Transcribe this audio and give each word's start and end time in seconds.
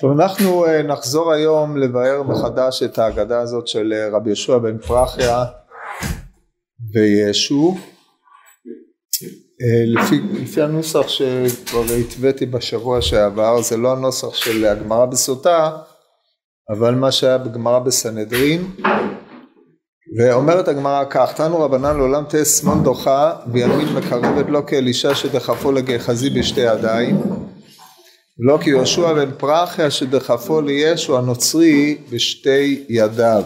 טוב, 0.00 0.20
אנחנו 0.20 0.66
אה, 0.66 0.82
נחזור 0.82 1.32
היום 1.32 1.76
לבאר 1.76 2.22
מחדש 2.22 2.82
את 2.82 2.98
ההגדה 2.98 3.40
הזאת 3.40 3.68
של 3.68 3.92
אה, 3.92 4.16
רבי 4.16 4.28
יהושע 4.30 4.58
בן 4.58 4.78
פרחיה 4.78 5.44
וישו. 6.94 7.76
אה, 9.62 9.84
לפי, 9.86 10.20
לפי 10.42 10.62
הנוסח 10.62 11.08
שכבר 11.08 11.82
התוויתי 12.00 12.46
בשבוע 12.46 13.00
שעבר, 13.00 13.62
זה 13.62 13.76
לא 13.76 13.92
הנוסח 13.92 14.34
של 14.34 14.64
הגמרא 14.64 15.06
בסוטה, 15.06 15.70
אבל 16.70 16.94
מה 16.94 17.12
שהיה 17.12 17.38
בגמרא 17.38 17.78
בסנהדרין. 17.78 18.70
ואומרת 20.18 20.68
הגמרא 20.68 21.04
כך, 21.10 21.32
תנו 21.36 21.60
רבנן 21.60 21.96
לעולם 21.96 22.24
תהיה 22.28 22.44
שמאל 22.44 22.78
דוחה 22.84 23.36
וימין 23.52 23.88
מקרבת 23.88 24.46
לא 24.48 24.62
כאלישע 24.66 25.14
שדחפו 25.14 25.72
לגחזי 25.72 26.30
בשתי 26.30 26.60
ידיים 26.60 27.45
לא 28.38 28.58
כי 28.62 28.70
יהושע 28.70 29.12
בן 29.12 29.30
פרחיה 29.38 29.90
שדחפו 29.90 30.60
לישו 30.60 31.18
הנוצרי 31.18 31.98
בשתי 32.10 32.84
ידיו. 32.88 33.44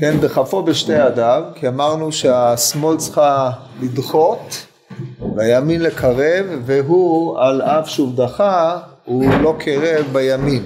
כן, 0.00 0.20
דחפו 0.20 0.62
בשתי 0.62 0.92
ידיו, 0.92 1.42
כי 1.54 1.68
אמרנו 1.68 2.12
שהשמאל 2.12 2.96
צריכה 2.96 3.50
לדחות 3.82 4.66
והימין 5.36 5.82
לקרב, 5.82 6.46
והוא 6.66 7.38
על 7.38 7.62
אף 7.62 7.88
שהוא 7.88 8.16
דחה, 8.16 8.80
הוא 9.04 9.24
לא 9.42 9.56
קרב 9.58 10.06
בימין. 10.12 10.64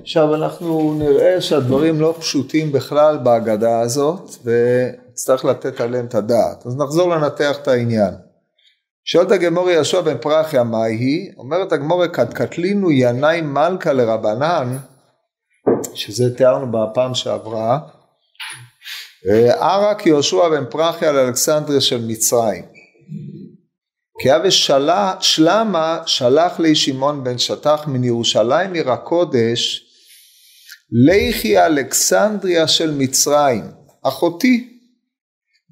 עכשיו 0.00 0.34
אנחנו 0.34 0.94
נראה 0.98 1.40
שהדברים 1.40 2.00
לא 2.00 2.14
פשוטים 2.18 2.72
בכלל 2.72 3.18
בהגדה 3.22 3.80
הזאת, 3.80 4.30
וצריך 4.44 5.44
לתת 5.44 5.80
עליהם 5.80 6.06
את 6.06 6.14
הדעת. 6.14 6.66
אז 6.66 6.76
נחזור 6.76 7.10
לנתח 7.10 7.56
את 7.62 7.68
העניין. 7.68 8.25
שואלת 9.08 9.30
הגמורי 9.30 9.72
יהושע 9.72 10.00
בן 10.00 10.18
פרחיה 10.18 10.64
מהי 10.64 10.94
היא? 10.94 11.32
אומרת 11.36 11.72
הגמורי 11.72 12.08
קטקטלינו 12.08 12.90
ינאי 12.90 13.40
מלכה 13.40 13.92
לרבנן 13.92 14.76
שזה 15.94 16.36
תיארנו 16.36 16.72
בפעם 16.72 17.14
שעברה 17.14 17.78
ערק 19.60 20.06
יהושע 20.06 20.48
בן 20.48 20.64
פרחיה 20.70 21.12
לאלכסנדריה 21.12 21.80
של 21.80 22.06
מצרים 22.06 22.64
כי 24.20 24.36
אבי 24.36 24.50
שלמה 25.20 26.00
שלח 26.06 26.60
לי 26.60 26.74
שמעון 26.74 27.24
בן 27.24 27.38
שטח 27.38 27.84
מן 27.86 28.04
ירושלים 28.04 28.72
עיר 28.72 28.92
הקודש 28.92 29.82
לכי 31.08 31.58
אלכסנדריה 31.58 32.68
של 32.68 32.94
מצרים 32.98 33.64
אחותי 34.02 34.75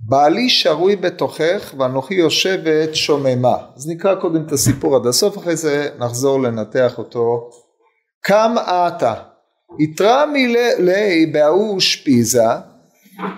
בעלי 0.08 0.48
שרוי 0.48 0.96
בתוכך 0.96 1.74
ואנוכי 1.78 2.14
יושבת 2.14 2.94
שוממה. 2.94 3.56
אז 3.76 3.88
נקרא 3.88 4.14
קודם 4.14 4.46
את 4.46 4.52
הסיפור 4.52 4.96
עד 4.96 5.06
הסוף, 5.06 5.38
אחרי 5.38 5.56
זה 5.56 5.88
נחזור 5.98 6.42
לנתח 6.42 6.98
אותו. 6.98 7.50
קם 8.24 8.54
עתה, 8.66 9.14
יתרע 9.78 10.24
מלאי 10.32 11.26
בהוא 11.26 11.74
אושפיזה, 11.74 12.44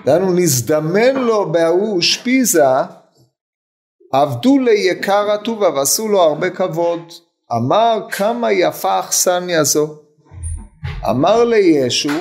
דהיינו 0.05 0.33
נזדמן 0.33 1.14
לו 1.14 1.53
בהוא 1.53 1.97
אושפיזה, 1.97 2.64
עבדו 4.12 4.58
ליקר 4.58 5.30
הטובה 5.30 5.70
ועשו 5.70 6.08
לו 6.08 6.20
הרבה 6.20 6.51
כבוד. 6.51 7.12
אמר 7.56 8.06
כמה 8.11 8.53
יפה 8.53 9.01
אכסניה 9.01 9.64
זו. 9.64 9.95
אמר 11.11 11.45
לישו 11.45 12.19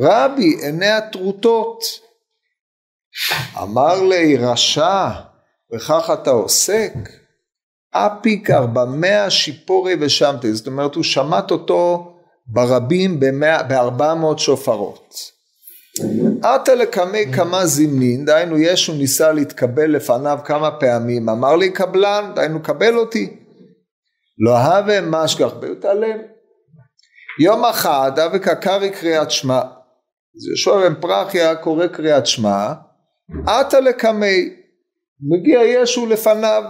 רבי 0.00 0.54
עיני 0.62 0.90
הטרוטות 0.90 2.03
אמר 3.62 4.02
לי 4.02 4.36
רשע 4.36 5.08
וכך 5.74 6.10
אתה 6.22 6.30
עוסק? 6.30 6.92
אפיק 7.94 8.50
ארבע 8.50 8.84
מאה 8.84 9.30
שיפורי 9.30 9.94
ושמתי. 10.00 10.54
זאת 10.54 10.66
אומרת 10.66 10.94
הוא 10.94 11.04
שמט 11.04 11.50
אותו 11.50 12.10
ברבים 12.46 13.20
בארבע 13.68 14.14
מאות 14.14 14.38
שופרות. 14.38 15.14
עתה 16.42 16.74
לקמי 16.74 17.32
כמה 17.32 17.66
זמנין 17.66 18.24
דהיינו 18.24 18.58
ישו 18.58 18.94
ניסה 18.94 19.32
להתקבל 19.32 19.90
לפניו 19.90 20.38
כמה 20.44 20.70
פעמים. 20.70 21.28
אמר 21.28 21.56
לי 21.56 21.70
קבלן 21.70 22.32
דהיינו 22.34 22.62
קבל 22.62 22.96
אותי. 22.96 23.36
לא 24.38 24.58
הווה 24.58 25.00
משגח 25.00 25.52
ביותעלם 25.52 26.18
יום 27.40 27.64
אחד 27.64 28.18
אבק 28.18 28.48
הקרי 28.48 28.90
קריאת 28.90 29.30
שמע. 29.30 29.58
אז 30.36 30.46
יהושע 30.48 30.76
בן 30.76 31.00
פרחיה 31.00 31.56
קורא 31.56 31.86
קריאת 31.86 32.26
שמע 32.26 32.72
עטה 33.46 33.80
לקמי, 33.80 34.50
מגיע 35.20 35.60
ישו 35.62 36.06
לפניו, 36.06 36.62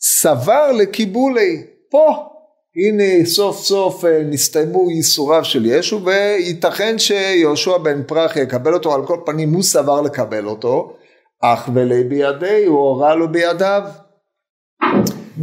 סבר 0.00 0.72
לקיבולי, 0.72 1.62
פה, 1.90 2.28
הנה 2.76 3.26
סוף 3.26 3.58
סוף 3.58 4.04
אה, 4.04 4.22
נסתיימו 4.24 4.90
ייסוריו 4.90 5.44
של 5.44 5.66
ישו 5.66 6.04
וייתכן 6.04 6.98
שיהושע 6.98 7.78
בן 7.78 8.02
פרח 8.02 8.36
יקבל 8.36 8.74
אותו, 8.74 8.94
על 8.94 9.06
כל 9.06 9.20
פנים 9.26 9.52
הוא 9.52 9.62
סבר 9.62 10.00
לקבל 10.00 10.46
אותו, 10.46 10.96
אך 11.42 11.68
ולי 11.74 12.04
בידי, 12.04 12.64
הוא 12.66 12.78
הורה 12.78 13.14
לו 13.14 13.32
בידיו. 13.32 13.82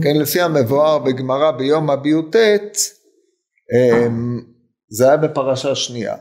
כן, 0.04 0.18
לפי 0.18 0.42
המבואר 0.42 1.00
בגמרא 1.00 1.52
ביום 1.52 1.90
הבי"ט, 1.90 2.36
אמ, 3.76 4.42
זה 4.90 5.08
היה 5.08 5.18
בפרשה 5.18 5.76
שנייה. 5.76 6.16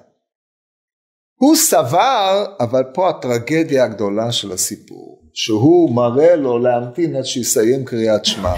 הוא 1.44 1.56
סבר, 1.56 2.44
אבל 2.60 2.82
פה 2.94 3.08
הטרגדיה 3.10 3.84
הגדולה 3.84 4.32
של 4.32 4.52
הסיפור, 4.52 5.30
שהוא 5.34 5.96
מראה 5.96 6.36
לו 6.36 6.58
להמתין 6.58 7.16
עד 7.16 7.24
שיסיים 7.24 7.84
קריאת 7.84 8.24
שמע, 8.24 8.54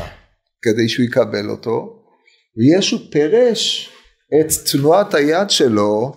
כדי 0.63 0.89
שהוא 0.89 1.07
יקבל 1.07 1.51
אותו, 1.51 2.03
וישו 2.57 3.11
פירש 3.11 3.91
את 4.41 4.47
תנועת 4.73 5.15
היד 5.15 5.51
שלו 5.51 6.13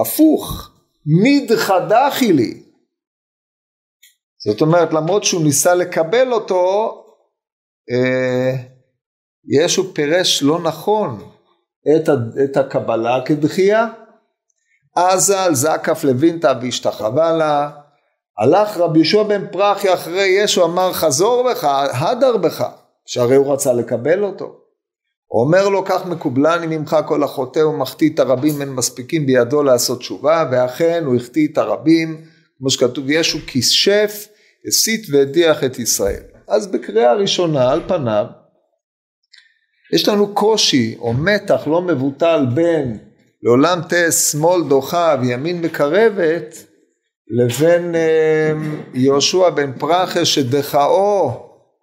הפוך, 0.00 0.70
מדחדחי 1.06 2.32
לי. 2.32 2.62
זאת 4.46 4.60
אומרת, 4.60 4.92
למרות 4.92 5.24
שהוא 5.24 5.44
ניסה 5.44 5.74
לקבל 5.74 6.32
אותו, 6.32 6.92
אה, 7.90 8.56
ישו 9.58 9.94
פירש 9.94 10.42
לא 10.42 10.62
נכון 10.62 11.30
את, 11.96 12.08
את 12.44 12.56
הקבלה 12.56 13.22
כדחייה. 13.26 14.03
אזל 14.96 15.54
זקף 15.54 16.04
לוינתא 16.04 16.54
והשתחווה 16.62 17.32
לה. 17.32 17.70
הלך 18.38 18.76
רבי 18.76 18.98
יהושע 18.98 19.22
בן 19.22 19.46
פרחי 19.52 19.94
אחרי 19.94 20.26
ישו 20.26 20.64
אמר 20.64 20.92
חזור 20.92 21.50
בך 21.50 21.64
הדר 21.92 22.36
בך 22.36 22.64
שהרי 23.06 23.36
הוא 23.36 23.52
רצה 23.52 23.72
לקבל 23.72 24.24
אותו. 24.24 24.64
אומר 25.30 25.68
לו 25.68 25.84
כך 25.84 26.06
מקובלני 26.06 26.76
ממך 26.76 26.96
כל 27.06 27.22
החוטא 27.22 27.58
ומחטיא 27.58 28.10
את 28.14 28.18
הרבים 28.18 28.60
אין 28.60 28.70
מספיקים 28.70 29.26
בידו 29.26 29.62
לעשות 29.62 29.98
תשובה 29.98 30.44
ואכן 30.52 31.04
הוא 31.04 31.16
החטיא 31.16 31.48
את 31.52 31.58
הרבים 31.58 32.24
כמו 32.58 32.70
שכתוב 32.70 33.10
ישו 33.10 33.38
כיסשף 33.46 34.28
הסית 34.66 35.06
והדיח 35.10 35.64
את 35.64 35.78
ישראל 35.78 36.22
אז 36.48 36.66
בקריאה 36.66 37.14
ראשונה 37.14 37.72
על 37.72 37.80
פניו 37.88 38.26
יש 39.92 40.08
לנו 40.08 40.34
קושי 40.34 40.96
או 40.98 41.12
מתח 41.12 41.66
לא 41.66 41.82
מבוטל 41.82 42.46
בין 42.54 42.98
לעולם 43.44 43.80
תהיה 43.88 44.12
שמאל 44.12 44.62
דוחה 44.68 45.16
וימין 45.20 45.60
מקרבת 45.60 46.66
לבין 47.30 47.94
אמ, 47.94 48.82
יהושע 48.94 49.50
בן 49.50 49.72
פרחה 49.78 50.24
שדחאו 50.24 51.30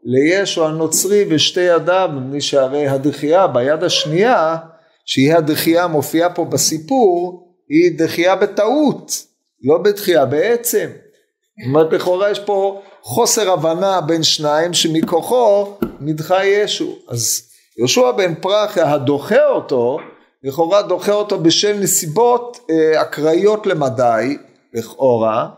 לישו 0.03 0.67
הנוצרי 0.67 1.25
בשתי 1.25 1.61
ידיו 1.61 2.09
מפני 2.13 2.41
שהרי 2.41 2.87
הדחייה 2.87 3.47
ביד 3.47 3.83
השנייה 3.83 4.57
שהיא 5.05 5.33
הדחייה 5.33 5.87
מופיעה 5.87 6.33
פה 6.33 6.45
בסיפור 6.45 7.47
היא 7.69 7.99
דחייה 7.99 8.35
בטעות 8.35 9.25
לא 9.63 9.77
בדחייה 9.77 10.25
בעצם. 10.25 10.89
זאת 10.89 11.67
אומרת 11.67 11.93
לכאורה 11.93 12.31
יש 12.31 12.39
פה 12.39 12.81
חוסר 13.01 13.51
הבנה 13.51 14.01
בין 14.01 14.23
שניים 14.23 14.73
שמכוחו 14.73 15.77
נדחה 15.99 16.45
ישו. 16.45 16.95
אז 17.09 17.41
יהושע 17.77 18.11
בן 18.11 18.35
פרחה 18.35 18.93
הדוחה 18.93 19.47
אותו 19.47 19.97
לכאורה 20.43 20.81
דוחה 20.81 21.11
אותו 21.11 21.39
בשל 21.39 21.77
נסיבות 21.79 22.59
אה, 22.69 23.01
אקראיות 23.01 23.67
למדי, 23.67 24.37
לכאורה, 24.73 25.49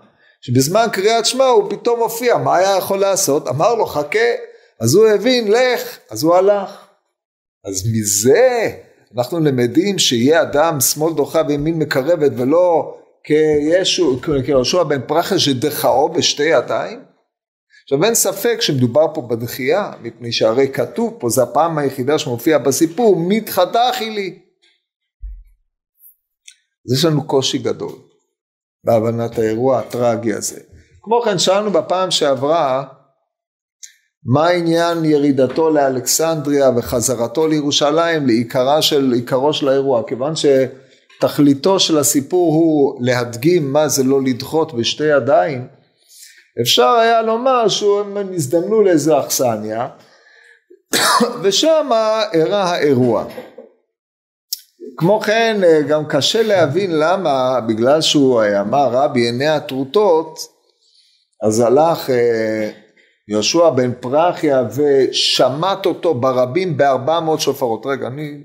שבזמן 0.41 0.85
קריאת 0.91 1.25
שמע 1.25 1.45
הוא 1.45 1.69
פתאום 1.69 1.99
הופיע, 1.99 2.37
מה 2.37 2.55
היה 2.55 2.77
יכול 2.77 2.99
לעשות? 2.99 3.47
אמר 3.47 3.75
לו 3.75 3.85
חכה, 3.85 4.19
אז 4.79 4.95
הוא 4.95 5.07
הבין, 5.07 5.51
לך, 5.51 5.97
אז 6.11 6.23
הוא 6.23 6.35
הלך. 6.35 6.87
אז 7.65 7.87
מזה 7.93 8.71
אנחנו 9.17 9.39
למדים 9.39 9.99
שיהיה 9.99 10.41
אדם 10.41 10.79
שמאל 10.79 11.13
דוחה 11.13 11.41
וימין 11.47 11.79
מקרבת 11.79 12.31
ולא 12.37 12.97
כישו, 13.23 14.19
כיהושע 14.45 14.83
בן 14.83 15.01
פרחה 15.07 15.39
שדחאו 15.39 16.09
בשתי 16.09 16.43
ידיים? 16.43 17.03
עכשיו 17.83 18.03
אין 18.05 18.15
ספק 18.15 18.61
שמדובר 18.61 19.05
פה 19.13 19.21
בדחייה, 19.21 19.91
מפני 20.01 20.31
שהרי 20.31 20.67
כתוב 20.67 21.15
פה, 21.19 21.29
זו 21.29 21.43
הפעם 21.43 21.77
היחידה 21.77 22.19
שמופיע 22.19 22.57
בסיפור, 22.57 23.15
מתחדחי 23.19 24.09
לי. 24.09 24.39
אז 26.87 26.93
יש 26.97 27.05
לנו 27.05 27.27
קושי 27.27 27.57
גדול 27.57 27.95
בהבנת 28.83 29.39
האירוע 29.39 29.79
הטרגי 29.79 30.33
הזה. 30.33 30.59
כמו 31.01 31.21
כן 31.21 31.39
שאלנו 31.39 31.71
בפעם 31.71 32.11
שעברה 32.11 32.83
מה 34.25 34.47
עניין 34.47 35.05
ירידתו 35.05 35.69
לאלכסנדריה 35.69 36.69
וחזרתו 36.77 37.47
לירושלים 37.47 38.27
לעיקרה 38.27 38.81
של, 38.81 39.11
עיקרו 39.15 39.53
של 39.53 39.67
האירוע? 39.67 40.03
כיוון 40.07 40.33
שתכליתו 40.35 41.79
של 41.79 41.97
הסיפור 41.97 42.53
הוא 42.53 43.05
להדגים 43.05 43.73
מה 43.73 43.87
זה 43.87 44.03
לא 44.03 44.21
לדחות 44.21 44.73
בשתי 44.73 45.03
ידיים, 45.03 45.67
אפשר 46.61 46.89
היה 46.89 47.21
לומר 47.21 47.67
שהם 47.67 48.33
הזדמנו 48.33 48.81
לאיזו 48.81 49.19
אכסניה 49.19 49.87
ושם 51.41 51.89
אירע 52.33 52.63
האירוע. 52.63 53.25
כמו 54.97 55.19
כן 55.19 55.61
גם 55.87 56.05
קשה 56.05 56.43
להבין 56.43 56.91
למה 56.99 57.59
בגלל 57.67 58.01
שהוא 58.01 58.41
אמר 58.61 58.89
רבי 58.91 59.21
עיני 59.21 59.47
הטרוטות 59.47 60.39
אז 61.43 61.59
הלך 61.59 62.09
אה, 62.09 62.71
יהושע 63.27 63.69
בן 63.69 63.91
פרחיה 63.99 64.63
ושמט 64.75 65.85
אותו 65.85 66.13
ברבים 66.13 66.77
בארבע 66.77 67.19
מאות 67.19 67.39
שופרות. 67.39 67.85
רגע 67.85 68.07
אני 68.07 68.43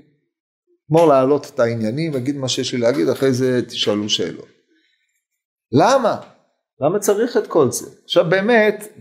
אגמור 0.91 1.07
להעלות 1.07 1.51
את 1.55 1.59
העניינים 1.59 2.15
אגיד 2.15 2.37
מה 2.37 2.49
שיש 2.49 2.73
לי 2.73 2.79
להגיד 2.79 3.09
אחרי 3.09 3.33
זה 3.33 3.61
תשאלו 3.67 4.09
שאלות. 4.09 4.47
למה? 5.71 6.17
למה 6.81 6.99
צריך 6.99 7.37
את 7.37 7.47
כל 7.47 7.71
זה? 7.71 7.85
עכשיו 8.03 8.29
באמת 8.29 8.97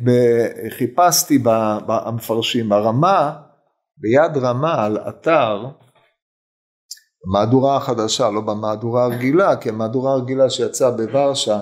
חיפשתי 0.78 1.38
במפרשים 1.86 2.68
ברמה 2.68 3.36
ביד 3.98 4.36
רמה 4.36 4.84
על 4.84 4.98
אתר 5.08 5.66
במהדורה 7.24 7.76
החדשה 7.76 8.30
לא 8.30 8.40
במהדורה 8.40 9.04
הרגילה 9.04 9.56
כי 9.56 9.68
המהדורה 9.68 10.12
הרגילה 10.12 10.50
שיצאה 10.50 10.90
בוורשה 10.90 11.60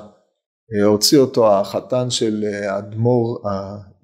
אה, 0.75 0.87
הוציא 0.87 1.19
אותו 1.19 1.53
החתן 1.53 2.11
של 2.11 2.45
אה, 2.45 2.75
האדמו"ר, 2.75 3.39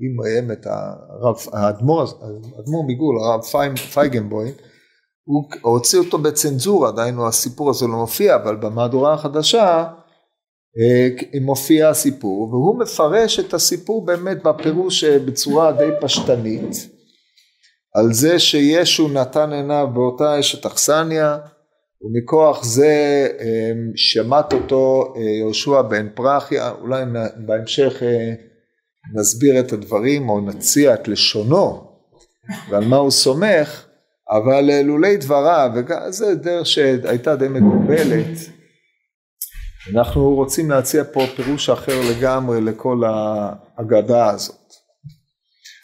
אם 0.01 0.53
את 0.53 0.67
הרב, 0.67 1.37
האדמו"ר, 1.53 2.03
האדמו"ר 2.57 2.85
מגול, 2.89 3.19
הרב 3.19 3.41
פייגנבוי, 3.93 4.53
הוא 5.25 5.45
הוציא 5.63 5.99
אותו 5.99 6.19
בצנזורה, 6.19 6.89
עדיין 6.89 7.19
הסיפור 7.19 7.71
הזה 7.71 7.87
לא 7.87 7.97
מופיע, 7.97 8.37
אבל 8.37 8.57
במהדורה 8.57 9.15
החדשה 9.15 9.85
אה, 10.79 11.09
מופיע 11.41 11.89
הסיפור, 11.89 12.49
והוא 12.49 12.79
מפרש 12.79 13.41
את 13.41 13.55
הסיפור 13.55 14.07
באמת 14.07 14.43
בפירוש 14.43 15.05
בצורה 15.05 15.73
די 15.73 15.91
פשטנית, 16.01 16.89
על 17.95 18.13
זה 18.13 18.39
שישו 18.39 19.09
נתן 19.09 19.53
עיניו 19.53 19.89
באותה 19.95 20.41
אשת 20.41 20.67
אכסניה, 20.67 21.39
ומכוח 22.03 22.65
זה 22.65 23.29
אמ, 23.41 23.93
שמט 23.97 24.53
אותו 24.53 25.15
אה, 25.17 25.23
יהושע 25.23 25.83
בן 25.83 26.09
פרחיה, 26.15 26.71
אולי 26.71 27.05
בהמשך 27.37 28.03
אה, 28.03 28.33
נסביר 29.15 29.61
את 29.61 29.73
הדברים 29.73 30.29
או 30.29 30.41
נציע 30.41 30.95
את 30.95 31.09
לשונו 31.09 31.93
ועל 32.71 32.85
מה 32.85 32.97
הוא 32.97 33.11
סומך, 33.11 33.85
אבל 34.31 34.71
אה, 34.71 34.83
לולי 34.83 35.17
דבריו, 35.17 35.71
וזה 35.75 36.35
דרך 36.35 36.67
שהייתה 36.67 37.37
די 37.37 37.49
מקובלת, 37.49 38.39
אנחנו 39.95 40.35
רוצים 40.35 40.71
להציע 40.71 41.05
פה 41.13 41.27
פירוש 41.37 41.71
אחר 41.71 42.01
לגמרי 42.11 42.61
לכל 42.61 43.03
ההגדה 43.05 44.31
הזאת. 44.31 44.62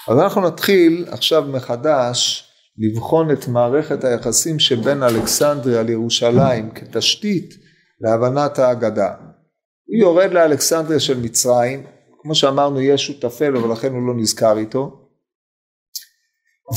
אז 0.09 0.19
אנחנו 0.19 0.41
נתחיל 0.41 1.05
עכשיו 1.09 1.43
מחדש 1.43 2.45
לבחון 2.79 3.31
את 3.31 3.49
מערכת 3.49 4.05
היחסים 4.05 4.59
שבין 4.59 5.03
אלכסנדריה 5.03 5.83
לירושלים 5.83 6.71
כתשתית 6.71 7.55
להבנת 8.01 8.59
ההגדה. 8.59 9.15
הוא 9.87 10.01
יורד 10.01 10.33
לאלכסנדריה 10.33 11.01
של 11.01 11.21
מצרים, 11.21 11.87
כמו 12.23 12.35
שאמרנו 12.35 12.81
יש 12.81 13.07
שותפה 13.07 13.49
לו 13.49 13.63
ולכן 13.63 13.93
הוא 13.93 14.07
לא 14.07 14.15
נזכר 14.17 14.59
איתו, 14.59 15.09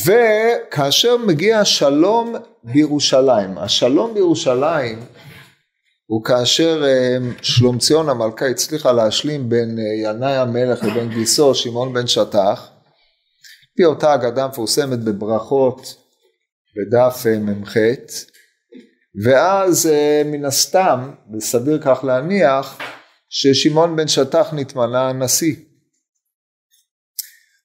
וכאשר 0.05 1.17
מגיע 1.17 1.59
השלום 1.59 2.35
בירושלים, 2.63 3.57
השלום 3.57 4.13
בירושלים 4.13 4.99
הוא 6.05 6.23
כאשר 6.23 6.83
אה, 6.85 7.17
שלומציון 7.41 8.09
המלכה 8.09 8.47
הצליחה 8.47 8.91
להשלים 8.91 9.49
בין 9.49 9.79
אה, 9.79 10.09
ינאי 10.09 10.37
המלך 10.37 10.83
לבין 10.83 11.09
גיסו 11.09 11.55
שמעון 11.55 11.93
בן 11.93 12.07
שטח 12.07 12.71
פי 13.77 13.85
אותה 13.85 14.13
אגדה 14.13 14.47
מפורסמת 14.47 14.99
בברכות 14.99 15.95
בדף 16.75 17.23
אה, 17.25 17.39
מ"ח. 17.39 17.77
ואז 19.23 19.87
אה, 19.87 20.21
מן 20.25 20.45
הסתם 20.45 21.11
וסביר 21.33 21.81
כך 21.81 22.03
להניח 22.03 22.77
ששמעון 23.29 23.95
בן 23.95 24.07
שטח 24.07 24.53
נתמנה 24.53 25.09
הנשיא. 25.09 25.55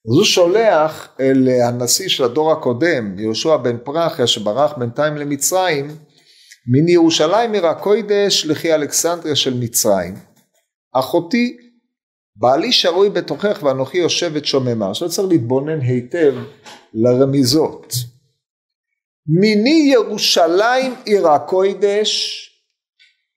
אז 0.07 0.17
הוא 0.17 0.25
שולח 0.25 1.15
אל 1.19 1.47
הנשיא 1.67 2.09
של 2.09 2.23
הדור 2.23 2.51
הקודם 2.51 3.19
יהושע 3.19 3.57
בן 3.57 3.77
פרחיה 3.83 4.27
שברח 4.27 4.73
בינתיים 4.77 5.17
למצרים 5.17 5.87
מן 6.67 6.87
ירושלים 6.87 7.53
עיר 7.53 7.67
הקוידש 7.67 8.45
לכי 8.45 8.75
אלכסנדריה 8.75 9.35
של 9.35 9.53
מצרים 9.59 10.15
אחותי 10.93 11.57
בעלי 12.39 12.71
שרוי 12.71 13.09
בתוכך 13.09 13.59
ואנוכי 13.63 13.97
יושבת 13.97 14.45
שוממה. 14.45 14.89
עכשיו 14.89 15.09
צריך 15.09 15.27
להתבונן 15.29 15.81
היטב 15.81 16.35
לרמיזות. 16.93 17.93
מיני 19.27 19.89
ירושלים 19.93 20.95
עיר 21.05 21.27
הקוידש 21.27 22.43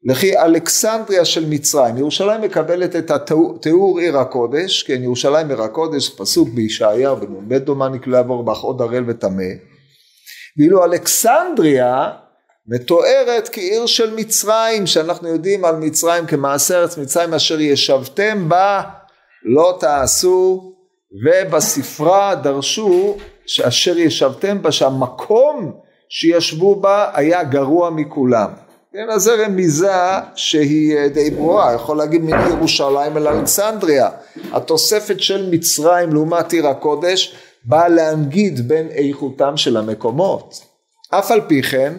לכי 0.02 0.38
אלכסנדריה 0.38 1.24
של 1.24 1.46
מצרים. 1.48 1.98
ירושלים 1.98 2.40
מקבלת 2.40 2.96
את 2.96 3.10
התיאור 3.10 3.98
עיר 3.98 4.18
הקודש, 4.18 4.82
כן 4.82 5.02
ירושלים 5.02 5.48
עיר 5.48 5.62
הקודש, 5.62 6.08
פסוק 6.08 6.48
בישעיה 6.48 7.14
בנ"ב 7.14 7.54
דומני 7.54 8.00
כלי 8.00 8.16
עבור 8.16 8.42
בך 8.44 8.58
עוד 8.58 8.82
ערל 8.82 9.04
וטמא. 9.08 9.52
ואילו 10.58 10.84
אלכסנדריה 10.84 12.10
מתוארת 12.70 13.48
כעיר 13.52 13.86
של 13.86 14.14
מצרים 14.14 14.86
שאנחנו 14.86 15.28
יודעים 15.28 15.64
על 15.64 15.76
מצרים 15.76 16.26
כמעשה 16.26 16.78
ארץ 16.78 16.98
מצרים 16.98 17.34
אשר 17.34 17.60
ישבתם 17.60 18.48
בה 18.48 18.82
לא 19.44 19.76
תעשו 19.80 20.72
ובספרה 21.24 22.34
דרשו 22.34 23.16
שאשר 23.46 23.98
ישבתם 23.98 24.62
בה 24.62 24.72
שהמקום 24.72 25.72
שישבו 26.08 26.76
בה 26.76 27.10
היה 27.14 27.42
גרוע 27.42 27.90
מכולם. 27.90 28.50
כן, 28.92 29.10
אז 29.10 29.22
זה 29.22 29.44
רמיזה 29.44 29.92
שהיא 30.34 30.96
אה, 30.96 31.08
די 31.08 31.30
ברורה, 31.30 31.74
יכול 31.74 31.96
להגיד 31.96 32.22
מן 32.22 32.50
ירושלים 32.50 33.16
אל 33.16 33.28
אלכסנדריה. 33.28 34.08
התוספת 34.52 35.20
של 35.20 35.48
מצרים 35.50 36.12
לעומת 36.12 36.52
עיר 36.52 36.68
הקודש 36.68 37.34
באה 37.64 37.88
להנגיד 37.88 38.68
בין 38.68 38.88
איכותם 38.88 39.56
של 39.56 39.76
המקומות. 39.76 40.54
אף 41.10 41.30
על 41.30 41.40
פי 41.48 41.62
כן 41.62 41.94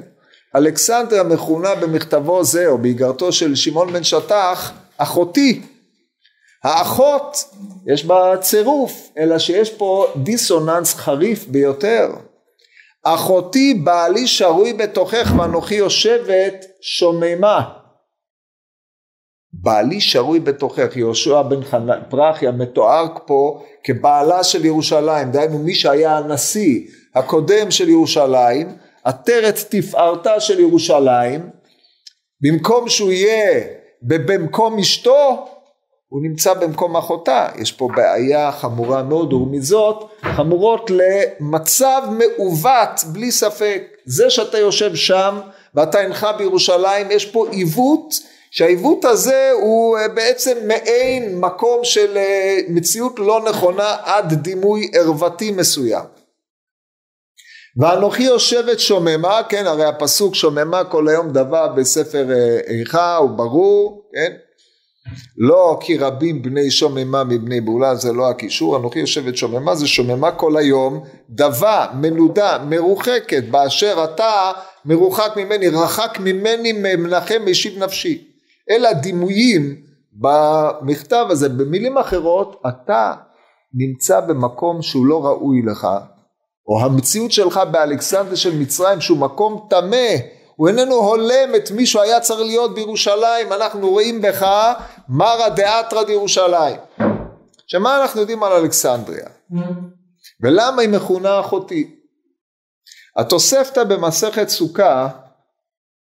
אלכסנדריה 0.55 1.23
מכונה 1.23 1.75
במכתבו 1.75 2.43
זה 2.43 2.67
או 2.67 2.77
באיגרתו 2.77 3.31
של 3.31 3.55
שמעון 3.55 3.93
בן 3.93 4.03
שטח 4.03 4.71
אחותי. 4.97 5.61
האחות 6.63 7.37
יש 7.87 8.05
בה 8.05 8.37
צירוף 8.37 9.09
אלא 9.17 9.39
שיש 9.39 9.69
פה 9.69 10.13
דיסוננס 10.15 10.93
חריף 10.93 11.45
ביותר. 11.47 12.09
אחותי 13.03 13.73
בעלי 13.73 14.27
שרוי 14.27 14.73
בתוכך 14.73 15.33
ואנוכי 15.37 15.75
יושבת 15.75 16.65
שוממה. 16.81 17.69
בעלי 19.53 20.01
שרוי 20.01 20.39
בתוכך 20.39 20.97
יהושע 20.97 21.41
בן 21.41 21.59
פרחיה 22.09 22.51
מתואר 22.51 23.07
פה 23.25 23.63
כבעלה 23.83 24.43
של 24.43 24.65
ירושלים 24.65 25.31
דהיינו 25.31 25.59
מי 25.59 25.75
שהיה 25.75 26.17
הנשיא 26.17 26.81
הקודם 27.15 27.71
של 27.71 27.89
ירושלים 27.89 28.75
עטרת 29.03 29.59
תפארתה 29.69 30.39
של 30.39 30.59
ירושלים, 30.59 31.49
במקום 32.41 32.89
שהוא 32.89 33.11
יהיה 33.11 33.63
במקום 34.01 34.79
אשתו, 34.79 35.47
הוא 36.07 36.21
נמצא 36.23 36.53
במקום 36.53 36.97
אחותה. 36.97 37.47
יש 37.61 37.71
פה 37.71 37.89
בעיה 37.95 38.51
חמורה 38.51 39.03
מאוד 39.03 39.33
ורמיזות 39.33 40.09
חמורות 40.21 40.91
למצב 40.91 42.01
מעוות 42.11 43.01
בלי 43.05 43.31
ספק. 43.31 43.83
זה 44.05 44.29
שאתה 44.29 44.57
יושב 44.57 44.95
שם 44.95 45.39
ואתה 45.75 46.01
אינך 46.01 46.27
בירושלים, 46.37 47.11
יש 47.11 47.25
פה 47.25 47.47
עיוות 47.51 48.13
שהעיוות 48.51 49.05
הזה 49.05 49.51
הוא 49.61 49.97
אה, 49.97 50.07
בעצם 50.07 50.57
מעין 50.67 51.39
מקום 51.39 51.79
של 51.83 52.17
אה, 52.17 52.59
מציאות 52.69 53.19
לא 53.19 53.41
נכונה 53.49 53.95
עד 54.03 54.33
דימוי 54.33 54.91
ערוותי 54.93 55.51
מסוים. 55.51 56.20
ואנוכי 57.77 58.23
יושבת 58.23 58.79
שוממה, 58.79 59.41
כן, 59.49 59.65
הרי 59.67 59.85
הפסוק 59.85 60.35
שוממה 60.35 60.83
כל 60.83 61.07
היום 61.07 61.31
דבה 61.31 61.67
בספר 61.67 62.31
אה, 62.31 62.59
איכה 62.67 63.15
הוא 63.15 63.29
ברור, 63.29 64.03
כן, 64.13 64.31
לא 65.37 65.77
כי 65.81 65.97
רבים 65.97 66.41
בני 66.41 66.71
שוממה 66.71 67.23
מבני 67.23 67.61
בעולה 67.61 67.95
זה 67.95 68.13
לא 68.13 68.29
הקישור, 68.29 68.77
אנוכי 68.77 68.99
יושבת 68.99 69.37
שוממה 69.37 69.75
זה 69.75 69.87
שוממה 69.87 70.31
כל 70.31 70.57
היום, 70.57 71.03
דבה, 71.29 71.87
מנודה, 71.93 72.57
מרוחקת, 72.69 73.43
באשר 73.51 74.03
אתה 74.03 74.51
מרוחק 74.85 75.31
ממני, 75.37 75.67
רחק 75.67 76.17
ממני 76.19 76.73
מנחם 76.73 77.41
משיב 77.45 77.83
נפשי. 77.83 78.27
אלה 78.69 78.89
הדימויים 78.89 79.75
במכתב 80.13 81.25
הזה, 81.29 81.49
במילים 81.49 81.97
אחרות 81.97 82.61
אתה 82.67 83.13
נמצא 83.73 84.19
במקום 84.19 84.81
שהוא 84.81 85.05
לא 85.05 85.25
ראוי 85.25 85.61
לך, 85.61 85.87
או 86.67 86.81
המציאות 86.81 87.31
שלך 87.31 87.61
באלכסנדר 87.71 88.35
של 88.35 88.59
מצרים 88.59 89.01
שהוא 89.01 89.17
מקום 89.17 89.67
טמא, 89.69 90.07
הוא 90.55 90.67
איננו 90.67 90.95
הולם 90.95 91.55
את 91.55 91.71
מי 91.71 91.85
שהוא 91.85 92.01
היה 92.01 92.19
צריך 92.19 92.39
להיות 92.39 92.75
בירושלים, 92.75 93.53
אנחנו 93.53 93.89
רואים 93.89 94.21
בך 94.21 94.47
מרא 95.09 95.49
דאתרא 95.49 96.03
דירושלים. 96.03 96.75
שמה 97.67 98.01
אנחנו 98.01 98.21
יודעים 98.21 98.43
על 98.43 98.51
אלכסנדריה? 98.51 99.27
ולמה 100.43 100.81
היא 100.81 100.89
מכונה 100.89 101.39
אחותי? 101.39 101.95
התוספתא 103.17 103.83
במסכת 103.83 104.49
סוכה 104.49 105.09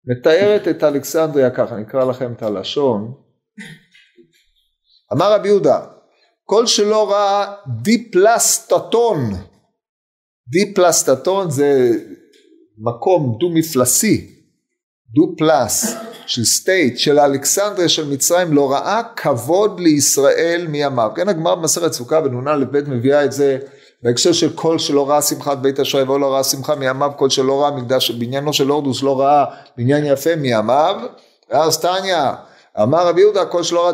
מתארת 0.05 0.67
את 0.67 0.83
אלכסנדריה 0.83 1.49
ככה, 1.49 1.75
נקרא 1.75 2.05
לכם 2.05 2.33
את 2.33 2.43
הלשון. 2.43 3.13
אמר 5.13 5.33
רבי 5.33 5.47
יהודה, 5.47 5.79
כל 6.43 6.65
שלא 6.65 7.11
ראה 7.11 7.53
דיופלוסטון, 7.81 9.19
דיופלוסטון 10.47 11.49
זה 11.49 11.91
מקום 12.77 13.37
דו 13.39 13.49
מפלסי, 13.49 14.31
דו 15.15 15.33
פלס 15.37 15.95
של 16.27 16.45
סטייט 16.45 16.97
של 16.97 17.19
אלכסנדריה 17.19 17.89
של 17.89 18.09
מצרים 18.09 18.53
לא 18.53 18.71
ראה 18.71 19.01
כבוד 19.15 19.79
לישראל 19.79 20.65
מימיו. 20.69 21.11
כן 21.15 21.29
הגמרא 21.29 21.55
במסכת 21.55 21.93
סוכה 21.93 22.21
בנ"א 22.21 22.55
ע"ב 22.55 22.87
מביאה 22.87 23.25
את 23.25 23.31
זה 23.31 23.57
בהקשר 24.03 24.31
של 24.31 24.53
כל 24.55 24.79
שלא 24.79 25.09
ראה 25.09 25.21
שמחת 25.21 25.57
בית 25.57 25.79
השואב 25.79 26.09
או 26.09 26.17
לא 26.19 26.33
ראה 26.33 26.43
שמחה 26.43 26.75
מימיו, 26.75 27.11
כל 27.17 27.29
שלא 27.29 27.61
ראה 27.61 27.71
מקדש, 27.71 28.11
בניינו 28.11 28.53
של 28.53 28.67
הורדוס 28.67 29.03
לא 29.03 29.19
ראה 29.19 29.45
בניין 29.77 30.05
יפה 30.05 30.35
מימיו, 30.35 30.95
ואז 31.49 31.79
תניא, 31.79 32.17
אמר 32.81 33.07
רבי 33.07 33.21
יהודה, 33.21 33.45
כל 33.45 33.63
שלא 33.63 33.85
ראה 33.85 33.93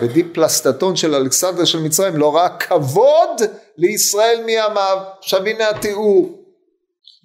בדיפלסטטון 0.00 0.96
של 0.96 1.14
אלכסנדר 1.14 1.64
של 1.64 1.82
מצרים, 1.82 2.16
לא 2.16 2.36
ראה 2.36 2.48
כבוד 2.48 3.42
לישראל 3.76 4.42
מימיו. 4.46 4.98
עכשיו 5.18 5.46
הנה 5.46 5.68
התיאור. 5.68 6.38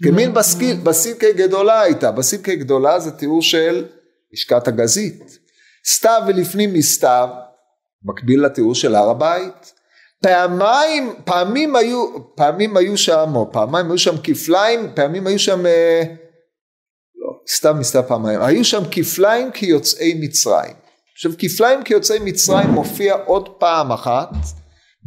כמין 0.04 0.34
בסילקי 0.84 1.34
גדולה 1.34 1.82
הייתה, 1.82 2.12
בסילקי 2.12 2.56
גדולה 2.56 3.00
זה 3.00 3.12
תיאור 3.12 3.42
של 3.42 3.86
לשכת 4.34 4.68
הגזית. 4.68 5.40
סתיו 5.90 6.22
ולפנים 6.28 6.74
מסתיו, 6.74 7.30
מקביל 8.04 8.46
לתיאור 8.46 8.76
של 8.76 8.96
הר 8.96 9.10
הבית. 9.10 9.74
פעמיים, 10.22 11.14
פעמים 11.26 11.76
היו, 11.76 12.08
פעמים 12.36 12.78
היו 12.78 12.98
שם, 12.98 13.32
או 13.36 13.52
פעמיים 13.52 13.92
היו 13.92 13.98
שם 13.98 14.16
כפליים, 14.24 14.92
פעמים 14.96 15.28
היו 15.28 15.40
שם, 15.40 15.66
אה, 15.66 16.02
לא, 17.16 17.32
סתם 17.56 17.80
מסתם 17.80 18.02
פעמיים, 18.08 18.42
היו 18.42 18.66
שם 18.66 18.84
כפליים 18.92 19.52
כיוצאי 19.52 20.14
מצרים. 20.20 20.74
עכשיו 21.14 21.32
כפליים 21.40 21.84
כיוצאי 21.84 22.20
מצרים 22.20 22.70
מופיע 22.70 23.16
עוד 23.26 23.50
פעם 23.50 23.92
אחת 23.92 24.30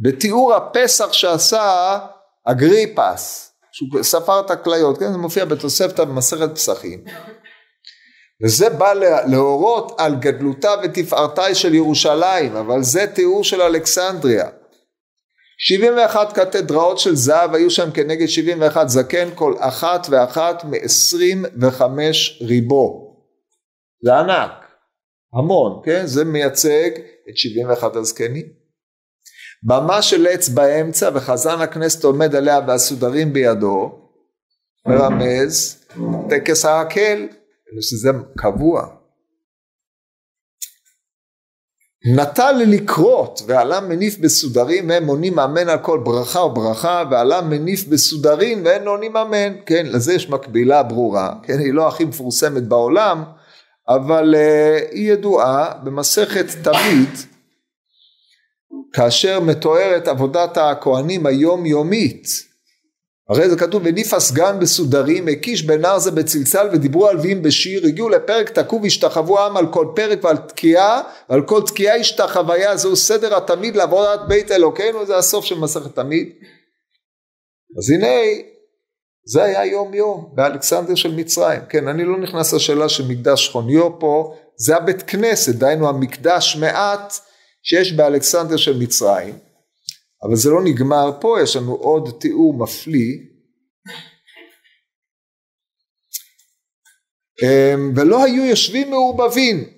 בתיאור 0.01 0.53
הפסח 0.53 1.13
שעשה 1.13 1.99
אגריפס, 2.45 3.53
שהוא 3.71 4.03
ספר 4.03 4.39
את 4.39 4.51
הכליות, 4.51 4.97
כן? 4.97 5.11
זה 5.11 5.17
מופיע 5.17 5.45
בתוספתא 5.45 6.03
במסכת 6.03 6.55
פסחים. 6.55 7.03
וזה 8.43 8.69
בא 8.69 8.93
להורות 9.27 9.95
על 9.97 10.15
גדלותה 10.15 10.71
ותפארתה 10.83 11.55
של 11.55 11.75
ירושלים, 11.75 12.55
אבל 12.55 12.83
זה 12.83 13.07
תיאור 13.07 13.43
של 13.43 13.61
אלכסנדריה. 13.61 14.49
71 15.57 16.33
קתדראות 16.33 16.99
של 16.99 17.15
זהב 17.15 17.55
היו 17.55 17.69
שם 17.69 17.91
כנגד 17.91 18.25
71 18.25 18.89
זקן 18.89 19.29
כל 19.35 19.53
אחת 19.59 20.07
ואחת 20.09 20.63
מ-25 20.63 21.81
ריבו. 22.41 23.15
זה 24.03 24.15
ענק, 24.15 24.51
המון, 25.33 25.81
כן? 25.85 26.05
זה 26.05 26.25
מייצג 26.25 26.89
את 27.29 27.37
71 27.37 27.95
הזקנים. 27.95 28.60
במה 29.63 30.01
של 30.01 30.27
עץ 30.27 30.49
באמצע 30.49 31.09
וחזן 31.13 31.61
הכנסת 31.61 32.03
עומד 32.03 32.35
עליה 32.35 32.59
והסודרים 32.67 33.33
בידו, 33.33 33.99
מרמז 34.87 35.85
טקס 36.29 36.65
ההקל, 36.65 37.27
שזה 37.81 38.09
קבוע. 38.37 38.87
נטל 42.15 42.51
לקרות 42.51 43.41
ועלה 43.47 43.81
מניף 43.81 44.17
בסודרים 44.19 44.89
והם 44.89 45.07
עונים 45.07 45.39
אמן 45.39 45.69
על 45.69 45.77
כל 45.77 46.01
ברכה 46.03 46.39
וברכה 46.39 47.03
ועלה 47.11 47.41
מניף 47.41 47.87
בסודרים 47.87 48.65
ואין 48.65 48.87
עונים 48.87 49.17
אמן 49.17 49.53
כן 49.65 49.85
לזה 49.85 50.13
יש 50.13 50.29
מקבילה 50.29 50.83
ברורה 50.83 51.33
כן 51.43 51.59
היא 51.59 51.73
לא 51.73 51.87
הכי 51.87 52.05
מפורסמת 52.05 52.63
בעולם 52.63 53.23
אבל 53.89 54.35
uh, 54.35 54.91
היא 54.91 55.11
ידועה 55.11 55.73
במסכת 55.83 56.45
תמיד 56.63 57.09
כאשר 58.93 59.39
מתוארת 59.39 60.07
עבודת 60.07 60.57
הכהנים 60.57 61.25
היומיומית. 61.25 62.27
הרי 63.29 63.49
זה 63.49 63.57
כתוב 63.57 63.81
וניף 63.85 64.13
הסגן 64.13 64.59
בסודרים 64.59 65.27
הקיש 65.27 65.63
בן 65.63 65.85
ארזה 65.85 66.11
בצלצל 66.11 66.67
ודיברו 66.71 67.07
הלווים 67.07 67.41
בשיר 67.41 67.85
הגיעו 67.85 68.09
לפרק 68.09 68.49
תקעו 68.49 68.81
והשתחוו 68.81 69.39
העם 69.39 69.57
על 69.57 69.67
כל 69.73 69.87
פרק 69.95 70.23
ועל 70.23 70.37
תקיעה 70.37 71.01
ועל 71.29 71.41
כל 71.41 71.61
תקיעה 71.61 71.95
השתחוויה 71.95 72.77
זהו 72.77 72.95
סדר 72.95 73.37
התמיד 73.37 73.75
לעבודת 73.75 74.19
בית 74.27 74.51
אלוקינו 74.51 75.05
זה 75.05 75.17
הסוף 75.17 75.45
של 75.45 75.59
מסכת 75.59 75.95
תמיד. 75.95 76.29
אז 77.77 77.89
הנה 77.91 78.07
זה 79.25 79.43
היה 79.43 79.65
יום 79.65 79.93
יום 79.93 80.29
באלכסנדר 80.33 80.95
של 80.95 81.15
מצרים. 81.15 81.61
כן 81.69 81.87
אני 81.87 82.03
לא 82.03 82.17
נכנס 82.17 82.53
לשאלה 82.53 82.89
של 82.89 83.07
מקדש 83.07 83.49
חוניו 83.49 83.99
פה 83.99 84.35
זה 84.55 84.75
הבית 84.75 85.01
כנסת 85.01 85.55
דהיינו 85.55 85.89
המקדש 85.89 86.57
מעט 86.59 87.13
שיש 87.63 87.93
באלכסנדר 87.93 88.57
של 88.57 88.77
מצרים 88.77 89.39
אבל 90.23 90.35
זה 90.35 90.49
לא 90.49 90.63
נגמר 90.63 91.11
פה, 91.21 91.37
יש 91.43 91.55
לנו 91.55 91.73
עוד 91.73 92.09
תיאור 92.19 92.53
מפליא. 92.53 93.17
אמ, 97.43 97.93
ולא 97.95 98.23
היו 98.23 98.45
יושבים 98.45 98.89
מעורבבים, 98.89 99.69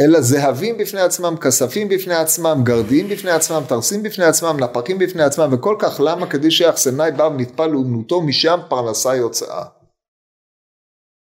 אלא 0.00 0.20
זהבים 0.20 0.78
בפני 0.78 1.00
עצמם, 1.00 1.36
כספים 1.40 1.88
בפני 1.88 2.14
עצמם, 2.14 2.60
גרדיים 2.64 3.08
בפני 3.08 3.30
עצמם, 3.30 3.62
תרסים 3.68 4.02
בפני 4.02 4.24
עצמם, 4.24 4.56
נפקים 4.60 4.98
בפני 4.98 5.22
עצמם, 5.22 5.48
וכל 5.52 5.76
כך 5.78 6.00
למה 6.04 6.30
כדי 6.30 6.50
שיחסנאי 6.50 7.12
בא 7.12 7.22
ונטפל 7.22 7.66
לאומנותו, 7.66 8.22
משם 8.22 8.60
פרנסה 8.68 9.16
יוצאה. 9.16 9.64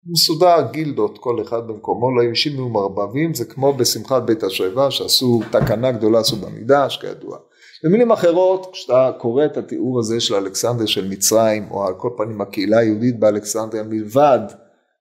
מסודר 0.07 0.57
גילדות 0.71 1.19
כל 1.19 1.43
אחד 1.43 1.67
במקומו 1.67 2.17
לא 2.17 2.23
ישים 2.23 2.57
מעורבבים 2.57 3.35
זה 3.35 3.45
כמו 3.45 3.73
בשמחת 3.73 4.23
בית 4.23 4.43
השואבה 4.43 4.91
שעשו 4.91 5.41
תקנה 5.51 5.93
גדולה 5.93 6.19
עשו 6.19 6.37
במקדש 6.37 6.97
כידוע 6.97 7.39
במילים 7.85 8.13
אחרות, 8.13 8.71
כשאתה 8.73 9.11
קורא 9.19 9.45
את 9.45 9.57
התיאור 9.57 9.99
הזה 9.99 10.21
של 10.21 10.35
אלכסנדר 10.35 10.87
של 10.87 11.09
מצרים, 11.09 11.71
או 11.71 11.87
על 11.87 11.95
כל 11.95 12.11
פנים 12.17 12.41
הקהילה 12.41 12.79
היהודית 12.79 13.19
באלכסנדריה, 13.19 13.83
מלבד 13.83 14.39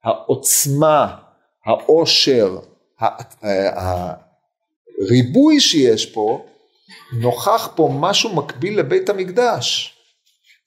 העוצמה, 0.04 1.16
העושר, 1.66 2.58
הריבוי 5.02 5.60
שיש 5.60 6.06
פה, 6.06 6.46
נוכח 7.22 7.70
פה 7.76 7.90
משהו 8.00 8.36
מקביל 8.36 8.80
לבית 8.80 9.10
המקדש. 9.10 9.93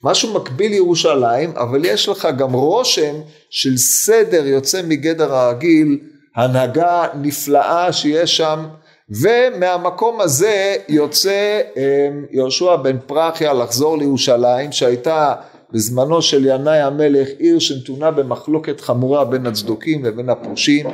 משהו 0.04 0.34
מקביל 0.34 0.70
לירושלים, 0.72 1.50
אבל 1.56 1.84
יש 1.84 2.08
לך 2.08 2.28
גם 2.38 2.52
רושם 2.52 3.14
של 3.50 3.76
סדר 3.76 4.46
יוצא 4.46 4.82
מגדר 4.88 5.34
הרגיל, 5.34 5.98
הנהגה 6.36 7.06
נפלאה 7.14 7.92
שיש 7.92 8.36
שם 8.36 8.66
ומהמקום 9.10 10.20
הזה 10.20 10.76
יוצא 10.88 11.60
אמ, 11.76 12.24
יהושע 12.30 12.76
בן 12.76 12.96
פרחיה 13.06 13.52
לחזור 13.52 13.98
לירושלים 13.98 14.72
שהייתה 14.72 15.34
בזמנו 15.72 16.22
של 16.22 16.46
ינאי 16.46 16.80
המלך 16.80 17.28
עיר 17.38 17.58
שנתונה 17.58 18.10
במחלוקת 18.10 18.80
חמורה 18.80 19.24
בין 19.24 19.46
הצדוקים 19.46 20.04
לבין 20.04 20.28
הפרושים 20.28 20.86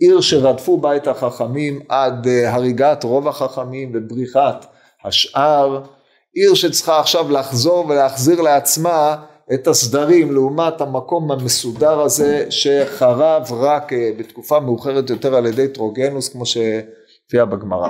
עיר 0.00 0.20
שרדפו 0.20 0.78
בה 0.78 0.96
את 0.96 1.06
החכמים 1.06 1.80
עד 1.88 2.26
אה, 2.26 2.54
הריגת 2.54 3.04
רוב 3.04 3.28
החכמים 3.28 3.92
ובריחת 3.94 4.66
השאר 5.04 5.82
עיר 6.36 6.54
שצריכה 6.54 7.00
עכשיו 7.00 7.30
לחזור 7.30 7.86
ולהחזיר 7.88 8.40
לעצמה 8.42 9.16
את 9.54 9.66
הסדרים 9.66 10.32
לעומת 10.32 10.80
המקום 10.80 11.32
המסודר 11.32 12.00
הזה 12.00 12.46
שחרב 12.50 13.52
רק 13.52 13.92
אה, 13.92 14.10
בתקופה 14.18 14.60
מאוחרת 14.60 15.10
יותר 15.10 15.34
על 15.34 15.46
ידי 15.46 15.68
טרוגנוס 15.68 16.28
כמו 16.28 16.46
ש... 16.46 16.56
מופיע 17.26 17.44
בגמרא. 17.44 17.88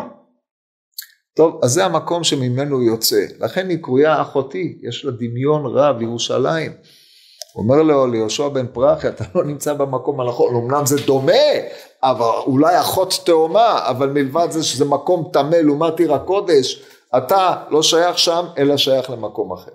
טוב, 1.36 1.60
אז 1.62 1.70
זה 1.72 1.84
המקום 1.84 2.24
שממנו 2.24 2.82
יוצא. 2.82 3.24
לכן 3.40 3.68
היא 3.68 3.78
קרויה 3.82 4.22
אחותי, 4.22 4.78
יש 4.88 5.04
לה 5.04 5.10
דמיון 5.10 5.66
רב, 5.66 6.02
ירושלים. 6.02 6.72
אומר 7.54 7.82
לו 7.82 8.06
ליהושע 8.06 8.48
בן 8.48 8.66
פרחי, 8.66 9.08
אתה 9.08 9.24
לא 9.34 9.44
נמצא 9.44 9.74
במקום 9.74 10.20
הנכון, 10.20 10.54
אמנם 10.54 10.86
זה 10.86 10.96
דומה, 11.06 11.32
אבל 12.02 12.42
אולי 12.46 12.80
אחות 12.80 13.20
תאומה, 13.26 13.78
אבל 13.90 14.08
מלבד 14.10 14.46
זה 14.50 14.62
שזה 14.62 14.84
מקום 14.84 15.30
טמא 15.32 15.56
לעומת 15.56 16.00
עיר 16.00 16.14
הקודש, 16.14 16.82
אתה 17.18 17.56
לא 17.70 17.82
שייך 17.82 18.18
שם, 18.18 18.44
אלא 18.58 18.76
שייך 18.76 19.10
למקום 19.10 19.52
אחר. 19.52 19.70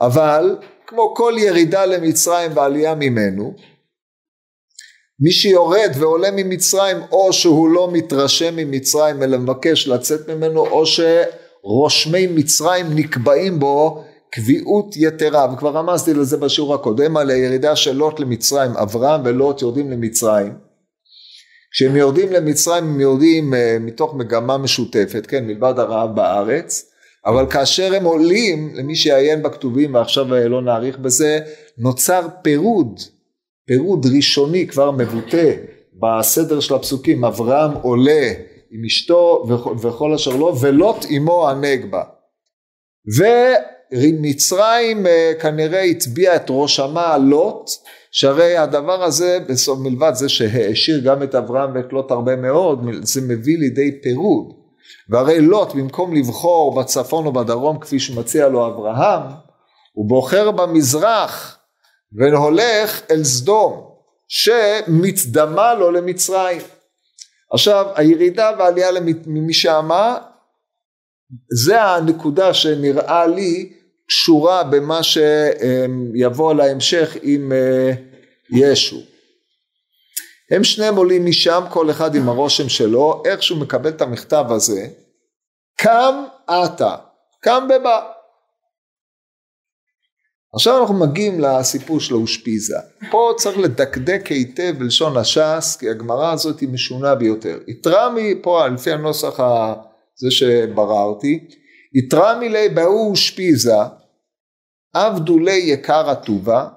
אבל, 0.00 0.56
כמו 0.86 1.14
כל 1.14 1.34
ירידה 1.38 1.86
למצרים 1.86 2.50
ועלייה 2.54 2.94
ממנו, 2.94 3.54
מי 5.20 5.30
שיורד 5.30 5.90
ועולה 5.98 6.28
ממצרים 6.30 6.96
או 7.12 7.32
שהוא 7.32 7.68
לא 7.68 7.88
מתרשם 7.92 8.56
ממצרים 8.56 9.22
אלא 9.22 9.38
מבקש 9.38 9.88
לצאת 9.88 10.30
ממנו 10.30 10.66
או, 10.66 10.86
ש, 10.86 11.00
רושמי 11.62 12.26
מצרים 12.26 12.86
נקבעים 12.94 13.60
בו 13.60 14.04
קביעות 14.30 14.96
יתרה, 14.96 15.52
וכבר 15.52 15.70
רמזתי 15.70 16.14
לזה 16.14 16.36
בשיעור 16.36 16.74
הקודם, 16.74 17.16
על 17.16 17.30
הירידה 17.30 17.76
של 17.76 17.92
לוט 17.92 18.20
למצרים, 18.20 18.70
אברהם 18.76 19.20
ולוט 19.24 19.62
יורדים 19.62 19.90
למצרים. 19.90 20.52
כשהם 21.74 21.96
יורדים 21.96 22.32
למצרים 22.32 22.84
הם 22.84 23.00
יורדים 23.00 23.54
אה, 23.54 23.76
מתוך 23.80 24.14
מגמה 24.14 24.58
משותפת, 24.58 25.26
כן, 25.26 25.46
מלבד 25.46 25.74
הרעב 25.78 26.16
בארץ, 26.16 26.90
אבל 27.26 27.46
כאשר 27.50 27.94
הם 27.94 28.04
עולים, 28.04 28.70
למי 28.74 28.96
שיעיין 28.96 29.42
בכתובים 29.42 29.94
ועכשיו 29.94 30.34
אה, 30.34 30.48
לא 30.48 30.62
נאריך 30.62 30.98
בזה, 30.98 31.40
נוצר 31.78 32.26
פירוד, 32.42 33.00
פירוד 33.66 34.06
ראשוני 34.16 34.66
כבר 34.66 34.90
מבוטא 34.90 35.52
בסדר 36.02 36.60
של 36.60 36.74
הפסוקים, 36.74 37.24
אברהם 37.24 37.70
עולה 37.82 38.32
עם 38.70 38.84
אשתו 38.84 39.46
וכל 39.82 40.14
אשר 40.14 40.36
לו, 40.36 40.60
ולוט 40.60 41.06
עמו 41.08 41.48
הנגבה. 41.48 42.02
ומצרים 43.90 45.06
אה, 45.06 45.32
כנראה 45.40 45.82
הטביע 45.82 46.36
את 46.36 46.46
ראש 46.48 46.80
עמה 46.80 47.18
לוט, 47.18 47.70
שהרי 48.16 48.56
הדבר 48.56 49.04
הזה, 49.04 49.38
בסוף 49.48 49.78
מלבד 49.78 50.12
זה 50.14 50.28
שהעשיר 50.28 51.00
גם 51.04 51.22
את 51.22 51.34
אברהם 51.34 51.70
ואת 51.74 51.92
לוט 51.92 52.10
הרבה 52.10 52.36
מאוד, 52.36 52.86
זה 53.02 53.20
מביא 53.20 53.58
לידי 53.58 54.02
פירוד. 54.02 54.52
והרי 55.08 55.40
לוט 55.40 55.74
במקום 55.74 56.14
לבחור 56.14 56.80
בצפון 56.80 57.26
או 57.26 57.32
בדרום 57.32 57.78
כפי 57.78 58.00
שמציע 58.00 58.48
לו 58.48 58.66
אברהם, 58.66 59.22
הוא 59.92 60.08
בוחר 60.08 60.50
במזרח 60.50 61.58
והולך 62.12 63.02
אל 63.10 63.24
סדום, 63.24 63.90
שמצדמה 64.28 65.74
לו 65.74 65.90
למצרים. 65.90 66.60
עכשיו 67.52 67.86
הירידה 67.94 68.50
והעלייה 68.58 68.90
ממשמה 69.26 70.18
זה 71.64 71.82
הנקודה 71.82 72.54
שנראה 72.54 73.26
לי 73.26 73.72
קשורה 74.08 74.64
במה 74.64 75.00
שיבוא 75.02 76.54
להמשך 76.54 77.16
עם 77.22 77.52
אה, 77.52 77.92
ישו. 78.50 79.00
הם 80.50 80.64
שניהם 80.64 80.96
עולים 80.96 81.26
משם 81.26 81.62
כל 81.70 81.90
אחד 81.90 82.14
עם 82.14 82.28
הרושם 82.28 82.68
שלו 82.68 83.22
איך 83.26 83.42
שהוא 83.42 83.58
מקבל 83.58 83.90
את 83.90 84.02
המכתב 84.02 84.44
הזה 84.48 84.86
קם 85.78 86.24
עתה 86.46 86.96
קם 87.40 87.68
בבא 87.68 88.14
עכשיו 90.54 90.80
אנחנו 90.80 90.94
מגיעים 90.94 91.40
לסיפור 91.40 92.00
של 92.00 92.14
האושפיזה. 92.14 92.76
פה 93.10 93.32
צריך 93.36 93.58
לדקדק 93.58 94.26
היטב 94.26 94.74
בלשון 94.78 95.16
הש"ס, 95.16 95.76
כי 95.80 95.90
הגמרא 95.90 96.32
הזאת 96.32 96.60
היא 96.60 96.68
משונה 96.68 97.14
ביותר. 97.14 97.58
יתרה 97.68 98.14
מפה, 98.16 98.66
לפי 98.66 98.92
הנוסח 98.92 99.40
הזה 99.40 100.30
שבררתי, 100.30 101.48
יתרה 101.94 102.38
מילי 102.38 102.68
בהוא 102.68 103.10
אושפיזה, 103.10 103.76
עבדו 104.94 105.38
לי 105.38 105.56
יקר 105.56 106.10
הטובה, 106.10 106.68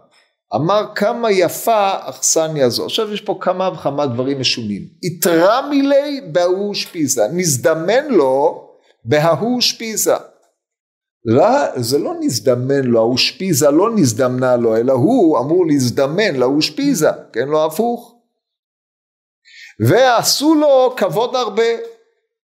אמר 0.56 0.86
כמה 0.96 1.32
יפה 1.32 2.10
אכסניה 2.10 2.70
זו. 2.70 2.86
עכשיו 2.86 3.14
יש 3.14 3.22
פה 3.22 3.38
כמה 3.42 3.70
וכמה 3.70 4.06
דברים 4.06 4.40
משונים. 4.40 4.82
יתרה 5.04 5.70
מילי 5.70 6.22
בהוא 6.32 6.70
אושפיזה, 6.70 7.28
נזדמן 7.34 8.08
לו 8.10 8.68
בהוא 9.06 9.56
אושפיזה. 9.56 10.16
לא, 11.26 11.46
זה 11.76 11.98
לא 11.98 12.14
נזדמן 12.20 12.84
לו, 12.84 13.00
האושפיזה 13.00 13.72
לא 13.72 13.96
נזדמנה 13.96 14.56
לו, 14.56 14.78
אלא 14.78 14.94
הוא 14.94 15.40
אמור 15.40 15.68
להזדמן 15.68 16.36
לאושפיזה, 16.36 17.10
כן, 17.34 17.48
לא 17.48 17.66
הפוך. 17.66 18.16
ועשו 19.88 20.56
לו 20.56 20.96
כבוד 20.98 21.36
הרבה. 21.36 21.64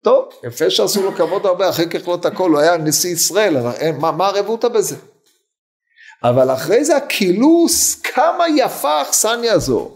טוב, 0.05 0.29
יפה 0.45 0.71
שעשו 0.71 1.03
לו 1.03 1.13
כבוד 1.13 1.47
הרבה, 1.47 1.69
אחרי 1.69 1.87
ככלות 1.87 2.27
הכל, 2.27 2.51
הוא 2.51 2.59
היה 2.59 2.77
נשיא 2.77 3.11
ישראל, 3.11 3.57
מה, 3.99 4.13
מה 4.13 4.27
הרבותא 4.27 4.69
בזה? 4.69 4.97
אבל 6.25 6.51
אחרי 6.51 6.85
זה 6.85 6.97
הקילוס, 6.97 8.01
כמה 8.01 8.45
יפה 8.57 8.91
האכסניה 8.91 9.53
הזו. 9.53 9.91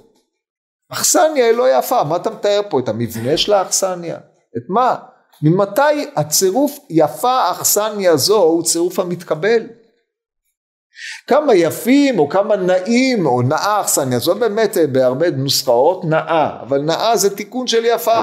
אכסניה 0.92 1.46
היא 1.46 1.56
לא 1.56 1.78
יפה, 1.78 2.04
מה 2.04 2.16
אתה 2.16 2.30
מתאר 2.30 2.60
פה? 2.70 2.80
את 2.80 2.88
המבנה 2.88 3.36
של 3.36 3.52
האכסניה? 3.52 4.16
את 4.56 4.62
מה? 4.68 4.96
ממתי 5.42 6.10
הצירוף 6.16 6.78
יפה 6.90 7.50
אכסניה 7.50 8.16
זו 8.16 8.42
הוא 8.42 8.62
צירוף 8.62 8.98
המתקבל? 8.98 9.66
כמה 11.26 11.54
יפים 11.54 12.18
או 12.18 12.28
כמה 12.28 12.56
נעים 12.56 13.26
או 13.26 13.42
נאה 13.42 13.80
אכסניה 13.80 14.18
זו 14.18 14.34
באמת 14.34 14.78
אה, 14.78 14.86
בהרבה 14.86 15.30
נוסחאות 15.30 16.04
נאה 16.04 16.62
אבל 16.62 16.78
נאה 16.78 17.16
זה 17.16 17.36
תיקון 17.36 17.66
של 17.66 17.84
יפה. 17.84 18.22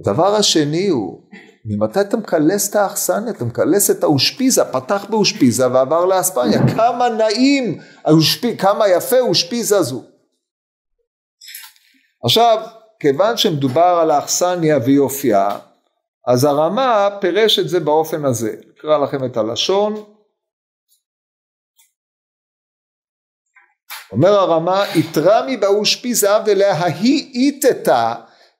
הדבר 0.00 0.34
השני 0.34 0.88
הוא 0.88 1.22
ממתי 1.64 2.00
אתה 2.00 2.16
מקלס 2.16 2.70
את 2.70 2.76
האכסניה 2.76 3.32
אתה 3.32 3.44
מקלס 3.44 3.90
את 3.90 4.02
האושפיזה 4.02 4.64
פתח 4.64 5.06
באושפיזה 5.10 5.72
ועבר 5.72 6.04
לאספניה 6.04 6.58
כמה 6.76 7.08
נעים 7.08 7.80
כמה 8.58 8.88
יפה 8.88 9.20
אושפיזה 9.20 9.82
זו. 9.82 10.02
עכשיו 12.24 12.66
כיוון 13.00 13.36
שמדובר 13.36 13.98
על 14.02 14.10
האכסניה 14.10 14.78
ויופייה, 14.84 15.58
אז 16.26 16.44
הרמה 16.44 17.08
פירש 17.20 17.58
את 17.58 17.68
זה 17.68 17.80
באופן 17.80 18.24
הזה. 18.24 18.54
אקרא 18.78 18.98
לכם 18.98 19.24
את 19.24 19.36
הלשון. 19.36 20.04
אומר 24.12 24.28
הרמה, 24.28 24.84
יתרמי 24.94 25.56
באושפי 25.56 26.14
זהב 26.14 26.48
אליה 26.48 26.72
ההיא 26.72 27.32
איתתה, 27.34 28.14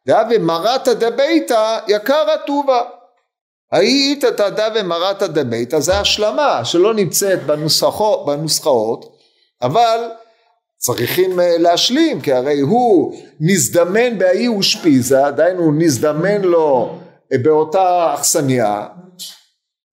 דאבי 0.08 0.38
מרתא 0.38 0.92
דביתא 0.92 1.78
יקרא 1.88 2.36
טובה. 2.46 2.82
ההיא 3.72 4.10
איתתה 4.10 4.50
דאבי 4.50 4.82
מרתא 4.82 5.26
דביתא 5.26 5.80
זה 5.80 6.00
השלמה 6.00 6.64
שלא 6.64 6.94
נמצאת 6.94 7.42
בנוסחות, 7.42 8.26
בנוסחאות, 8.26 9.16
אבל 9.62 10.10
צריכים 10.78 11.40
אה, 11.40 11.58
להשלים 11.58 12.20
כי 12.20 12.32
הרי 12.32 12.60
הוא 12.60 13.14
נזדמן 13.40 14.18
בהאי 14.18 14.48
אושפיזה 14.48 15.30
דהיינו 15.36 15.72
נזדמן 15.72 16.42
לו 16.42 16.98
אה, 17.32 17.38
באותה 17.38 18.14
אכסניה. 18.14 18.86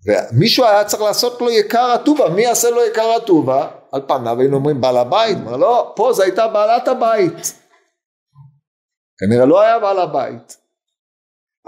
ומישהו 0.08 0.66
היה 0.66 0.84
צריך 0.84 1.04
לעשות 1.04 1.42
לו 1.42 1.50
יקר 1.52 1.92
הטובה 1.92 2.30
מי 2.30 2.42
יעשה 2.42 2.70
לו 2.70 2.86
יקר 2.86 3.12
הטובה 3.16 3.68
על 3.92 4.02
פניו 4.08 4.40
היינו 4.40 4.56
אומרים 4.58 4.82
בעל 4.82 4.98
הבית 4.98 5.38
אומר 5.38 5.58
לא? 5.58 5.94
פה 5.96 6.14
זו 6.14 6.24
הייתה 6.24 6.48
בעלת 6.48 6.88
הבית 6.88 7.54
כנראה 9.20 9.46
לא 9.46 9.62
היה 9.62 9.80
בעל 9.80 10.00
הבית. 10.00 10.58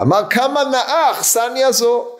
אמר 0.02 0.30
כמה 0.30 0.64
נאה 0.64 1.10
אכסניה 1.10 1.72
זו. 1.72 2.18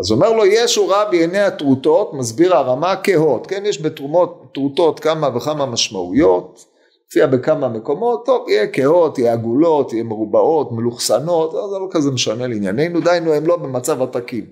אז 0.00 0.10
אומר 0.10 0.32
לו 0.32 0.46
ישו 0.46 0.88
רע 0.88 1.10
בעיני 1.10 1.40
הטרוטות, 1.40 2.14
מסביר 2.14 2.56
הרמה 2.56 2.94
כהות, 3.02 3.46
כן 3.46 3.66
יש 3.66 3.80
בטרוטות 3.80 5.00
כמה 5.00 5.36
וכמה 5.36 5.66
משמעויות, 5.66 6.64
מופיע 7.04 7.26
בכמה 7.26 7.68
מקומות, 7.68 8.26
טוב 8.26 8.48
יהיה 8.48 8.66
כהות, 8.72 9.18
יהיה 9.18 9.32
עגולות, 9.32 9.92
יהיה 9.92 10.04
מרובעות, 10.04 10.72
מלוכסנות, 10.72 11.50
זה 11.50 11.78
לא 11.78 11.88
כזה 11.90 12.10
משנה 12.10 12.46
לענייננו, 12.46 13.00
דיינו 13.00 13.32
הם 13.32 13.46
לא 13.46 13.56
במצב 13.56 14.02
התקין. 14.02 14.46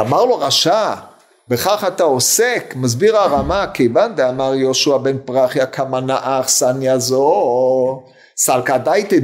אמר 0.00 0.24
לו 0.24 0.38
רשע, 0.38 0.94
בכך 1.48 1.84
אתה 1.88 2.02
עוסק, 2.02 2.74
מסביר 2.76 3.16
הרמה, 3.16 3.66
כיוון 3.74 4.14
דאמר 4.14 4.54
יהושע 4.54 4.96
בן 4.96 5.18
פרחיה 5.24 5.66
כמה 5.66 6.00
נאה 6.00 6.40
אכסניה 6.40 6.98
זו, 6.98 8.02
סלקא 8.36 8.76
דייתא 8.76 9.16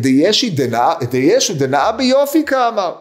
דיישו 1.11 1.55
דנאה 1.55 1.93
ביופי 1.93 2.45
כאמר. 2.45 2.95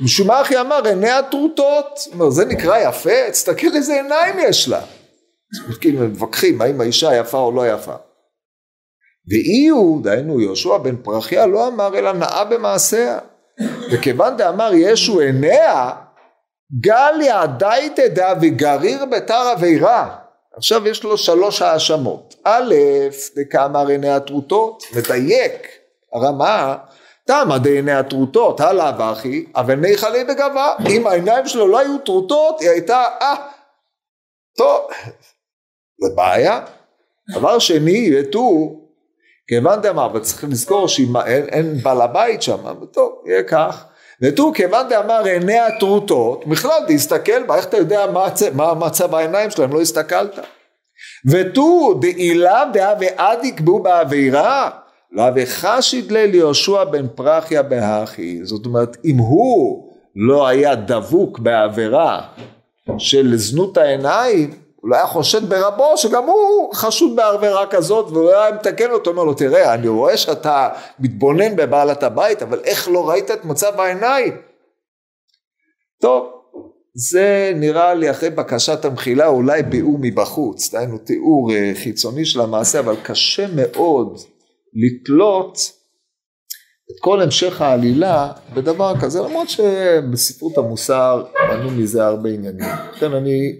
משום 0.00 0.26
מה 0.26 0.40
אחי 0.42 0.60
אמר 0.60 0.80
עיניה 0.84 1.22
טרוטות, 1.22 1.98
אומר 2.12 2.30
זה 2.30 2.44
נקרא 2.44 2.78
יפה, 2.78 3.30
תסתכל 3.30 3.74
איזה 3.74 3.94
עיניים 3.94 4.36
יש 4.38 4.68
לה. 4.68 4.80
כאילו 5.80 6.08
מתווכחים 6.08 6.62
האם 6.62 6.80
האישה 6.80 7.16
יפה 7.16 7.38
או 7.38 7.52
לא 7.52 7.68
יפה. 7.68 7.94
ואי 9.30 9.68
הוא, 9.68 10.02
דהיינו 10.04 10.40
יהושע 10.40 10.78
בן 10.78 10.96
פרחיה 10.96 11.46
לא 11.46 11.68
אמר 11.68 11.98
אלא 11.98 12.12
נאה 12.12 12.44
במעשיה. 12.44 13.18
וכיוון 13.92 14.36
דאמר 14.36 14.70
ישו 14.74 15.20
עיניה, 15.20 15.90
גליה 16.72 17.46
דייתא 17.46 18.08
דא 18.08 18.34
וגריר 18.40 19.04
בתר 19.04 19.52
אבירה. 19.52 20.16
עכשיו 20.56 20.88
יש 20.88 21.04
לו 21.04 21.18
שלוש 21.18 21.62
האשמות. 21.62 22.34
א', 22.44 22.74
דקאמר 23.36 23.86
עיני 23.86 24.10
הטרוטות, 24.10 24.84
מדייק, 24.96 25.68
הרמה 26.12 26.76
תמה 27.28 27.58
דעיני 27.58 27.92
הטרוטות, 27.92 28.60
הלאה 28.60 28.92
ואחי, 28.98 29.44
אבל 29.54 29.74
ניחא 29.74 30.06
לי 30.06 30.24
בגבה, 30.24 30.74
אם 30.90 31.06
העיניים 31.06 31.48
שלו 31.48 31.68
לא 31.68 31.78
היו 31.78 31.98
טרוטות, 31.98 32.60
היא 32.60 32.70
הייתה, 32.70 33.04
אה, 33.22 33.34
טוב, 34.56 34.90
זה 36.02 36.14
בעיה. 36.16 36.60
דבר 37.36 37.58
שני, 37.58 38.10
ותו, 38.20 38.72
כיוון 39.48 39.80
דאמר, 39.80 40.06
אבל 40.06 40.20
צריך 40.20 40.44
לזכור 40.44 40.88
שאין 40.88 41.74
בעל 41.82 42.00
הבית 42.00 42.42
שם, 42.42 42.84
טוב, 42.92 43.22
יהיה 43.26 43.42
כך. 43.42 43.84
ותו 44.22 44.52
כיוון 44.54 44.88
דאמר 44.88 45.24
עיני 45.24 45.58
הטרוטות, 45.58 46.46
בכלל 46.46 46.80
תסתכל 46.88 47.42
בה, 47.46 47.56
איך 47.56 47.66
אתה 47.66 47.76
יודע 47.76 48.06
מה 48.54 48.74
מצב 48.74 49.14
העיניים 49.14 49.50
שלהם, 49.50 49.72
לא 49.72 49.80
הסתכלת. 49.80 50.38
ותו 51.30 51.94
דעילה 52.00 52.64
דאה 52.72 52.94
ועד 53.00 53.44
יקבעו 53.44 53.82
בעבירה, 53.82 54.70
לאביך 55.12 55.66
שידלה 55.80 56.26
ליהושע 56.26 56.84
בן 56.84 57.06
פרחיה 57.14 57.62
בהכי, 57.62 58.40
זאת 58.44 58.66
אומרת 58.66 58.96
אם 59.04 59.16
הוא 59.16 59.88
לא 60.16 60.46
היה 60.46 60.74
דבוק 60.74 61.38
בעבירה 61.38 62.22
של 62.98 63.36
זנות 63.36 63.78
העיניים, 63.78 64.67
הוא 64.80 64.90
לא 64.90 64.96
היה 64.96 65.06
חושד 65.06 65.48
ברבו 65.48 65.96
שגם 65.96 66.24
הוא 66.24 66.74
חשוד 66.74 67.16
בעבירה 67.16 67.66
כזאת 67.66 68.10
והוא 68.10 68.30
היה 68.30 68.52
מתקן 68.52 68.90
אותו, 68.90 69.10
אומר 69.10 69.24
לו 69.24 69.34
תראה 69.34 69.74
אני 69.74 69.88
רואה 69.88 70.16
שאתה 70.16 70.68
מתבונן 70.98 71.56
בבעלת 71.56 72.02
הבית 72.02 72.42
אבל 72.42 72.60
איך 72.64 72.88
לא 72.88 73.08
ראית 73.08 73.30
את 73.30 73.44
מצב 73.44 73.80
העיניים? 73.80 74.36
טוב 76.00 76.32
זה 76.94 77.52
נראה 77.54 77.94
לי 77.94 78.10
אחרי 78.10 78.30
בקשת 78.30 78.84
המחילה 78.84 79.26
אולי 79.26 79.62
ביאור 79.62 79.98
מבחוץ, 80.00 80.74
דהיינו 80.74 80.98
תיאור 80.98 81.52
אה, 81.52 81.72
חיצוני 81.74 82.24
של 82.24 82.40
המעשה 82.40 82.78
אבל 82.78 82.96
קשה 83.02 83.46
מאוד 83.56 84.18
לתלות 84.74 85.58
את 86.90 87.00
כל 87.00 87.20
המשך 87.20 87.60
העלילה 87.60 88.32
בדבר 88.54 89.00
כזה 89.00 89.20
למרות 89.20 89.48
שבספרות 89.48 90.58
המוסר 90.58 91.24
בנו 91.48 91.70
מזה 91.70 92.06
הרבה 92.06 92.28
עניינים 92.28 92.68
לכן 92.92 93.12
אני 93.12 93.52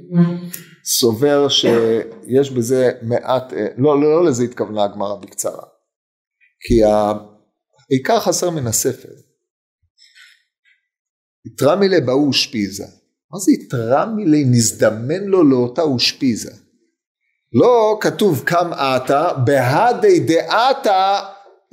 סובר 0.88 1.48
שיש 1.48 2.50
בזה 2.50 2.90
מעט 3.02 3.52
אה, 3.52 3.66
לא, 3.76 4.00
לא, 4.00 4.10
לא 4.10 4.24
לזה 4.24 4.44
התכוונה 4.44 4.84
הגמרא 4.84 5.14
בקצרה. 5.14 5.62
כי 6.60 6.74
העיקר 6.84 8.20
חסר 8.20 8.50
מן 8.50 8.66
הספר. 8.66 9.12
יתרה 11.46 11.76
מילי 11.76 12.00
באו 12.00 12.26
אושפיזה 12.26 12.84
מה 13.32 13.38
זה 13.38 13.52
יתרה 13.52 14.06
מילי? 14.06 14.44
נזדמן 14.44 15.24
לו 15.24 15.44
לאותה 15.44 15.82
אושפיזה 15.82 16.50
לא 17.52 17.98
כתוב 18.00 18.42
קם 18.44 18.72
עתה 18.72 19.32
בהדי 19.44 20.20
דעתה 20.20 21.20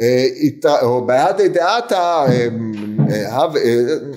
אה, 0.02 0.26
או 0.82 1.06
בהדי 1.06 1.50
דעתה 1.50 2.26
אה, 2.28 2.48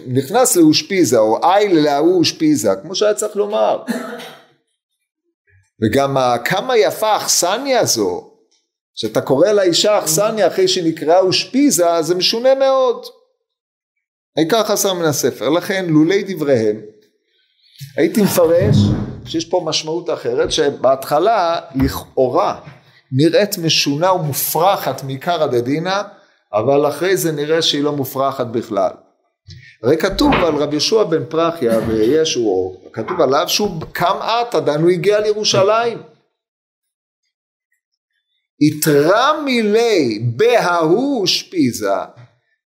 נכנס 0.06 0.56
לאושפיזה 0.56 1.18
או 1.18 1.38
איל 1.44 1.78
להוא 1.80 2.18
אושפיזה 2.18 2.70
כמו 2.82 2.94
שהיה 2.94 3.14
צריך 3.14 3.36
לומר 3.36 3.84
וגם 5.82 6.16
כמה 6.44 6.76
יפה 6.76 7.08
האכסניה 7.08 7.80
הזו 7.80 8.30
שאתה 8.94 9.20
קורא 9.20 9.48
לאישה 9.48 9.98
אכסניה 9.98 10.46
אחרי 10.46 10.68
שנקראה 10.68 11.18
אושפיזה 11.18 12.02
זה 12.02 12.14
משונה 12.14 12.54
מאוד 12.54 13.06
העיקר 14.36 14.64
חסר 14.64 14.94
מן 14.94 15.04
הספר 15.04 15.48
לכן 15.48 15.86
לולי 15.88 16.34
דבריהם 16.34 16.80
הייתי 17.96 18.22
מפרש 18.22 18.76
שיש 19.24 19.44
פה 19.44 19.62
משמעות 19.64 20.10
אחרת 20.10 20.52
שבהתחלה 20.52 21.60
לכאורה 21.74 22.60
נראית 23.12 23.58
משונה 23.58 24.12
ומופרכת 24.12 25.04
מעיקרא 25.04 25.46
דדינא 25.46 26.02
אבל 26.52 26.88
אחרי 26.88 27.16
זה 27.16 27.32
נראה 27.32 27.62
שהיא 27.62 27.82
לא 27.82 27.92
מופרכת 27.92 28.46
בכלל. 28.46 28.90
הרי 29.82 29.96
כתוב 29.96 30.32
על 30.32 30.54
רבי 30.54 30.72
יהושע 30.72 31.04
בן 31.04 31.24
פרחיה 31.30 31.78
וישו, 31.78 32.76
כתוב 32.92 33.20
עליו 33.20 33.48
שהוא 33.48 33.82
קם 33.92 34.16
עתה, 34.20 34.60
דהיינו 34.60 34.84
הוא 34.84 34.90
הגיע 34.90 35.20
לירושלים. 35.20 36.02
יתרה 38.60 39.42
מילי 39.42 40.18
בההוא 40.36 41.26
שפיזה, 41.26 41.94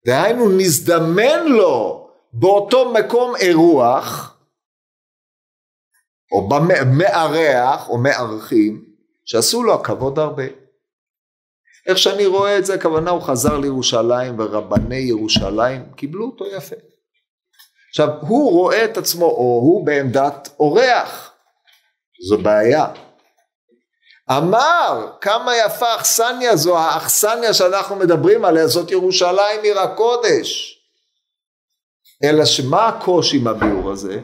דהיינו 0.05 0.49
נזדמן 0.57 1.45
לו 1.47 2.07
באותו 2.33 2.93
מקום 2.93 3.35
אירוח, 3.35 4.37
או 6.31 6.49
במארח 6.49 7.89
או 7.89 7.97
מארחים 7.97 8.85
שעשו 9.25 9.63
לו 9.63 9.73
הכבוד 9.73 10.19
הרבה. 10.19 10.43
איך 11.87 11.97
שאני 11.97 12.25
רואה 12.25 12.57
את 12.57 12.65
זה, 12.65 12.73
הכוונה 12.73 13.11
הוא 13.11 13.21
חזר 13.21 13.57
לירושלים 13.57 14.39
ורבני 14.39 14.95
ירושלים 14.95 15.91
קיבלו 15.95 16.25
אותו 16.25 16.45
יפה. 16.45 16.90
עכשיו, 17.91 18.09
הוא 18.21 18.51
רואה 18.51 18.85
את 18.85 18.97
עצמו, 18.97 19.25
או 19.25 19.59
הוא 19.63 19.85
בעמדת 19.85 20.49
אורח, 20.59 21.31
זו 22.29 22.37
בעיה. 22.37 22.87
אמר, 24.31 25.11
כמה 25.21 25.51
יפה 25.57 25.95
אכסניה 25.95 26.55
זו, 26.55 26.77
האכסניה 26.77 27.53
שאנחנו 27.53 27.95
מדברים 27.95 28.45
עליה, 28.45 28.67
זאת 28.67 28.91
ירושלים 28.91 29.63
עיר 29.63 29.79
הקודש. 29.79 30.77
אלא 32.23 32.45
שמה 32.45 32.87
הקושי 32.87 33.37
עם 33.37 33.47
הביאור 33.47 33.91
הזה? 33.91 34.19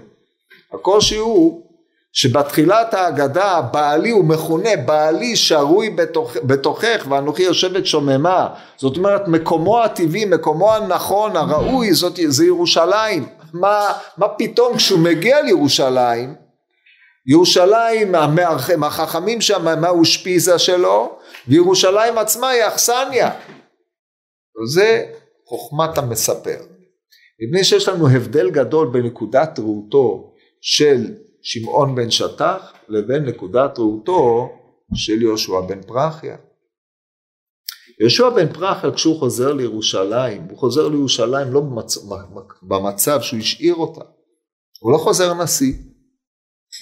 הקושי 0.73 1.15
הוא 1.15 1.67
שבתחילת 2.13 2.93
ההגדה 2.93 3.61
בעלי 3.61 4.09
הוא 4.09 4.25
מכונה 4.25 4.69
בעלי 4.85 5.35
שרוי 5.35 5.89
בתוך, 5.89 6.37
בתוכך 6.43 7.05
ואנוכי 7.09 7.43
יושבת 7.43 7.85
שוממה 7.85 8.47
זאת 8.77 8.97
אומרת 8.97 9.27
מקומו 9.27 9.83
הטבעי 9.83 10.25
מקומו 10.25 10.73
הנכון 10.73 11.35
הראוי 11.35 11.93
זאת 11.93 12.19
זה 12.27 12.45
ירושלים 12.45 13.25
מה, 13.53 13.91
מה 14.17 14.27
פתאום 14.27 14.77
כשהוא 14.77 14.99
מגיע 14.99 15.41
לירושלים 15.41 16.35
ירושלים 17.27 18.15
החכמים 18.83 19.41
שם 19.41 19.81
מה 19.81 19.87
הוא 19.87 20.05
שפיזה 20.05 20.59
שלו 20.59 21.19
וירושלים 21.47 22.17
עצמה 22.17 22.49
היא 22.49 22.67
אכסניה 22.67 23.31
זה 24.69 25.05
חוכמת 25.45 25.97
המספר 25.97 26.57
מפני 27.41 27.63
שיש 27.63 27.87
לנו 27.87 28.07
הבדל 28.07 28.49
גדול 28.49 28.87
בנקודת 28.87 29.59
ראותו 29.59 30.33
של 30.61 31.13
שמעון 31.41 31.95
בן 31.95 32.11
שטח 32.11 32.73
לבין 32.87 33.25
נקודת 33.25 33.79
ראותו 33.79 34.49
של 34.95 35.21
יהושע 35.21 35.59
בן 35.61 35.81
פרחיה. 35.81 36.35
יהושע 38.01 38.29
בן 38.29 38.53
פרחיה 38.53 38.91
כשהוא 38.91 39.19
חוזר 39.19 39.53
לירושלים, 39.53 40.41
הוא 40.49 40.57
חוזר 40.57 40.87
לירושלים 40.87 41.53
לא 41.53 41.61
במצ... 41.61 41.97
במצב 42.63 43.21
שהוא 43.21 43.39
השאיר 43.39 43.75
אותה, 43.75 44.01
הוא 44.79 44.91
לא 44.91 44.97
חוזר 44.97 45.33
נשיא, 45.33 45.73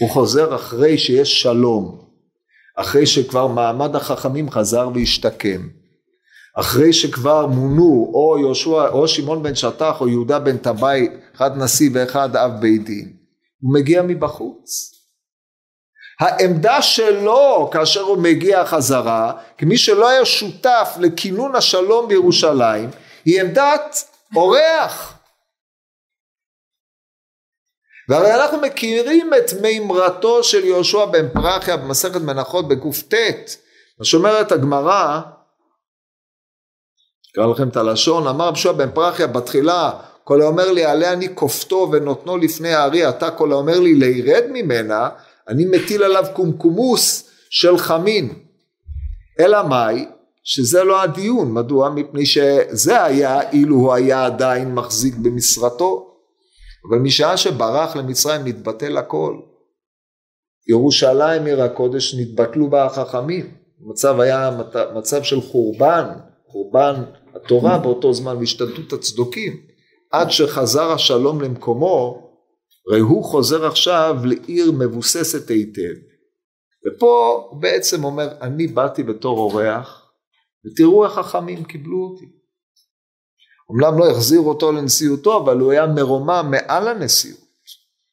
הוא 0.01 0.09
חוזר 0.09 0.55
אחרי 0.55 0.97
שיש 0.97 1.41
שלום, 1.41 2.05
אחרי 2.75 3.05
שכבר 3.05 3.47
מעמד 3.47 3.95
החכמים 3.95 4.49
חזר 4.49 4.89
והשתקם, 4.95 5.67
אחרי 6.55 6.93
שכבר 6.93 7.47
מונו 7.47 8.11
או 8.13 8.37
יהושע 8.39 8.89
או 8.89 9.07
שמעון 9.07 9.43
בן 9.43 9.55
שטח 9.55 10.01
או 10.01 10.07
יהודה 10.07 10.39
בן 10.39 10.57
טבעי, 10.57 11.07
אחד 11.35 11.57
נשיא 11.57 11.89
ואחד 11.93 12.35
אב 12.35 12.51
בית 12.61 12.85
דין. 12.85 13.13
הוא 13.59 13.73
מגיע 13.73 14.01
מבחוץ. 14.01 14.94
העמדה 16.19 16.81
שלו 16.81 17.69
כאשר 17.73 18.01
הוא 18.01 18.17
מגיע 18.17 18.65
חזרה, 18.65 19.33
כמי 19.57 19.77
שלא 19.77 20.09
היה 20.09 20.25
שותף 20.25 20.95
לכינון 20.99 21.55
השלום 21.55 22.07
בירושלים, 22.07 22.89
היא 23.25 23.41
עמדת 23.41 24.03
אורח. 24.35 25.17
והרי 28.09 28.35
אנחנו 28.35 28.61
מכירים 28.61 29.31
את 29.33 29.53
מימרתו 29.61 30.43
של 30.43 30.65
יהושע 30.65 31.05
בן 31.05 31.29
פרחיה 31.29 31.77
במסכת 31.77 32.21
מנחות 32.21 32.67
בקט, 32.67 33.51
מה 33.99 34.05
שאומרת 34.05 34.51
הגמרא, 34.51 35.21
אקרא 37.31 37.45
לכם 37.47 37.69
את 37.69 37.77
הלשון, 37.77 38.27
אמר 38.27 38.45
יהושע 38.45 38.71
בן 38.71 38.91
פרחיה 38.91 39.27
בתחילה 39.27 39.91
כל 40.23 40.41
האומר 40.41 40.71
לי 40.71 40.85
עליה 40.85 41.13
אני 41.13 41.35
כופתו 41.35 41.89
ונותנו 41.91 42.37
לפני 42.37 42.73
הארי 42.73 43.09
אתה 43.09 43.31
כל 43.31 43.51
האומר 43.51 43.79
לי 43.79 43.93
לירד 43.93 44.43
ממנה 44.49 45.09
אני 45.49 45.65
מטיל 45.65 46.03
עליו 46.03 46.25
קומקומוס 46.33 47.29
של 47.49 47.77
חמין. 47.77 48.33
אלא 49.39 49.67
מאי 49.67 50.05
שזה 50.43 50.83
לא 50.83 51.01
הדיון. 51.01 51.51
מדוע? 51.51 51.89
מפני 51.89 52.25
שזה 52.25 53.03
היה 53.03 53.51
אילו 53.51 53.75
הוא 53.75 53.93
היה 53.93 54.25
עדיין 54.25 54.73
מחזיק 54.73 55.15
במשרתו. 55.15 56.11
אבל 56.89 56.97
משעה 56.97 57.37
שברח 57.37 57.95
למצרים 57.95 58.47
נתבטל 58.47 58.97
הכל. 58.97 59.37
ירושלים 60.69 61.45
עיר 61.45 61.63
הקודש 61.63 62.15
נתבטלו 62.15 62.69
בה 62.69 62.85
החכמים. 62.85 63.51
מצב 63.79 64.19
היה 64.19 64.51
מצב 64.95 65.23
של 65.23 65.41
חורבן. 65.41 66.05
חורבן 66.47 67.03
התורה 67.35 67.77
באותו 67.77 68.13
זמן 68.13 68.37
והשתלטות 68.37 68.93
הצדוקים. 68.93 69.57
עד 70.11 70.31
שחזר 70.31 70.91
השלום 70.91 71.41
למקומו, 71.41 72.24
הרי 72.87 72.99
הוא 72.99 73.23
חוזר 73.23 73.65
עכשיו 73.65 74.15
לעיר 74.23 74.71
מבוססת 74.71 75.49
היטב. 75.49 75.93
ופה 76.87 77.47
הוא 77.49 77.61
בעצם 77.61 78.03
אומר, 78.03 78.27
אני 78.41 78.67
באתי 78.67 79.03
בתור 79.03 79.39
אורח, 79.39 80.11
ותראו 80.65 81.05
איך 81.05 81.13
חכמים 81.13 81.63
קיבלו 81.63 82.03
אותי. 82.03 82.25
אמנם 83.71 83.99
לא 83.99 84.11
החזירו 84.11 84.49
אותו 84.49 84.71
לנשיאותו, 84.71 85.43
אבל 85.43 85.59
הוא 85.59 85.71
היה 85.71 85.87
מרומם 85.87 86.47
מעל 86.51 86.87
הנשיאות. 86.87 87.39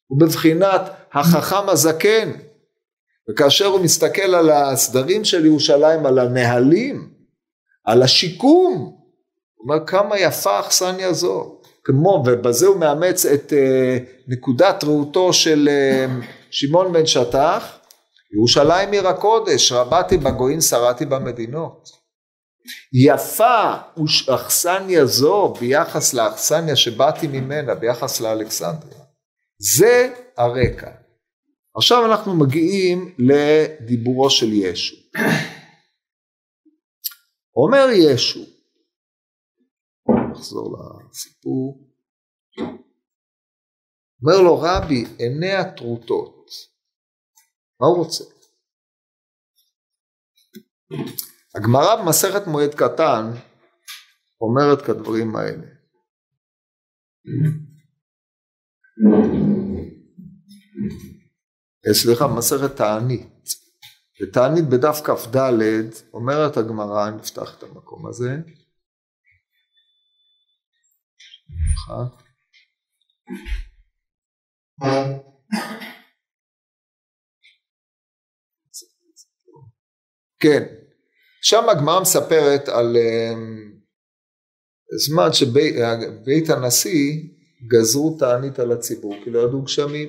הוא 0.06 0.20
בבחינת 0.20 0.80
החכם 1.12 1.68
הזקן. 1.68 2.30
וכאשר 3.30 3.66
הוא 3.66 3.80
מסתכל 3.80 4.34
על 4.34 4.50
הסדרים 4.50 5.24
של 5.24 5.46
ירושלים, 5.46 6.06
על 6.06 6.18
הנהלים, 6.18 7.14
על 7.84 8.02
השיקום, 8.02 8.72
הוא 8.72 9.64
אומר 9.64 9.86
כמה 9.86 10.18
יפה 10.18 10.60
אכסניה 10.60 11.12
זו. 11.12 11.61
כמו, 11.84 12.24
ובזה 12.26 12.66
הוא 12.66 12.80
מאמץ 12.80 13.26
את 13.26 13.52
אה, 13.52 13.98
נקודת 14.28 14.84
ראותו 14.84 15.32
של 15.32 15.68
אה, 15.68 16.06
שמעון 16.50 16.92
בן 16.92 17.06
שטח, 17.06 17.78
ירושלים 18.34 18.92
עיר 18.92 19.08
הקודש, 19.08 19.72
רבתי 19.72 20.16
בגויים, 20.16 20.60
שרתי 20.60 21.06
במדינות. 21.06 21.88
יפה 23.06 23.74
אכסניה 24.34 25.06
זו 25.06 25.54
ביחס 25.60 26.14
לאכסניה 26.14 26.76
שבאתי 26.76 27.26
ממנה, 27.26 27.74
ביחס 27.74 28.20
לאלכסנדריה. 28.20 29.02
זה 29.58 30.12
הרקע. 30.36 30.90
עכשיו 31.76 32.06
אנחנו 32.06 32.34
מגיעים 32.34 33.14
לדיבורו 33.18 34.30
של 34.30 34.52
ישו. 34.52 34.96
אומר 37.62 37.88
ישו, 37.92 38.40
נחזור 40.42 40.76
לסיפור, 41.10 41.90
אומר 44.22 44.40
לו 44.44 44.58
רבי 44.60 45.04
עיני 45.18 45.52
הטרוטות, 45.52 46.46
מה 47.80 47.86
הוא 47.86 47.96
רוצה? 47.96 48.24
הגמרא 51.54 51.96
במסכת 51.96 52.46
מועד 52.46 52.74
קטן 52.74 53.30
אומרת 54.40 54.82
כדברים 54.86 55.36
האלה. 55.36 55.66
אה, 61.88 61.94
סליחה, 61.94 62.26
מסכת 62.26 62.76
תענית. 62.76 63.28
בתענית 64.22 64.68
בדף 64.68 65.00
כ"ד 65.04 65.36
אומרת 66.14 66.56
הגמרא, 66.56 67.10
נפתח 67.10 67.58
את 67.58 67.62
המקום 67.62 68.06
הזה. 68.06 68.36
כן, 80.40 80.62
שם 81.42 81.68
הגמרא 81.68 82.00
מספרת 82.00 82.68
על 82.68 82.96
אמ, 82.96 83.72
זמן 85.06 85.32
שבית 85.32 86.50
הנשיא 86.50 87.22
גזרו 87.66 88.16
תענית 88.18 88.58
על 88.58 88.72
הציבור 88.72 89.14
כי 89.24 89.30
לא 89.30 89.38
ידעו 89.38 89.62
גשמים. 89.62 90.08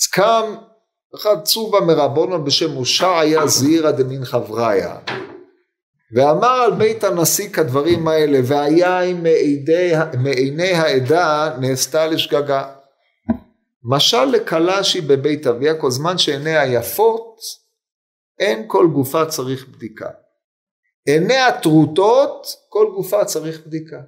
אז 0.00 0.06
קם 0.06 0.54
אחד 1.14 1.42
צובה 1.44 1.80
מרבונו 1.80 2.44
בשם 2.44 2.70
הושעיה 2.70 3.46
זעירא 3.46 3.90
דמין 3.90 4.24
חבריה 4.24 4.98
ואמר 6.14 6.62
על 6.64 6.72
בית 6.78 7.04
הנשיא 7.04 7.48
כדברים 7.48 8.08
האלה 8.08 8.38
והיין 8.44 9.24
מעיני 10.18 10.72
העדה 10.72 11.56
נעשתה 11.60 12.06
לשגגה 12.06 12.74
משל 13.84 14.24
לכלה 14.24 14.84
שהיא 14.84 15.02
בבית 15.02 15.46
אביה 15.46 15.80
כל 15.80 15.90
זמן 15.90 16.18
שעיניה 16.18 16.66
יפות 16.66 17.40
אין 18.38 18.64
כל 18.66 18.86
גופה 18.92 19.26
צריך 19.26 19.68
בדיקה. 19.68 20.10
עיני 21.06 21.36
הטרוטות, 21.36 22.46
כל 22.68 22.86
גופה 22.94 23.24
צריך 23.24 23.66
בדיקה. 23.66 24.00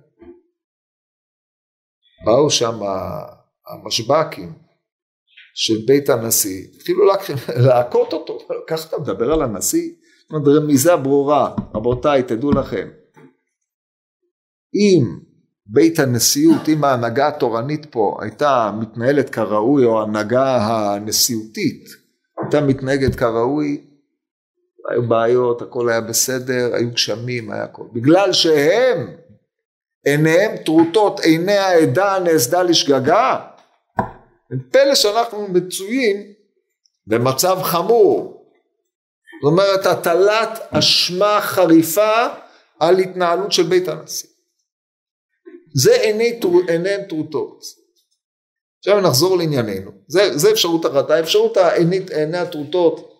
באו 2.25 2.51
שם 2.51 2.81
המשב"קים 3.67 4.53
של 5.55 5.75
בית 5.87 6.09
הנשיא, 6.09 6.67
התחילו 6.75 7.05
להכות 7.57 8.13
אותו, 8.13 8.39
ככה 8.69 8.89
אתה 8.89 8.99
מדבר 8.99 9.33
על 9.33 9.43
הנשיא? 9.43 9.91
זאת 10.25 10.47
אומרת 10.47 10.63
רמיזה 10.63 10.97
ברורה, 10.97 11.55
רבותיי 11.75 12.23
תדעו 12.23 12.51
לכם, 12.51 12.89
אם 14.75 15.19
בית 15.67 15.99
הנשיאות, 15.99 16.69
אם 16.69 16.85
ההנהגה 16.85 17.29
התורנית 17.29 17.87
פה 17.91 18.19
הייתה 18.21 18.73
מתנהלת 18.81 19.31
כראוי 19.31 19.85
או 19.85 20.01
ההנהגה 20.01 20.57
הנשיאותית 20.57 22.05
הייתה 22.39 22.61
מתנהגת 22.61 23.15
כראוי, 23.15 23.85
היו 24.91 25.09
בעיות, 25.09 25.63
הכל 25.63 25.89
היה 25.89 26.01
בסדר, 26.01 26.75
היו 26.75 26.91
גשמים, 26.91 27.51
היה 27.51 27.65
הכל. 27.65 27.85
בגלל 27.93 28.33
שהם, 28.33 29.17
עיניהם 30.05 30.57
טרוטות, 30.57 31.21
עיני 31.21 31.57
העדה 31.57 32.19
נעשדה 32.25 32.63
לשגגה, 32.63 33.41
פלא 34.71 34.95
שאנחנו 34.95 35.49
מצויים 35.49 36.17
במצב 37.07 37.59
חמור. 37.63 38.34
זאת 39.45 39.51
אומרת, 39.51 39.87
הטלת 39.87 40.59
אשמה 40.71 41.39
חריפה 41.41 42.27
על 42.81 42.99
התנהלות 42.99 43.53
של 43.53 43.63
בית 43.63 43.89
הנשיא. 43.89 44.29
זה 45.75 45.95
עיני, 45.95 46.41
עיניהם 46.69 47.01
טרוטות. 47.09 47.63
עכשיו 48.79 49.01
נחזור 49.01 49.39
לענייננו. 49.39 49.91
זה, 50.09 50.39
זה 50.39 50.51
אפשרות 50.51 50.87
אחת. 50.87 51.11
האפשרות 51.11 51.57
העינית, 51.57 52.11
עיני 52.11 52.39
הטרוטות 52.39 53.13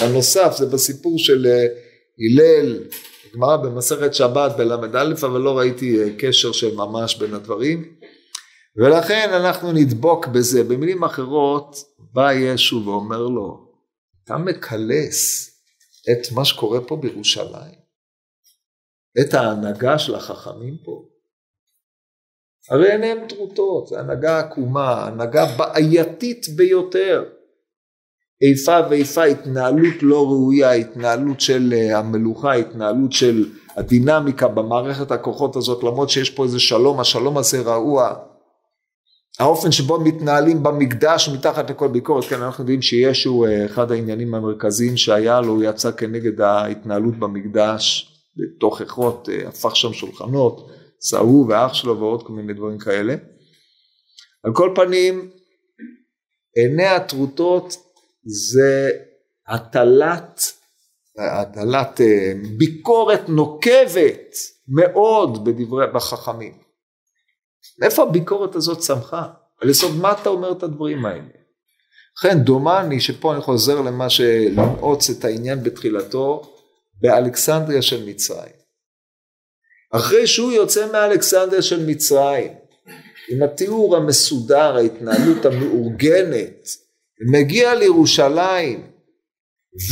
הנוסף 0.00 0.54
זה 0.56 0.66
בסיפור 0.66 1.18
של 1.18 1.46
אה, 1.46 1.66
הלל, 2.18 2.84
גמרא 3.34 3.56
במסכת 3.56 4.14
שבת 4.14 4.56
בל"א, 4.56 5.12
אבל 5.22 5.40
לא 5.40 5.58
ראיתי 5.58 6.02
אה, 6.02 6.08
קשר 6.18 6.52
של 6.52 6.74
ממש 6.74 7.16
בין 7.16 7.34
הדברים. 7.34 7.94
ולכן 8.76 9.30
אנחנו 9.32 9.72
נדבוק 9.72 10.26
בזה. 10.26 10.64
במילים 10.64 11.04
אחרות, 11.04 11.76
בא 12.12 12.32
ישו 12.32 12.82
ואומר 12.84 13.22
לו, 13.22 13.61
אתה 14.32 14.40
מקלס 14.40 15.50
את 16.10 16.32
מה 16.34 16.44
שקורה 16.44 16.80
פה 16.80 16.96
בירושלים? 16.96 17.82
את 19.20 19.34
ההנהגה 19.34 19.98
של 19.98 20.14
החכמים 20.14 20.76
פה? 20.84 21.04
הרי 22.70 22.92
עיניהם 22.92 23.28
טרוטות, 23.28 23.86
זו 23.86 23.98
הנהגה 23.98 24.38
עקומה, 24.38 25.06
הנהגה 25.06 25.44
בעייתית 25.56 26.46
ביותר. 26.56 27.24
איפה 28.50 28.88
ואיפה, 28.90 29.24
התנהלות 29.24 30.02
לא 30.02 30.26
ראויה, 30.26 30.72
התנהלות 30.72 31.40
של 31.40 31.72
אה, 31.72 31.98
המלוכה, 31.98 32.52
התנהלות 32.52 33.12
של 33.12 33.50
הדינמיקה 33.76 34.48
במערכת 34.48 35.10
הכוחות 35.10 35.56
הזאת, 35.56 35.82
למרות 35.82 36.10
שיש 36.10 36.30
פה 36.30 36.44
איזה 36.44 36.60
שלום, 36.60 37.00
השלום 37.00 37.38
הזה 37.38 37.60
רעוע. 37.60 38.31
האופן 39.38 39.72
שבו 39.72 40.00
מתנהלים 40.00 40.62
במקדש 40.62 41.28
מתחת 41.28 41.70
לכל 41.70 41.88
ביקורת, 41.88 42.24
כן 42.24 42.42
אנחנו 42.42 42.62
יודעים 42.62 42.82
שישו 42.82 43.44
אה, 43.44 43.66
אחד 43.66 43.92
העניינים 43.92 44.34
המרכזיים 44.34 44.96
שהיה 44.96 45.40
לו, 45.40 45.52
הוא 45.52 45.62
יצא 45.62 45.90
כנגד 45.90 46.40
ההתנהלות 46.40 47.18
במקדש, 47.18 48.12
בתוכחות, 48.36 49.28
אה, 49.32 49.48
הפך 49.48 49.76
שם 49.76 49.92
שולחנות, 49.92 50.70
צהוב 50.98 51.48
ואח 51.48 51.74
שלו 51.74 51.98
ועוד 52.00 52.26
כל 52.26 52.32
מיני 52.32 52.52
דברים 52.52 52.78
כאלה. 52.78 53.14
על 54.44 54.52
כל 54.54 54.72
פנים, 54.74 55.30
עיני 56.56 56.86
הטרוטות 56.86 57.76
זה 58.24 58.90
הטלת, 59.48 60.40
הטלת 61.18 62.00
אה, 62.00 62.32
ביקורת 62.58 63.28
נוקבת 63.28 64.34
מאוד 64.68 65.44
בדברי, 65.44 65.86
בחכמים. 65.94 66.61
מאיפה 67.78 68.02
הביקורת 68.02 68.54
הזאת 68.54 68.78
צמחה? 68.78 69.26
על 69.60 69.70
יסוד 69.70 69.96
מה 69.96 70.12
אתה 70.12 70.28
אומר 70.28 70.52
את 70.52 70.62
הדברים 70.62 71.06
האלה? 71.06 71.22
לכן 72.18 72.38
דומני 72.38 73.00
שפה 73.00 73.32
אני 73.32 73.40
חוזר 73.40 73.80
למה 73.80 74.10
שלנעוץ 74.10 75.10
את 75.10 75.24
העניין 75.24 75.62
בתחילתו 75.62 76.42
באלכסנדריה 77.00 77.82
של 77.82 78.04
מצרים. 78.06 78.62
אחרי 79.92 80.26
שהוא 80.26 80.52
יוצא 80.52 80.92
מאלכסנדריה 80.92 81.62
של 81.62 81.86
מצרים 81.86 82.52
עם 83.28 83.42
התיאור 83.42 83.96
המסודר, 83.96 84.76
ההתנהלות 84.76 85.46
המאורגנת, 85.46 86.68
מגיע 87.32 87.74
לירושלים 87.74 88.86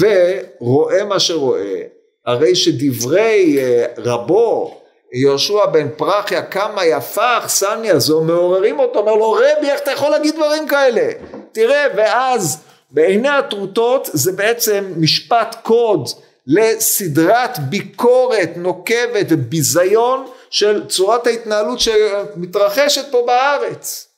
ורואה 0.01 1.05
מה 1.05 1.21
שרואה, 1.21 1.83
הרי 2.27 2.57
שדברי 2.57 3.59
אה, 3.59 3.87
רבו 3.97 4.80
יהושע 5.13 5.67
בן 5.67 5.89
פרחיה 5.97 6.43
כמה 6.43 6.85
יפה 6.85 7.39
אכסניה 7.39 7.99
זו 7.99 8.21
מעוררים 8.25 8.79
אותו 8.79 8.99
אומר 8.99 9.15
לו 9.15 9.31
רבי 9.33 9.71
איך 9.71 9.81
אתה 9.83 9.91
יכול 9.91 10.11
להגיד 10.11 10.35
דברים 10.35 10.69
כאלה 10.69 11.11
תראה 11.53 11.87
ואז 11.97 12.63
בעיני 12.91 13.29
הטרוטות 13.29 14.09
זה 14.13 14.33
בעצם 14.33 14.93
משפט 14.97 15.57
קוד 15.63 16.09
לסדרת 16.47 17.59
ביקורת 17.59 18.51
נוקבת 18.57 19.27
וביזיון 19.31 20.31
של 20.51 20.89
צורת 20.89 21.27
ההתנהלות 21.27 21.81
שמתרחשת 21.81 23.05
פה 23.11 23.25
בארץ 23.27 24.09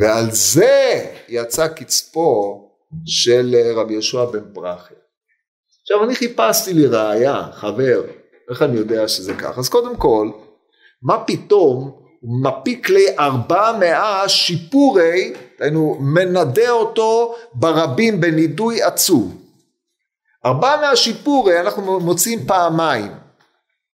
ועל 0.00 0.30
זה 0.30 1.06
יצא 1.28 1.68
קצפו 1.68 2.64
של 3.06 3.54
רבי 3.76 3.92
יהושע 3.92 4.24
בן 4.24 4.54
פרחי. 4.54 4.94
עכשיו 5.90 6.04
אני 6.04 6.14
חיפשתי 6.14 6.74
לי 6.74 6.86
ראייה, 6.86 7.42
חבר, 7.52 8.02
איך 8.50 8.62
אני 8.62 8.76
יודע 8.76 9.08
שזה 9.08 9.34
ככה? 9.34 9.60
אז 9.60 9.68
קודם 9.68 9.96
כל, 9.96 10.30
מה 11.02 11.24
פתאום 11.26 12.00
הוא 12.20 12.42
מפיק 12.44 12.90
לי 12.90 13.04
ארבע 13.18 13.72
מאה 13.80 14.28
שיפורי, 14.28 15.32
היינו 15.60 15.98
מנדה 16.00 16.70
אותו 16.70 17.34
ברבים 17.54 18.20
בנידוי 18.20 18.82
עצוב. 18.82 19.36
ארבע 20.46 20.76
מאה 20.80 20.96
שיפורי 20.96 21.60
אנחנו 21.60 22.00
מוצאים 22.00 22.46
פעמיים, 22.46 23.12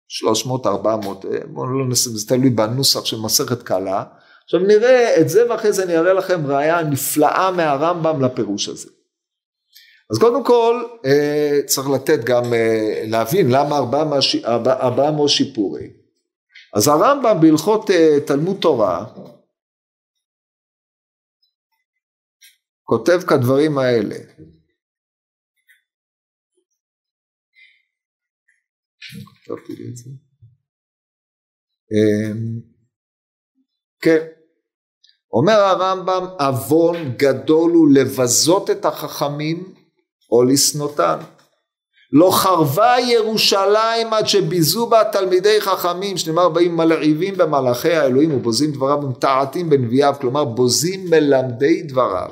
שלוש 0.08 0.45
מאות 0.45 0.67
ארבע 0.67 0.95
מאות, 0.95 1.25
אה, 1.25 1.39
בואו 1.45 1.67
לא 1.67 1.86
נסים, 1.89 2.12
זה 2.15 2.27
תלוי 2.27 2.49
בנוסח 2.49 3.06
של 3.06 3.17
מסכת 3.19 3.63
קלה, 3.63 4.03
עכשיו 4.43 4.60
נראה 4.60 5.21
את 5.21 5.29
זה 5.29 5.49
ואחרי 5.49 5.73
זה 5.73 5.84
אני 5.84 5.97
אראה 5.97 6.13
לכם 6.13 6.47
ראייה 6.47 6.84
נפלאה 6.84 7.51
מהרמב"ם 7.51 8.21
לפירוש 8.25 8.69
הזה. 8.69 8.89
אז 10.12 10.20
קודם 10.20 10.46
כל 10.46 10.86
אה, 11.06 11.60
צריך 11.66 11.88
לתת 11.96 12.24
גם, 12.26 12.54
אה, 12.54 13.04
להבין 13.08 13.48
למה 13.50 13.78
ארבעה 14.68 15.12
מאות 15.12 15.30
שיפורי. 15.30 15.89
אז 16.76 16.88
הרמב"ם 16.88 17.38
בהלכות 17.42 17.89
אה, 17.89 18.18
תלמוד 18.28 18.58
תורה 18.62 19.06
כותב 22.84 23.20
כדברים 23.30 23.78
האלה. 23.78 24.16
כן. 34.02 34.28
אומר 35.32 35.54
הרמב"ם 35.54 36.28
עוון 36.39 36.96
גדול 37.18 37.72
הוא 37.72 37.88
לבזות 37.94 38.70
את 38.70 38.86
החכמים 38.86 39.83
או 40.34 40.43
לשנאותן. 40.43 41.17
לא 42.12 42.32
חרבה 42.32 42.96
ירושלים 43.00 44.13
עד 44.13 44.28
שביזו 44.28 44.86
בה 44.86 45.04
תלמידי 45.04 45.62
חכמים, 45.62 46.17
שנאמר 46.17 46.50
באים 46.50 46.78
מלעיבים 46.78 47.38
במלאכי 47.38 47.93
האלוהים 47.93 48.36
ובוזים 48.36 48.72
דבריו 48.72 49.00
ומתעתים 49.04 49.69
בנביאיו, 49.69 50.13
כלומר 50.22 50.43
בוזים 50.43 51.06
מלמדי 51.10 51.82
דבריו. 51.82 52.30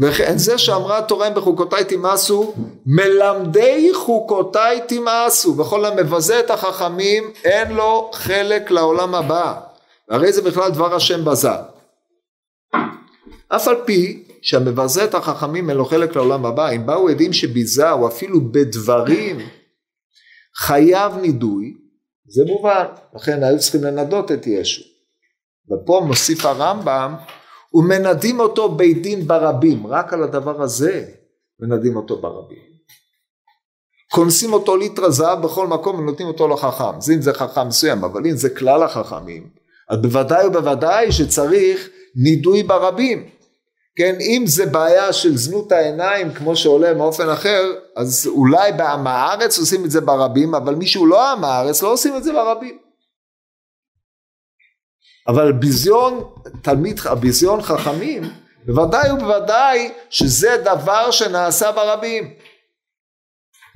וכן 0.00 0.38
זה 0.38 0.58
שאמרה 0.58 0.98
התורה 0.98 1.28
אם 1.28 1.34
בחוקותיי 1.34 1.84
תמאסו, 1.84 2.54
מלמדי 2.86 3.90
חוקותיי 3.94 4.80
תמאסו, 4.88 5.56
וכל 5.56 5.84
המבזה 5.84 6.40
את 6.40 6.50
החכמים 6.50 7.30
אין 7.44 7.72
לו 7.72 8.10
חלק 8.14 8.70
לעולם 8.70 9.14
הבא, 9.14 9.54
הרי 10.10 10.32
זה 10.32 10.42
בכלל 10.42 10.70
דבר 10.70 10.94
השם 10.94 11.24
בזה. 11.24 11.50
אף 13.48 13.68
על 13.68 13.76
פי 13.84 14.25
שהמבזה 14.46 15.04
את 15.04 15.14
החכמים 15.14 15.70
אין 15.70 15.76
לו 15.76 15.84
חלק 15.84 16.16
לעולם 16.16 16.46
הבא, 16.46 16.70
אם 16.70 16.86
באו 16.86 17.08
עדים 17.08 17.32
שביזה 17.32 17.90
או 17.90 18.08
אפילו 18.08 18.52
בדברים 18.52 19.38
חייב 20.56 21.16
נידוי, 21.16 21.74
זה 22.28 22.44
מובן, 22.46 22.84
לכן 23.14 23.42
היו 23.42 23.58
צריכים 23.58 23.84
לנדות 23.84 24.32
את 24.32 24.46
ישו. 24.46 24.82
ופה 25.70 26.02
מוסיף 26.06 26.44
הרמב"ם, 26.44 27.14
ומנדים 27.74 28.40
אותו 28.40 28.68
בית 28.68 29.02
דין 29.02 29.26
ברבים, 29.26 29.86
רק 29.86 30.12
על 30.12 30.22
הדבר 30.22 30.62
הזה 30.62 31.04
מנדים 31.60 31.96
אותו 31.96 32.20
ברבים. 32.20 32.76
כונסים 34.12 34.52
אותו 34.52 34.76
ליטר 34.76 35.10
זהב 35.10 35.42
בכל 35.42 35.66
מקום 35.66 35.98
ונותנים 35.98 36.28
אותו 36.28 36.48
לחכם, 36.48 37.00
זה 37.00 37.14
אם 37.14 37.22
זה 37.22 37.34
חכם 37.34 37.68
מסוים, 37.68 38.04
אבל 38.04 38.26
אם 38.26 38.36
זה 38.36 38.50
כלל 38.50 38.82
החכמים, 38.82 39.50
אז 39.90 39.98
בוודאי 40.02 40.46
ובוודאי 40.46 41.12
שצריך 41.12 41.88
נידוי 42.16 42.62
ברבים. 42.62 43.35
כן, 43.96 44.16
אם 44.20 44.44
זה 44.46 44.66
בעיה 44.66 45.12
של 45.12 45.36
זנות 45.36 45.72
העיניים 45.72 46.34
כמו 46.34 46.56
שעולה 46.56 46.94
מאופן 46.94 47.28
אחר, 47.28 47.62
אז 47.96 48.26
אולי 48.26 48.72
בעם 48.72 49.06
הארץ 49.06 49.58
עושים 49.58 49.84
את 49.84 49.90
זה 49.90 50.00
ברבים, 50.00 50.54
אבל 50.54 50.74
מי 50.74 50.86
שהוא 50.86 51.08
לא 51.08 51.32
עם 51.32 51.44
הארץ 51.44 51.82
לא 51.82 51.92
עושים 51.92 52.16
את 52.16 52.24
זה 52.24 52.32
ברבים. 52.32 52.78
אבל 55.28 55.52
ביזיון 55.52 56.32
תלמיד, 56.62 57.00
ביזיון 57.20 57.62
חכמים, 57.62 58.22
בוודאי 58.66 59.12
ובוודאי 59.12 59.92
שזה 60.10 60.56
דבר 60.64 61.10
שנעשה 61.10 61.72
ברבים. 61.72 62.34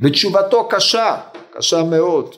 ותשובתו 0.03 0.69
קשה, 0.69 1.21
קשה 1.51 1.83
מאוד. 1.83 2.35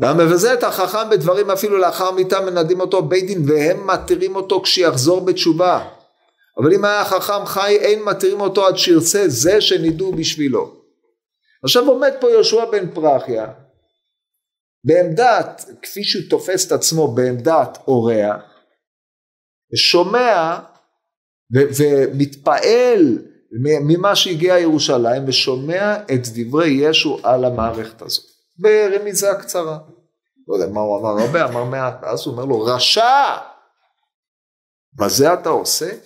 והמבזה 0.00 0.54
את 0.54 0.62
החכם 0.64 1.10
בדברים 1.10 1.50
אפילו 1.50 1.78
לאחר 1.78 2.10
מיתה 2.10 2.40
מנדים 2.40 2.80
אותו 2.80 3.02
בית 3.02 3.26
דין 3.26 3.50
והם 3.50 3.86
מתירים 3.86 4.36
אותו 4.36 4.62
כשיחזור 4.62 5.20
בתשובה. 5.20 5.88
אבל 6.58 6.74
אם 6.74 6.84
היה 6.84 7.04
חכם 7.04 7.46
חי 7.46 7.76
אין 7.80 8.02
מתירים 8.02 8.40
אותו 8.40 8.66
עד 8.66 8.76
שירצה 8.76 9.28
זה 9.28 9.60
שנידו 9.60 10.12
בשבילו. 10.12 10.74
עכשיו 11.64 11.88
עומד 11.88 12.12
פה 12.20 12.30
יהושע 12.30 12.64
בן 12.64 12.94
פרחיה 12.94 13.46
בעמדת, 14.84 15.64
כפי 15.82 16.04
שהוא 16.04 16.22
תופס 16.30 16.66
את 16.66 16.72
עצמו 16.72 17.14
בעמדת 17.14 17.78
אורח, 17.88 18.42
שומע 19.74 20.58
ומתפעל 21.50 23.18
ממה 23.62 24.16
שהגיע 24.16 24.58
ירושלים 24.58 25.22
ושומע 25.26 25.96
את 25.96 26.20
דברי 26.34 26.68
ישו 26.68 27.18
על 27.22 27.44
המערכת 27.44 28.02
הזאת. 28.02 28.25
ברמיזה 28.58 29.30
קצרה. 29.40 29.78
לא 30.48 30.54
יודע 30.54 30.66
מה 30.66 30.80
הוא 30.80 31.00
אמר 31.00 31.22
הרבה, 31.22 31.44
אמר 31.44 31.64
מעט, 31.64 31.94
ואז 32.02 32.26
הוא 32.26 32.32
אומר 32.32 32.44
לו, 32.44 32.60
רשע! 32.60 33.36
בזה 34.98 35.32
אתה 35.32 35.48
עוסק? 35.48 35.98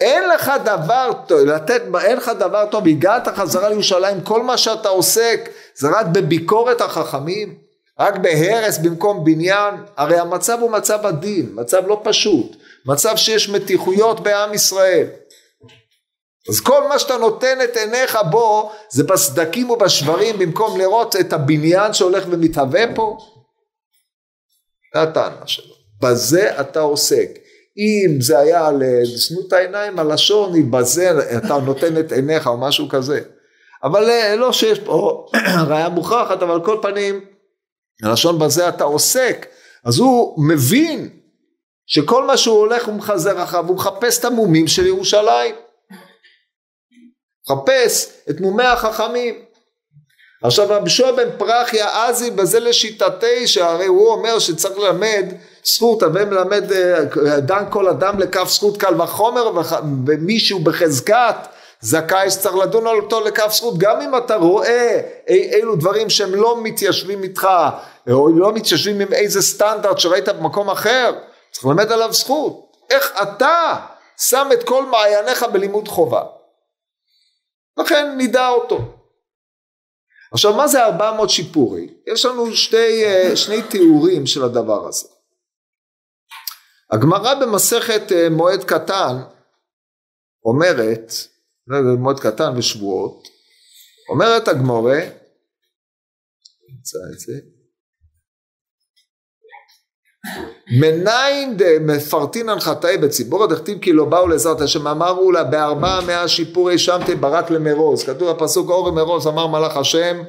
אין 0.00 0.28
לך 0.28 0.52
דבר 0.64 1.12
טוב, 1.26 1.40
לתת, 1.40 1.82
אין 2.04 2.16
לך 2.16 2.30
דבר 2.38 2.66
טוב, 2.70 2.86
הגעת 2.86 3.28
חזרה 3.28 3.68
לירושלים, 3.68 4.20
כל 4.20 4.42
מה 4.42 4.58
שאתה 4.58 4.88
עוסק 4.88 5.50
זה 5.74 5.88
רק 5.88 6.06
בביקורת 6.06 6.80
החכמים, 6.80 7.58
רק 7.98 8.16
בהרס 8.16 8.78
במקום 8.78 9.24
בניין, 9.24 9.74
הרי 9.96 10.18
המצב 10.18 10.58
הוא 10.60 10.70
מצב 10.70 11.06
עדין, 11.06 11.50
מצב 11.54 11.86
לא 11.86 12.00
פשוט, 12.04 12.56
מצב 12.86 13.16
שיש 13.16 13.48
מתיחויות 13.48 14.20
בעם 14.20 14.54
ישראל. 14.54 15.06
אז 16.48 16.60
כל 16.60 16.88
מה 16.88 16.98
שאתה 16.98 17.16
נותן 17.16 17.58
את 17.64 17.76
עיניך 17.76 18.18
בו 18.30 18.72
זה 18.90 19.04
בסדקים 19.04 19.70
ובשברים 19.70 20.38
במקום 20.38 20.78
לראות 20.78 21.16
את 21.16 21.32
הבניין 21.32 21.92
שהולך 21.92 22.24
ומתהווה 22.30 22.94
פה. 22.94 23.18
זה 24.94 25.02
הטענה 25.02 25.46
שלו. 25.46 25.74
בזה 26.02 26.60
אתה 26.60 26.80
עוסק. 26.80 27.28
אם 27.78 28.20
זה 28.20 28.38
היה 28.38 28.66
על 28.66 28.82
זנות 29.04 29.52
העיניים, 29.52 29.98
הלשון 29.98 30.54
היא 30.54 30.64
בזה 30.70 31.36
אתה 31.36 31.58
נותן 31.58 31.98
את 32.00 32.12
עיניך 32.12 32.46
או 32.46 32.56
משהו 32.56 32.88
כזה. 32.88 33.20
אבל 33.82 34.10
אה, 34.10 34.36
לא 34.36 34.52
שיש 34.52 34.78
פה 34.78 35.26
ראיה 35.68 35.88
מוכחת, 35.88 36.42
אבל 36.42 36.64
כל 36.64 36.78
פנים, 36.82 37.24
הלשון 38.02 38.38
בזה 38.38 38.68
אתה 38.68 38.84
עוסק, 38.84 39.46
אז 39.84 39.98
הוא 39.98 40.44
מבין 40.48 41.08
שכל 41.86 42.26
מה 42.26 42.36
שהוא 42.36 42.58
הולך 42.58 42.88
ומחזר 42.88 43.42
אחריו, 43.42 43.66
הוא 43.68 43.76
מחפש 43.76 44.18
את 44.18 44.24
המומים 44.24 44.68
של 44.68 44.86
ירושלים. 44.86 45.54
מחפש 47.50 48.12
את 48.30 48.40
מומי 48.40 48.64
החכמים. 48.64 49.34
עכשיו 50.42 50.66
רבי 50.68 50.90
שועה 50.90 51.12
בן 51.12 51.28
פרחיה 51.38 52.06
אזי 52.06 52.30
בזה 52.30 52.60
לשיטתי 52.60 53.46
שהרי 53.46 53.86
הוא 53.86 54.08
אומר 54.08 54.38
שצריך 54.38 54.78
ללמד 54.78 55.32
זכות 55.64 56.02
הווי 56.02 56.24
מלמד 56.24 56.72
אה, 56.72 57.40
דן 57.40 57.64
כל 57.70 57.88
אדם 57.88 58.18
לכף 58.18 58.48
זכות 58.48 58.76
קל 58.76 59.00
וחומר 59.02 59.50
ומישהו 60.06 60.58
בחזקת 60.58 61.36
זכאי 61.80 62.30
שצריך 62.30 62.56
לדון 62.56 62.86
על 62.86 62.96
אותו 62.96 63.20
לכף 63.20 63.52
זכות 63.52 63.78
גם 63.78 64.00
אם 64.00 64.16
אתה 64.16 64.36
רואה 64.36 65.00
אילו 65.28 65.76
דברים 65.76 66.10
שהם 66.10 66.34
לא 66.34 66.62
מתיישבים 66.62 67.22
איתך 67.22 67.48
או 68.10 68.28
לא 68.28 68.52
מתיישבים 68.52 69.00
עם 69.00 69.12
איזה 69.12 69.42
סטנדרט 69.42 69.98
שראית 69.98 70.28
במקום 70.28 70.70
אחר 70.70 71.12
צריך 71.50 71.66
ללמד 71.66 71.92
עליו 71.92 72.12
זכות 72.12 72.66
איך 72.90 73.12
אתה 73.22 73.74
שם 74.16 74.48
את 74.52 74.62
כל 74.62 74.86
מעייניך 74.86 75.42
בלימוד 75.52 75.88
חובה 75.88 76.22
לכן 77.78 78.14
נדע 78.18 78.48
אותו 78.48 78.92
עכשיו 80.32 80.56
מה 80.56 80.68
זה 80.68 80.84
400 80.84 81.30
שיפורי? 81.30 81.94
יש 82.12 82.24
לנו 82.24 82.54
שתי, 82.54 83.04
אה, 83.04 83.36
שני 83.36 83.62
תיאורים 83.70 84.26
של 84.26 84.44
הדבר 84.44 84.88
הזה 84.88 85.08
הגמרא 86.92 87.34
במסכת 87.34 88.12
אה, 88.12 88.30
מועד 88.30 88.64
קטן 88.64 89.16
אומרת 90.44 91.12
מועד 91.98 92.20
קטן 92.20 92.58
ושבועות, 92.58 93.28
אומרת 94.08 94.48
הגמורה, 94.48 94.98
נמצא 96.68 96.98
את 97.12 97.18
זה, 97.18 97.32
מניין 100.80 101.56
מפרטינן 101.80 102.60
חטאי 102.60 102.96
בציבור 102.96 103.46
דכתיב 103.46 103.78
כי 103.78 103.92
לא 103.92 104.04
באו 104.04 104.28
לעזרת 104.28 104.60
השם 104.60 104.86
אמרו 104.86 105.32
לה 105.32 105.44
בארבע 105.44 106.00
מאה 106.06 106.28
שיפורי 106.28 106.78
שמתי 106.78 107.14
ברק 107.14 107.50
למרוז 107.50 108.04
כתוב 108.04 108.30
בפסוק 108.30 108.70
אורי 108.70 108.92
מרוז 108.92 109.26
אמר 109.26 109.46
מלאך 109.46 109.76
השם 109.76 110.22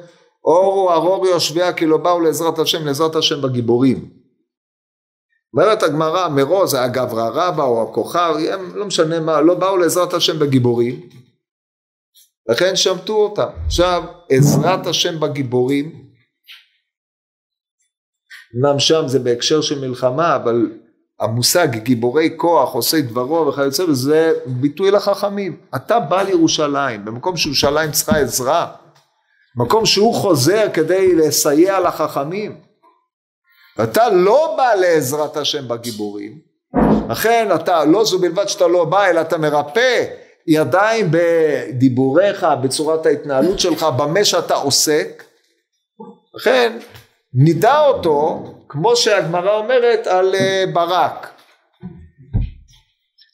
אורו 0.44 0.92
ארור 0.92 1.26
יושביה 1.26 1.72
כי 1.72 1.86
לא 1.86 1.96
באו 1.96 2.20
לעזרת 2.20 2.58
השם 2.58 2.86
לעזרת 2.86 3.16
השם 3.16 3.42
בגיבורים. 3.42 4.10
אומרת 5.54 5.82
הגמרא 5.82 6.28
מרוז 6.28 6.74
היה 6.74 6.88
גברא 6.88 7.28
רבא 7.32 7.62
או 7.62 7.82
הכוכר 7.82 8.36
הם 8.52 8.76
לא 8.76 8.86
משנה 8.86 9.20
מה 9.20 9.40
לא 9.40 9.54
באו 9.54 9.76
לעזרת 9.76 10.14
השם 10.14 10.38
בגיבורים. 10.38 11.00
לכן 12.48 12.76
שמטו 12.76 13.16
אותם. 13.16 13.48
עכשיו, 13.66 14.04
עזרת 14.30 14.86
השם 14.86 15.20
בגיבורים, 15.20 16.07
אמנם 18.56 18.78
שם 18.78 19.02
זה 19.06 19.18
בהקשר 19.18 19.60
של 19.60 19.88
מלחמה, 19.88 20.36
אבל 20.36 20.70
המושג 21.20 21.68
גיבורי 21.76 22.30
כוח, 22.36 22.74
עושי 22.74 23.02
דברו 23.02 23.46
וכיוצא 23.46 23.86
בזה, 23.86 24.32
ביטוי 24.46 24.90
לחכמים. 24.90 25.56
אתה 25.76 26.00
בא 26.00 26.22
לירושלים, 26.22 27.04
במקום 27.04 27.36
שירושלים 27.36 27.92
צריכה 27.92 28.16
עזרה, 28.16 28.66
מקום 29.56 29.86
שהוא 29.86 30.14
חוזר 30.14 30.66
כדי 30.74 31.14
לסייע 31.14 31.80
לחכמים. 31.80 32.60
אתה 33.82 34.08
לא 34.08 34.54
בא 34.56 34.74
לעזרת 34.74 35.36
השם 35.36 35.68
בגיבורים, 35.68 36.38
לכן 37.08 37.48
אתה, 37.54 37.84
לא 37.84 38.04
זו 38.04 38.18
בלבד 38.18 38.48
שאתה 38.48 38.66
לא 38.66 38.84
בא, 38.84 39.06
אלא 39.06 39.20
אתה 39.20 39.38
מרפא 39.38 40.04
ידיים 40.46 41.08
בדיבוריך, 41.10 42.46
בצורת 42.62 43.06
ההתנהלות 43.06 43.58
שלך, 43.58 43.82
במה 43.82 44.24
שאתה 44.24 44.54
עוסק. 44.54 45.24
לכן 46.34 46.78
נידע 47.32 47.78
אותו, 47.78 48.44
כמו 48.68 48.96
שהגמרא 48.96 49.56
אומרת, 49.56 50.06
על 50.06 50.34
אה, 50.34 50.64
ברק. 50.72 51.34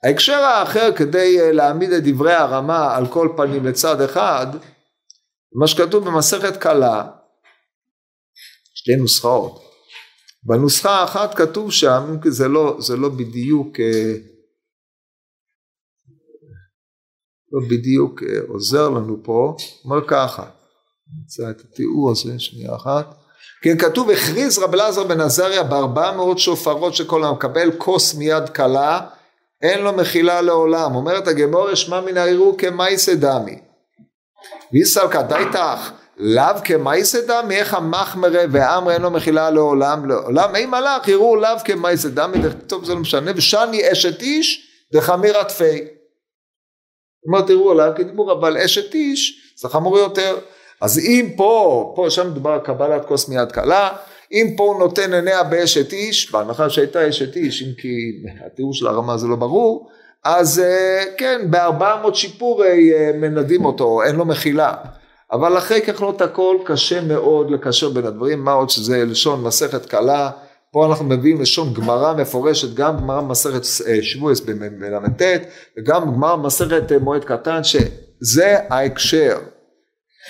ההקשר 0.05 0.39
האחר 0.39 0.97
כדי 0.97 1.41
אה, 1.41 1.53
להעמיד 1.53 1.93
את 1.93 2.03
דברי 2.05 2.33
הרמה 2.33 2.97
על 2.97 3.07
כל 3.07 3.29
פנים 3.37 3.67
לצד 3.67 4.01
אחד, 4.01 4.47
מה 5.61 5.67
שכתוב 5.67 6.05
במסכת 6.05 6.57
קלה, 6.57 7.11
שתי 8.75 8.97
נוסחאות. 8.97 9.65
בנוסחה 10.43 10.91
האחת 10.91 11.35
כתוב 11.35 11.73
שם, 11.73 12.17
כי 12.23 12.31
זה 12.31 12.49
לא, 12.49 12.77
זה 12.81 12.97
לא 12.97 13.09
בדיוק 13.09 13.81
אה, 13.81 14.15
לא 17.53 17.61
בדיוק 17.71 18.23
עוזר 18.49 18.89
לנו 18.89 19.23
פה, 19.25 19.57
אומר 19.85 20.09
ככה, 20.09 20.51
נמצא 21.19 21.51
את 21.51 21.61
התיאור 21.61 22.11
הזה, 22.11 22.39
שנייה 22.39 22.77
אחת. 22.77 23.24
כן, 23.65 23.79
כתוב 23.79 24.11
הכריז 24.11 24.59
רב 24.59 24.75
אלעזר 24.75 25.05
בן 25.05 25.21
עזריה 25.21 25.63
בארבע 25.63 26.13
מאות 26.13 26.39
שופרות 26.39 26.95
שכל 26.95 27.25
המקבל 27.25 27.71
כוס 27.79 28.15
מיד 28.15 28.49
כלה 28.49 29.01
אין 29.63 29.83
לו 29.83 29.93
מחילה 29.93 30.41
לעולם. 30.41 30.95
אומרת 30.95 31.29
הגמור 31.29 31.75
שמע 31.75 32.01
מן 32.01 32.17
הערעור 32.17 32.59
כמייסא 32.59 33.15
דמי. 33.15 33.59
ויסלקא 34.73 35.23
דייתך 35.23 35.91
לאו 36.17 36.55
כמייסא 36.65 37.19
דמי 37.27 37.57
איך 37.57 37.75
המחמרה 37.75 38.45
ואמר 38.53 38.91
אין 38.91 39.03
לו 39.03 39.11
מחילה 39.11 39.51
לעולם 39.51 40.09
לעולם 40.09 40.57
אין 40.57 40.71
מלאך 40.71 41.09
יראו 41.09 41.37
לאו 41.37 41.59
כמייסא 41.65 42.09
דמי 42.09 42.39
טוב 42.67 42.85
זה 42.85 42.95
לא 42.95 43.01
משנה 43.01 43.31
ושני 43.37 43.93
אשת 43.93 44.23
איש 44.23 44.69
דחמיר 44.93 45.39
עטפי. 45.39 45.85
אומר 47.27 47.43
תראו 47.43 47.71
עליו 47.71 47.93
כדיבור 47.97 48.33
אבל 48.33 48.57
אשת 48.57 48.95
איש 48.95 49.55
זה 49.57 49.69
חמור 49.69 49.99
יותר 49.99 50.39
אז 50.85 50.99
אם 50.99 51.29
פה 51.37 51.93
פה 51.97 52.11
שם 52.11 52.31
מדובר 52.31 52.59
קבלת 52.59 53.05
כוס 53.05 53.29
מיד 53.29 53.53
קלה 53.53 53.89
אם 54.33 54.55
פה 54.57 54.65
הוא 54.65 54.79
נותן 54.79 55.15
עיניה 55.15 55.43
באשת 55.43 55.93
איש, 55.93 56.33
בהנחה 56.33 56.71
שהייתה 56.71 57.09
אשת 57.09 57.37
איש, 57.37 57.63
אם 57.63 57.69
כי 57.79 58.23
התיאור 58.47 58.75
של 58.75 58.87
הרמה 58.87 59.17
זה 59.17 59.27
לא 59.27 59.37
ברור, 59.37 59.89
אז 60.25 60.61
אה, 60.61 61.05
כן, 61.19 61.41
בארבע 61.51 62.01
מאות 62.01 62.15
שיפורי 62.15 62.93
אה, 62.95 63.11
מנדים 63.15 63.65
אותו, 63.65 64.03
אין 64.03 64.17
לו 64.17 64.25
מחילה. 64.25 64.75
אבל 65.33 65.59
אחרי 65.59 65.81
ככלות 65.81 66.23
הכל 66.23 66.57
קשה 66.65 67.01
מאוד 67.01 67.51
לקשר 67.51 67.89
בין 67.89 68.07
הדברים, 68.07 68.45
מה 68.45 68.53
עוד 68.53 68.71
שזה 68.71 69.05
לשון 69.05 69.43
מסכת 69.43 69.87
קלה, 69.87 70.31
פה 70.73 70.87
אנחנו 70.87 71.05
מביאים 71.05 71.41
לשון 71.41 71.75
גמרא 71.75 72.15
מפורשת, 72.15 72.75
גם 72.75 72.97
גמרא 72.97 73.21
מסכת 73.21 73.87
אה, 73.87 74.03
שבועס 74.03 74.41
בל"ט, 74.41 75.23
וגם 75.79 76.15
גמרא 76.15 76.37
מסכת 76.37 76.93
מועד 77.01 77.25
קטן, 77.25 77.61
שזה 77.65 78.57
ההקשר. 78.71 79.39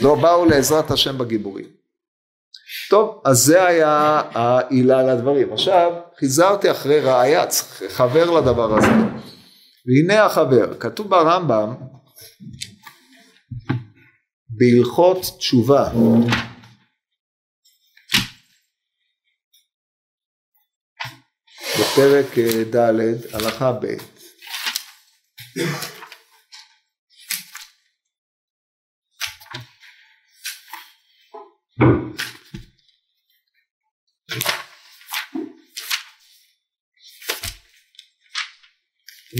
לא 0.01 0.14
באו 0.14 0.45
לעזרת 0.45 0.90
השם 0.90 1.18
בגיבורים. 1.18 1.66
טוב, 2.90 3.22
אז 3.24 3.38
זה 3.38 3.66
היה 3.66 4.22
העילה 4.34 5.03
לדברים. 5.03 5.53
עכשיו, 5.53 5.92
חיזרתי 6.18 6.70
אחרי 6.70 7.01
ראיה, 7.01 7.45
חבר 7.88 8.30
לדבר 8.30 8.78
הזה. 8.78 8.86
והנה 9.86 10.24
החבר, 10.24 10.74
כתוב 10.80 11.11
ברמב"ם, 11.11 11.74
בהלכות 14.49 15.18
תשובה. 15.38 15.90
בפרק 21.80 22.38
אה, 22.38 22.64
ד', 22.64 23.34
הלכה 23.34 23.72
ב'. 23.72 23.86
אומר 31.81 32.05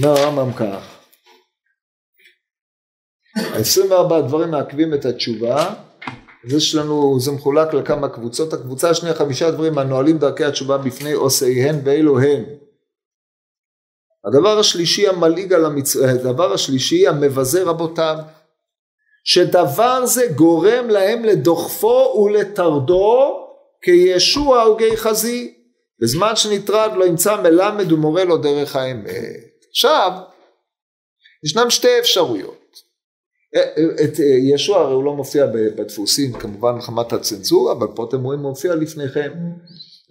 הרמב"ם 0.03 0.53
כך, 0.53 0.99
ה-24 3.37 4.21
דברים 4.27 4.51
מעכבים 4.51 4.93
את 4.93 5.05
התשובה, 5.05 5.73
אז 6.45 6.53
יש 6.53 6.75
לנו, 6.75 7.19
זה 7.19 7.31
מחולק 7.31 7.73
לכמה 7.73 8.09
קבוצות, 8.09 8.53
הקבוצה 8.53 8.89
השנייה 8.89 9.15
חמישה 9.15 9.51
דברים 9.51 9.77
הנועלים 9.77 10.17
דרכי 10.17 10.43
התשובה 10.43 10.77
בפני 10.77 11.11
עושיהן 11.11 11.75
ואלו 11.85 12.19
הן. 12.19 12.43
הדבר 14.25 14.59
השלישי 14.59 15.07
המלעיג 15.07 15.53
על 15.53 15.65
המצווה, 15.65 16.11
הדבר 16.11 16.53
השלישי 16.53 17.07
המבזה 17.07 17.63
רבותיו, 17.63 18.17
שדבר 19.25 20.05
זה 20.05 20.27
גורם 20.35 20.89
להם 20.89 21.25
לדוחפו 21.25 22.23
ולטרדו 22.25 23.47
כישוע 23.81 24.63
או 24.63 24.77
חזי, 24.95 25.53
בזמן 26.01 26.35
שנטרד 26.35 26.91
לא 26.95 27.05
ימצא 27.05 27.41
מלמד 27.41 27.91
ומורה 27.91 28.23
לו 28.23 28.37
דרך 28.37 28.75
האמת. 28.75 29.65
עכשיו, 29.69 30.11
ישנם 31.45 31.69
שתי 31.69 31.99
אפשרויות. 31.99 32.65
אה, 33.55 33.61
אה, 33.61 34.03
את 34.03 34.19
אה, 34.19 34.25
ישוע 34.25 34.79
הרי 34.79 34.93
הוא 34.93 35.03
לא 35.03 35.13
מופיע 35.13 35.45
בדפוסים 35.45 36.33
כמובן 36.33 36.71
מחמת 36.71 37.13
הצנזורה, 37.13 37.73
אבל 37.73 37.87
פה 37.95 38.05
אתם 38.09 38.23
רואים 38.23 38.39
הוא 38.39 38.49
מופיע 38.49 38.75
לפניכם. 38.75 39.31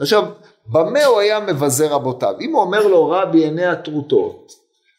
עכשיו, 0.01 0.25
במה 0.67 1.05
הוא 1.05 1.21
היה 1.21 1.41
מבזה 1.41 1.89
רבותיו? 1.89 2.35
אם 2.41 2.53
הוא 2.53 2.63
אומר 2.63 2.87
לו 2.87 3.09
רע 3.09 3.25
בעיני 3.25 3.67
הטרוטות, 3.67 4.53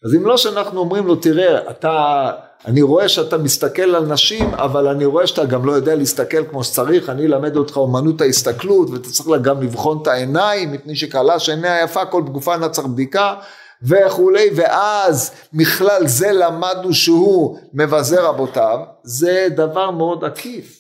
אז 0.06 0.16
אם 0.16 0.26
לא 0.26 0.38
שאנחנו 0.38 0.80
אומרים 0.80 1.08
לו 1.08 1.16
תראה 1.16 1.70
אתה 1.70 2.32
אני 2.66 2.82
רואה 2.82 3.10
שאתה 3.10 3.38
מסתכל 3.38 3.96
על 3.96 4.06
נשים 4.06 4.54
אבל 4.54 4.88
אני 4.88 5.06
רואה 5.06 5.28
שאתה 5.28 5.46
גם 5.46 5.66
לא 5.66 5.72
יודע 5.72 5.96
להסתכל 5.96 6.46
כמו 6.50 6.64
שצריך. 6.64 7.10
אני 7.10 7.26
אלמד 7.26 7.56
אותך 7.56 7.78
אומנות 7.78 8.22
ההסתכלות 8.22 8.90
ואתה 8.90 9.10
צריך 9.10 9.42
גם 9.42 9.62
לבחון 9.62 10.00
את 10.02 10.08
העיניים 10.08 10.72
מפני 10.72 10.96
שקלה 10.96 11.40
שעיניה 11.40 11.84
יפה 11.84 12.06
כל 12.06 12.22
בגופה 12.22 12.58
נצר 12.58 12.88
בדיקה 12.88 13.34
וכולי, 13.84 14.50
ואז 14.56 15.32
מכלל 15.54 16.08
זה 16.08 16.32
למדנו 16.32 16.94
שהוא 16.94 17.58
מבזה 17.74 18.22
רבותיו, 18.22 18.80
זה 19.04 19.48
דבר 19.56 19.92
מאוד 19.92 20.24
עקיף. 20.24 20.80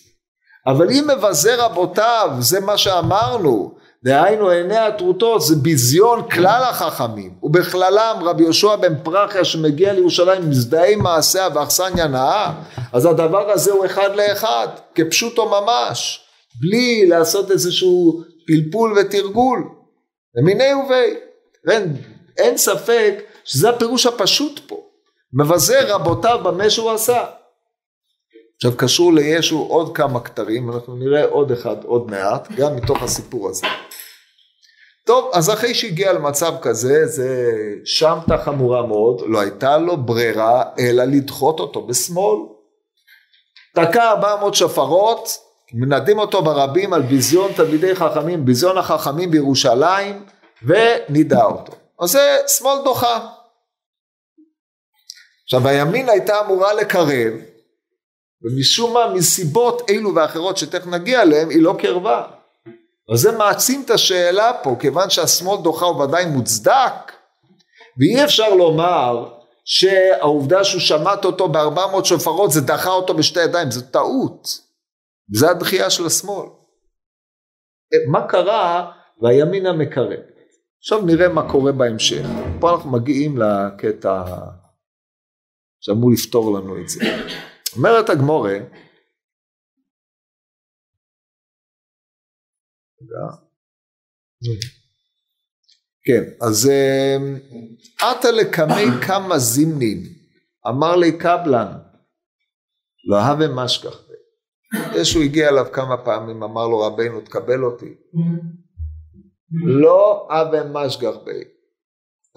אבל 0.68 0.90
אם 0.90 1.08
מבזה 1.18 1.56
רבותיו, 1.66 2.30
זה 2.40 2.60
מה 2.60 2.78
שאמרנו, 2.78 3.76
דהיינו 4.06 4.50
עיני 4.50 4.78
הטרוטות 4.78 5.42
זה 5.42 5.56
ביזיון 5.56 6.30
כלל 6.30 6.62
החכמים 6.70 7.34
ובכללם 7.44 8.20
רבי 8.22 8.44
יהושע 8.44 8.76
בן 8.76 8.94
פרחיה 9.04 9.46
שמגיע 9.46 9.94
לירושלים 9.94 10.50
מזדהה 10.50 10.90
עם 10.90 11.04
מעשיה 11.04 11.48
ואכסניה 11.56 12.08
נאה 12.08 12.54
אז 12.94 13.06
הדבר 13.06 13.52
הזה 13.52 13.72
הוא 13.72 13.86
אחד 13.86 14.16
לאחד 14.16 14.68
כפשוטו 14.96 15.50
ממש 15.50 16.26
בלי 16.62 17.06
לעשות 17.06 17.52
איזשהו 17.52 18.24
פלפול 18.48 18.94
ותרגול 18.98 19.70
ומיני 20.38 20.74
ובי 20.74 21.14
אין 22.38 22.58
ספק 22.58 23.24
שזה 23.44 23.70
הפירוש 23.70 24.06
הפשוט 24.06 24.60
פה. 24.68 24.82
מבזה 25.34 25.94
רבותיו 25.94 26.40
במה 26.44 26.70
שהוא 26.70 26.92
עשה. 26.92 27.26
עכשיו 28.56 28.72
קשור 28.78 29.14
לישו 29.14 29.66
עוד 29.70 29.96
כמה 29.96 30.20
כתרים, 30.20 30.72
אנחנו 30.72 30.96
נראה 30.96 31.26
עוד 31.26 31.52
אחד 31.52 31.84
עוד 31.84 32.12
מעט, 32.12 32.52
גם 32.52 32.76
מתוך 32.76 33.04
הסיפור 33.04 33.50
הזה. 33.50 33.68
טוב, 35.06 35.30
אז 35.34 35.50
אחרי 35.50 35.74
שהגיע 35.74 36.14
למצב 36.14 36.54
כזה, 36.62 37.08
זה 37.08 37.52
שמטה 37.86 38.38
חמורה 38.38 38.86
מאוד, 38.86 39.22
לא 39.26 39.40
הייתה 39.40 39.78
לו 39.78 39.98
ברירה 39.98 40.64
אלא 40.80 41.04
לדחות 41.04 41.60
אותו 41.60 41.88
בשמאל. 41.88 42.40
תקע 43.76 44.10
400 44.10 44.56
שפרות, 44.56 45.38
מנדים 45.74 46.20
אותו 46.20 46.42
ברבים 46.42 46.94
על 46.94 47.02
ביזיון 47.02 47.54
תלמידי 47.54 47.96
חכמים, 47.96 48.46
ביזיון 48.46 48.78
החכמים 48.78 49.32
בירושלים, 49.32 50.26
ונידע 50.64 51.44
אותו. 51.44 51.74
אז 52.02 52.10
זה 52.10 52.38
שמאל 52.48 52.84
דוחה. 52.84 53.28
עכשיו 55.44 55.68
הימין 55.68 56.10
הייתה 56.10 56.42
אמורה 56.42 56.74
לקרב 56.74 57.34
ומשום 58.42 58.94
מה 58.94 59.14
מסיבות 59.14 59.90
אלו 59.90 60.16
ואחרות 60.16 60.58
שתכף 60.58 60.88
נגיע 60.88 61.22
אליהן 61.22 61.50
היא 61.50 61.62
לא 61.62 61.76
קרבה. 61.80 62.35
אז 63.14 63.20
זה 63.20 63.32
מעצים 63.32 63.82
את 63.86 63.90
השאלה 63.90 64.52
פה 64.64 64.76
כיוון 64.80 65.10
שהשמאל 65.10 65.62
דוחה 65.62 65.86
הוא 65.86 66.04
ודאי 66.04 66.26
מוצדק 66.26 67.12
ואי 68.00 68.24
אפשר 68.24 68.54
לומר 68.54 69.30
שהעובדה 69.66 70.64
שהוא 70.64 70.82
שמט 70.82 71.26
אותו 71.26 71.48
בארבע 71.48 71.88
מאות 71.88 72.06
שופרות 72.06 72.52
זה 72.52 72.62
דחה 72.62 72.90
אותו 72.90 73.14
בשתי 73.14 73.40
ידיים 73.44 73.72
זו 73.72 73.82
טעות 73.82 74.66
זה 75.34 75.50
הדחייה 75.50 75.90
של 75.90 76.06
השמאל. 76.06 76.48
מה 78.08 78.28
קרה 78.28 78.92
והימין 79.22 79.66
המקרב 79.66 80.20
עכשיו 80.80 81.02
נראה 81.02 81.30
מה 81.30 81.52
קורה 81.52 81.72
בהמשך. 81.72 82.26
פה 82.60 82.76
אנחנו 82.76 82.92
מגיעים 82.92 83.38
לקטע 83.38 84.24
שאמור 85.80 86.12
לפתור 86.12 86.58
לנו 86.58 86.82
את 86.82 86.90
זה. 86.90 87.00
אומרת 87.76 88.10
הגמורה, 88.10 88.58
כן, 96.06 96.24
אז 96.42 96.72
עתה 98.02 98.32
לקמי 98.32 99.06
כמה 99.08 99.38
זימנים, 99.38 100.04
אמר 100.68 100.96
לי 100.96 101.18
קבלן, 101.18 101.78
לא 103.10 103.18
הווה 103.18 103.48
משכח. 103.48 104.06
ישו 104.96 105.22
הגיע 105.22 105.50
אליו 105.50 105.66
כמה 105.74 106.06
פעמים, 106.06 106.44
אמר 106.44 106.68
לו 106.68 106.80
רבנו 106.80 107.22
תקבל 107.22 107.64
אותי. 107.64 107.94
לא 109.66 110.28
הווה 110.32 110.64
משגח 110.64 111.16
בי. 111.26 111.44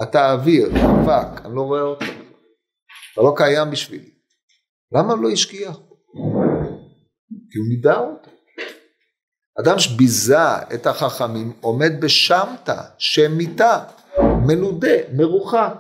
אתה 0.02 0.32
אוויר, 0.32 0.68
אבק, 0.68 1.46
אני 1.46 1.56
לא 1.56 1.62
רואה 1.62 1.82
אותו. 1.82 2.04
אתה 3.12 3.20
לא 3.20 3.34
קיים 3.36 3.70
בשבילי. 3.70 4.10
למה 4.92 5.14
לא 5.22 5.30
השקיע? 5.30 5.72
כי 7.50 7.58
הוא 7.58 7.68
נידע 7.68 7.98
אותו. 7.98 8.30
אדם 9.60 9.78
שביזה 9.78 10.56
את 10.74 10.86
החכמים 10.86 11.52
עומד 11.60 11.92
בשמתא, 12.00 12.82
שם 12.98 13.32
מיתה, 13.32 13.84
מנודה, 14.46 14.96
מרוחק. 15.16 15.74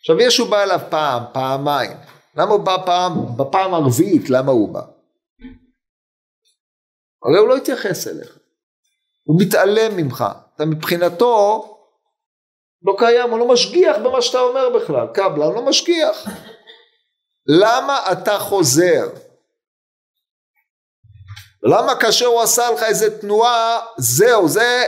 עכשיו 0.00 0.20
ישו 0.20 0.46
בא 0.46 0.62
אליו 0.62 0.80
פעם, 0.90 1.22
פעמיים. 1.32 1.96
למה 2.36 2.50
הוא 2.50 2.60
בא 2.60 2.76
פעם, 2.86 3.36
בפעם 3.36 3.74
הרביעית, 3.74 4.30
למה 4.30 4.52
הוא 4.52 4.74
בא? 4.74 4.80
הרי 7.24 7.38
הוא 7.38 7.48
לא 7.48 7.56
התייחס 7.56 8.08
אליך. 8.08 8.38
הוא 9.24 9.40
מתעלם 9.40 9.96
ממך. 9.96 10.24
אתה 10.56 10.64
מבחינתו 10.64 11.64
לא 12.82 12.94
קיים, 12.98 13.30
הוא 13.30 13.38
לא 13.38 13.48
משגיח 13.48 13.96
במה 14.04 14.22
שאתה 14.22 14.40
אומר 14.40 14.70
בכלל. 14.78 15.06
הוא 15.36 15.54
לא 15.54 15.66
משגיח. 15.66 16.26
למה 17.46 17.98
אתה 18.12 18.38
חוזר? 18.38 19.23
למה 21.64 21.94
כאשר 21.94 22.26
הוא 22.26 22.42
עשה 22.42 22.70
לך 22.70 22.82
איזה 22.82 23.18
תנועה, 23.20 23.78
זהו, 23.96 24.48
זה 24.48 24.84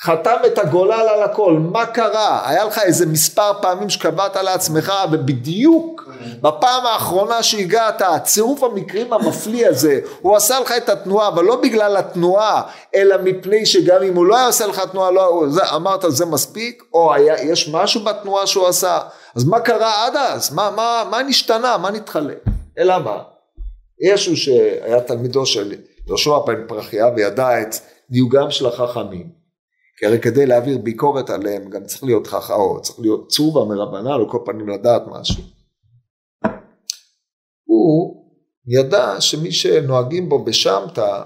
חתם 0.00 0.36
את 0.46 0.58
הגולל 0.58 1.08
על 1.14 1.22
הכל, 1.22 1.52
מה 1.72 1.86
קרה? 1.86 2.48
היה 2.48 2.64
לך 2.64 2.78
איזה 2.78 3.06
מספר 3.06 3.52
פעמים 3.62 3.90
שקבעת 3.90 4.36
לעצמך 4.36 4.92
ובדיוק 5.10 6.08
בפעם 6.40 6.86
האחרונה 6.86 7.42
שהגעת, 7.42 8.02
צירוף 8.22 8.62
המקרים 8.62 9.12
המפליא 9.12 9.68
הזה, 9.68 10.00
הוא 10.20 10.36
עשה 10.36 10.60
לך 10.60 10.72
את 10.76 10.88
התנועה, 10.88 11.28
אבל 11.28 11.44
לא 11.44 11.56
בגלל 11.56 11.96
התנועה, 11.96 12.62
אלא 12.94 13.16
מפני 13.22 13.66
שגם 13.66 14.02
אם 14.02 14.16
הוא 14.16 14.26
לא 14.26 14.36
היה 14.36 14.46
עושה 14.46 14.66
לך 14.66 14.80
תנועה, 14.92 15.10
לא, 15.10 15.42
זה, 15.48 15.62
אמרת 15.74 16.04
זה 16.08 16.26
מספיק, 16.26 16.82
או 16.94 17.14
היה, 17.14 17.42
יש 17.42 17.68
משהו 17.72 18.04
בתנועה 18.04 18.46
שהוא 18.46 18.68
עשה, 18.68 18.98
אז 19.36 19.44
מה 19.44 19.60
קרה 19.60 20.06
עד 20.06 20.16
אז? 20.16 20.54
מה, 20.54 20.70
מה, 20.76 21.04
מה 21.10 21.22
נשתנה? 21.22 21.76
מה 21.76 21.90
נתחלק? 21.90 22.38
אלא 22.78 22.98
מה? 22.98 23.33
ישו 24.00 24.36
שהיה 24.36 25.00
תלמידו 25.00 25.46
של 25.46 25.74
יהושע 26.06 26.38
בן 26.46 26.66
פרחיה 26.68 27.06
וידע 27.16 27.62
את 27.62 27.74
דיוגם 28.10 28.50
של 28.50 28.66
החכמים 28.66 29.44
כי 29.96 30.06
הרי 30.06 30.20
כדי 30.20 30.46
להעביר 30.46 30.78
ביקורת 30.78 31.30
עליהם 31.30 31.70
גם 31.70 31.84
צריך 31.84 32.04
להיות 32.04 32.26
חכאו, 32.26 32.82
צריך 32.82 33.00
להיות 33.00 33.28
צובה 33.28 33.64
מרבנן, 33.64 34.12
על 34.12 34.30
כל 34.30 34.38
פנים 34.44 34.68
לדעת 34.68 35.02
משהו. 35.06 35.42
הוא 37.64 38.24
ידע 38.66 39.20
שמי 39.20 39.52
שנוהגים 39.52 40.28
בו 40.28 40.44
בשמתא, 40.44 41.22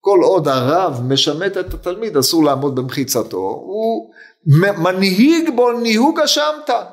כל 0.00 0.18
עוד 0.22 0.48
הרב 0.48 1.00
משמט 1.04 1.56
את 1.56 1.74
התלמיד 1.74 2.16
אסור 2.16 2.44
לעמוד 2.44 2.76
במחיצתו, 2.76 3.36
הוא 3.36 4.10
מנהיג 4.82 5.56
בו 5.56 5.72
ניהוג 5.72 6.20
השמתא. 6.20 6.84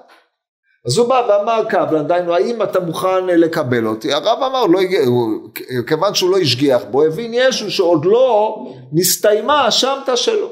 אז 0.85 0.97
הוא 0.97 1.09
בא 1.09 1.27
ואמר 1.29 1.63
קפלן, 1.69 2.07
דיינו 2.07 2.33
האם 2.33 2.63
אתה 2.63 2.79
מוכן 2.79 3.25
לקבל 3.25 3.87
אותי? 3.87 4.13
הרב 4.13 4.43
אמר, 4.43 4.65
לא, 4.65 4.79
כיוון 5.87 6.15
שהוא 6.15 6.31
לא 6.31 6.37
השגיח 6.37 6.81
בו, 6.91 7.03
הבין 7.03 7.31
ישו 7.33 7.71
שעוד 7.71 8.05
לא 8.05 8.57
נסתיימה 8.93 9.65
השמתא 9.65 10.15
שלו. 10.15 10.51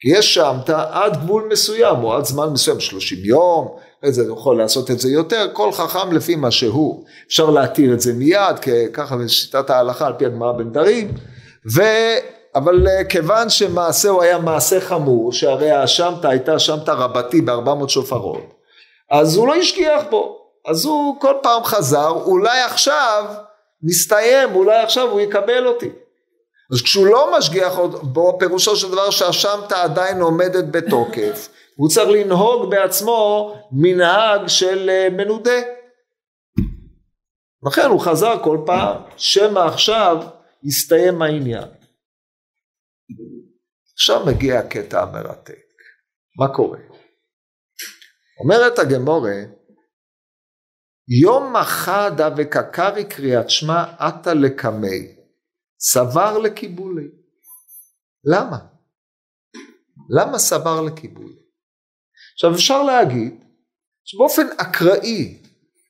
כי 0.00 0.08
יש 0.08 0.34
שם 0.34 0.56
עד 0.90 1.16
גבול 1.16 1.48
מסוים 1.52 2.04
או 2.04 2.16
עד 2.16 2.24
זמן 2.24 2.48
מסוים 2.52 2.80
30 2.80 3.18
יום, 3.24 3.76
איזה 4.02 4.24
יכול 4.32 4.58
לעשות 4.58 4.90
את 4.90 5.00
זה 5.00 5.10
יותר, 5.10 5.46
כל 5.52 5.72
חכם 5.72 6.12
לפי 6.12 6.36
מה 6.36 6.50
שהוא. 6.50 7.04
אפשר 7.26 7.50
להתיר 7.50 7.94
את 7.94 8.00
זה 8.00 8.12
מיד, 8.12 8.58
ככה 8.92 9.16
בשיטת 9.16 9.70
ההלכה 9.70 10.06
על 10.06 10.12
פי 10.12 10.26
הגמרא 10.26 10.52
בנדרים, 10.52 11.12
ו... 11.76 11.82
אבל 12.54 12.88
אה, 12.88 13.04
כיוון 13.04 13.48
שמעשהו 13.48 14.22
היה 14.22 14.38
מעשה 14.38 14.80
חמור, 14.80 15.32
שהרי 15.32 15.70
השמטה 15.70 16.28
הייתה 16.28 16.58
שמטה 16.58 16.92
רבתי 16.92 17.40
בארבע 17.40 17.74
מאות 17.74 17.90
שופרות, 17.90 18.54
אז 19.10 19.36
הוא 19.36 19.48
לא 19.48 19.54
השגיח 19.54 20.02
בו, 20.10 20.38
אז 20.66 20.84
הוא 20.84 21.20
כל 21.20 21.34
פעם 21.42 21.64
חזר, 21.64 22.10
אולי 22.10 22.60
עכשיו 22.60 23.24
נסתיים, 23.82 24.54
אולי 24.54 24.76
עכשיו 24.76 25.10
הוא 25.10 25.20
יקבל 25.20 25.66
אותי. 25.66 25.90
אז 26.72 26.82
כשהוא 26.82 27.06
לא 27.06 27.38
משגיח 27.38 27.78
בו, 28.02 28.36
פירושו 28.38 28.76
של 28.76 28.90
דבר 28.90 29.10
שהשמטה 29.10 29.82
עדיין 29.82 30.20
עומדת 30.20 30.64
בתוקף. 30.70 31.48
הוא 31.76 31.88
צריך 31.88 32.08
לנהוג 32.08 32.70
בעצמו 32.70 33.54
מנהג 33.72 34.46
של 34.46 34.90
אה, 34.90 35.08
מנודה. 35.10 35.60
לכן 37.66 37.86
הוא 37.86 38.00
חזר 38.00 38.38
כל 38.42 38.58
פעם, 38.66 38.96
שמא 39.16 39.58
עכשיו 39.58 40.16
יסתיים 40.64 41.22
העניין. 41.22 41.79
עכשיו 44.00 44.26
מגיע 44.26 44.58
הקטע 44.58 45.02
המרתק. 45.02 45.54
מה 46.38 46.54
קורה? 46.54 46.78
אומרת 48.44 48.78
הגמורה, 48.78 49.36
יום 51.22 51.56
מחדה 51.56 52.28
וקקרי 52.36 53.04
קריאת 53.04 53.50
שמע 53.50 53.84
עתה 53.98 54.34
לקמי. 54.34 55.16
סבר 55.80 56.38
לקיבולי. 56.38 57.08
למה? 58.24 58.58
למה 60.10 60.38
סבר 60.38 60.80
לקיבולי? 60.80 61.36
עכשיו 62.34 62.54
אפשר 62.54 62.82
להגיד 62.82 63.44
שבאופן 64.04 64.46
אקראי 64.56 65.42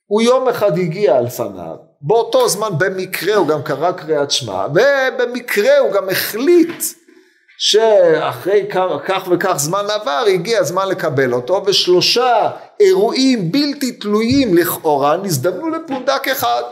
הוא 0.05 0.21
יום 0.21 0.49
אחד 0.49 0.71
הגיע 0.77 1.17
על 1.17 1.29
פניו, 1.29 1.77
באותו 2.01 2.49
זמן 2.49 2.69
במקרה 2.79 3.35
הוא 3.35 3.47
גם 3.47 3.63
קרא 3.63 3.91
קריאת 3.91 4.31
שמע, 4.31 4.65
ובמקרה 4.67 5.77
הוא 5.77 5.93
גם 5.93 6.09
החליט 6.09 6.83
שאחרי 7.63 8.67
כך 8.69 9.27
וכך 9.31 9.53
זמן 9.57 9.85
עבר 9.89 10.23
הגיע 10.33 10.59
הזמן 10.59 10.87
לקבל 10.87 11.33
אותו 11.33 11.63
ושלושה 11.65 12.51
אירועים 12.79 13.51
בלתי 13.51 13.91
תלויים 13.91 14.57
לכאורה 14.57 15.17
נזדמנו 15.17 15.69
לפונדק 15.69 16.27
אחד 16.27 16.63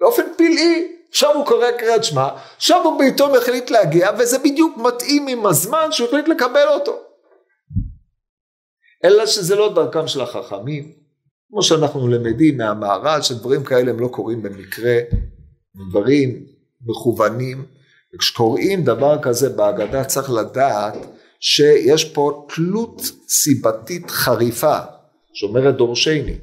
באופן 0.00 0.22
פלאי 0.36 0.88
עכשיו 1.10 1.34
הוא 1.34 1.46
קורא 1.46 1.70
קריאת 1.78 2.04
שמע, 2.04 2.28
עכשיו 2.56 2.84
הוא 2.84 2.98
בעיתו 2.98 3.36
החליט 3.36 3.70
להגיע, 3.70 4.10
וזה 4.18 4.38
בדיוק 4.38 4.76
מתאים 4.76 5.28
עם 5.28 5.46
הזמן 5.46 5.88
שהוא 5.90 6.08
החליט 6.08 6.28
לקבל 6.28 6.68
אותו. 6.68 6.98
אלא 9.04 9.26
שזה 9.26 9.56
לא 9.56 9.74
דרכם 9.74 10.06
של 10.06 10.20
החכמים, 10.20 10.92
כמו 11.50 11.62
שאנחנו 11.62 12.08
למדים 12.08 12.56
מהמהר"ל, 12.56 13.22
שדברים 13.22 13.64
כאלה 13.64 13.90
הם 13.90 14.00
לא 14.00 14.08
קורים 14.08 14.42
במקרה, 14.42 14.98
דברים 15.90 16.46
מכוונים, 16.86 17.64
וכשקוראים 18.14 18.84
דבר 18.84 19.22
כזה 19.22 19.48
בהגדה 19.48 20.04
צריך 20.04 20.30
לדעת 20.30 20.94
שיש 21.40 22.04
פה 22.04 22.46
תלות 22.54 23.02
סיבתית 23.28 24.10
חריפה, 24.10 24.78
שאומרת 25.34 25.76
דורשני. 25.76 26.38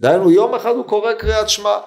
דהיינו 0.00 0.30
יום 0.30 0.54
אחד 0.54 0.70
הוא 0.70 0.84
קורא 0.84 1.12
קריאת 1.12 1.48
שמע, 1.48 1.78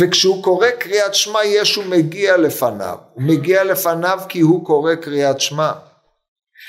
וכשהוא 0.00 0.44
קורא 0.44 0.70
קריאת 0.70 1.14
שמע 1.14 1.44
ישו 1.44 1.82
מגיע 1.82 2.36
לפניו, 2.36 2.98
הוא 3.14 3.22
מגיע 3.22 3.64
לפניו 3.64 4.20
כי 4.28 4.40
הוא 4.40 4.66
קורא 4.66 4.94
קריאת 4.94 5.40
שמע. 5.40 5.72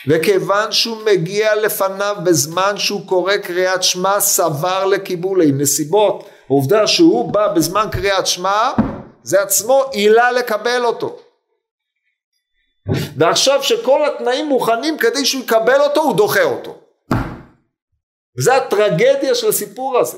וכיוון 0.07 0.71
שהוא 0.71 0.97
מגיע 1.05 1.55
לפניו 1.55 2.15
בזמן 2.23 2.77
שהוא 2.77 3.07
קורא 3.07 3.37
קריאת 3.37 3.83
שמע 3.83 4.19
סבר 4.19 4.85
לקיבולי 4.85 5.51
נסיבות, 5.51 6.29
העובדה 6.49 6.87
שהוא 6.87 7.31
בא 7.31 7.47
בזמן 7.53 7.87
קריאת 7.91 8.27
שמע 8.27 8.71
זה 9.25 9.41
עצמו 9.41 9.83
עילה 9.91 10.31
לקבל 10.31 10.85
אותו. 10.85 11.17
ועכשיו 13.17 13.63
שכל 13.63 14.05
התנאים 14.05 14.45
מוכנים 14.45 14.97
כדי 14.97 15.25
שהוא 15.25 15.43
יקבל 15.43 15.81
אותו 15.81 16.01
הוא 16.01 16.15
דוחה 16.17 16.43
אותו. 16.43 16.75
וזה 18.39 18.55
הטרגדיה 18.55 19.35
של 19.35 19.49
הסיפור 19.49 19.97
הזה. 19.97 20.17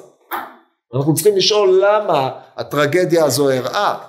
אנחנו 0.95 1.13
צריכים 1.13 1.37
לשאול 1.37 1.83
למה 1.85 2.31
הטרגדיה 2.55 3.25
הזו 3.25 3.49
אירעה. 3.49 4.07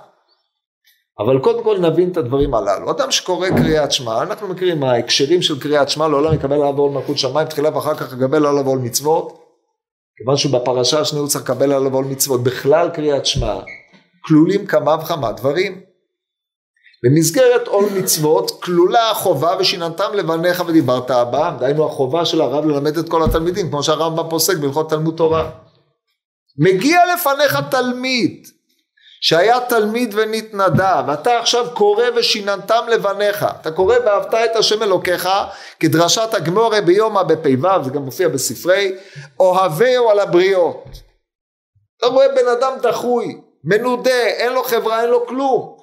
אבל 1.19 1.39
קודם 1.43 1.65
כל 1.65 1.79
נבין 1.79 2.13
את 2.13 2.17
הדברים 2.17 2.55
הללו. 2.55 2.91
אדם 2.91 3.11
שקורא 3.11 3.49
קריאת 3.49 3.93
שמע, 3.93 4.23
אנחנו 4.23 4.49
מכירים 4.49 4.85
ההקשרים 4.85 5.43
של 5.43 5.61
קריאת 5.61 5.89
שמע, 5.89 6.09
לעולם 6.09 6.35
יקבל 6.35 6.53
עליו 6.53 6.79
עול 6.79 6.91
מלכות 6.91 7.19
שמיים, 7.19 7.49
תחילה 7.49 7.77
ואחר 7.77 7.95
כך 7.95 8.13
יקבל 8.13 8.47
עליו 8.47 8.67
עול 8.67 8.79
מצוות. 8.79 9.45
כיוון 10.17 10.37
שבפרשה 10.37 11.01
השנייה 11.01 11.21
הוא 11.21 11.29
צריך 11.29 11.45
לקבל 11.45 11.73
עליו 11.73 11.95
עול 11.95 12.05
מצוות. 12.05 12.43
בכלל 12.43 12.91
קריאת 12.91 13.27
שמע, 13.27 13.61
כלולים 14.29 14.67
כמה 14.67 14.97
וכמה 15.03 15.33
דברים. 15.33 15.81
במסגרת 17.05 17.69
עול 17.69 17.85
מצוות 17.99 18.63
כלולה 18.63 19.11
החובה 19.11 19.57
ושיננתם 19.61 20.15
לבניך 20.15 20.63
ודיברת 20.67 21.11
הבא, 21.11 21.57
דהיינו 21.59 21.87
החובה 21.87 22.25
של 22.25 22.41
הרב 22.41 22.65
ללמד 22.65 22.99
את 22.99 23.09
כל 23.09 23.25
התלמידים, 23.25 23.71
כמו 23.71 23.83
שהרמב"ם 23.83 24.31
פוסק 24.31 24.57
בהלכות 24.57 24.91
תלמוד 24.91 25.17
תורה. 25.17 25.51
מגיע 26.59 27.01
לפניך 27.15 27.59
תלמיד 27.71 28.47
שהיה 29.21 29.61
תלמיד 29.69 30.15
ונתנדב, 30.17 31.05
ואתה 31.07 31.39
עכשיו 31.39 31.67
קורא 31.75 32.05
ושיננתם 32.17 32.85
לבניך, 32.89 33.47
אתה 33.61 33.71
קורא 33.71 33.97
ואהבת 34.05 34.35
את 34.35 34.57
השם 34.57 34.83
אלוקיך, 34.83 35.29
כדרשת 35.81 36.35
הגמורה 36.35 36.81
ביומא 36.81 37.23
בפ"ו, 37.23 37.85
זה 37.85 37.91
גם 37.91 38.03
מופיע 38.03 38.29
בספרי, 38.29 38.93
אוהביהו 39.41 40.11
על 40.11 40.19
הבריות. 40.19 40.85
אתה 41.99 42.07
רואה 42.07 42.27
בן 42.29 42.49
אדם 42.59 42.73
דחוי, 42.83 43.41
מנודה, 43.65 44.27
אין 44.27 44.53
לו 44.53 44.63
חברה, 44.63 45.01
אין 45.01 45.11
לו 45.11 45.27
כלום. 45.27 45.77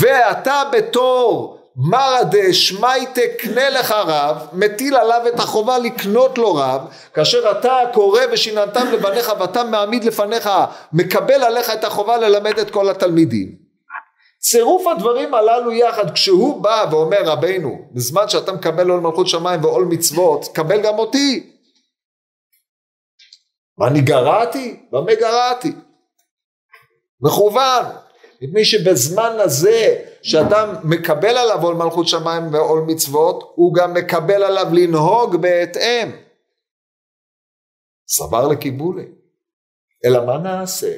ואתה 0.00 0.62
בתור 0.72 1.58
מרא 1.76 2.22
דשמייטה 2.22 3.20
קנה 3.38 3.70
לך 3.70 3.90
רב, 3.90 4.46
מטיל 4.52 4.96
עליו 4.96 5.20
את 5.28 5.40
החובה 5.40 5.78
לקנות 5.78 6.38
לו 6.38 6.54
רב, 6.54 6.80
כאשר 7.14 7.50
אתה 7.50 7.78
קורא 7.94 8.20
ושיננתם 8.32 8.86
לבניך 8.92 9.32
ואתה 9.38 9.64
מעמיד 9.64 10.04
לפניך, 10.04 10.50
מקבל 10.92 11.42
עליך 11.42 11.70
את 11.70 11.84
החובה 11.84 12.16
ללמד 12.16 12.58
את 12.58 12.70
כל 12.70 12.88
התלמידים. 12.88 13.66
צירוף 14.40 14.86
הדברים 14.86 15.34
הללו 15.34 15.72
יחד, 15.72 16.10
כשהוא 16.10 16.62
בא 16.62 16.86
ואומר 16.90 17.22
רבנו, 17.24 17.88
בזמן 17.92 18.28
שאתה 18.28 18.52
מקבל 18.52 18.90
עול 18.90 19.00
מלכות 19.00 19.28
שמיים 19.28 19.64
ועול 19.64 19.84
מצוות, 19.84 20.48
קבל 20.54 20.80
גם 20.80 20.98
אותי. 20.98 21.55
ואני 23.78 24.00
גרעתי? 24.00 24.86
במה 24.92 25.14
גרעתי? 25.14 25.72
מכוון. 27.20 27.84
מפני 28.42 28.64
שבזמן 28.64 29.36
הזה 29.40 30.04
שאדם 30.22 30.74
מקבל 30.84 31.36
עליו 31.36 31.62
עול 31.62 31.74
מלכות 31.74 32.08
שמיים 32.08 32.54
ועול 32.54 32.80
מצוות, 32.80 33.52
הוא 33.54 33.74
גם 33.74 33.94
מקבל 33.94 34.42
עליו 34.42 34.66
לנהוג 34.72 35.36
בהתאם. 35.36 36.10
סבר 38.08 38.48
לקיבולי. 38.48 39.04
אלא 40.04 40.26
מה 40.26 40.38
נעשה? 40.38 40.92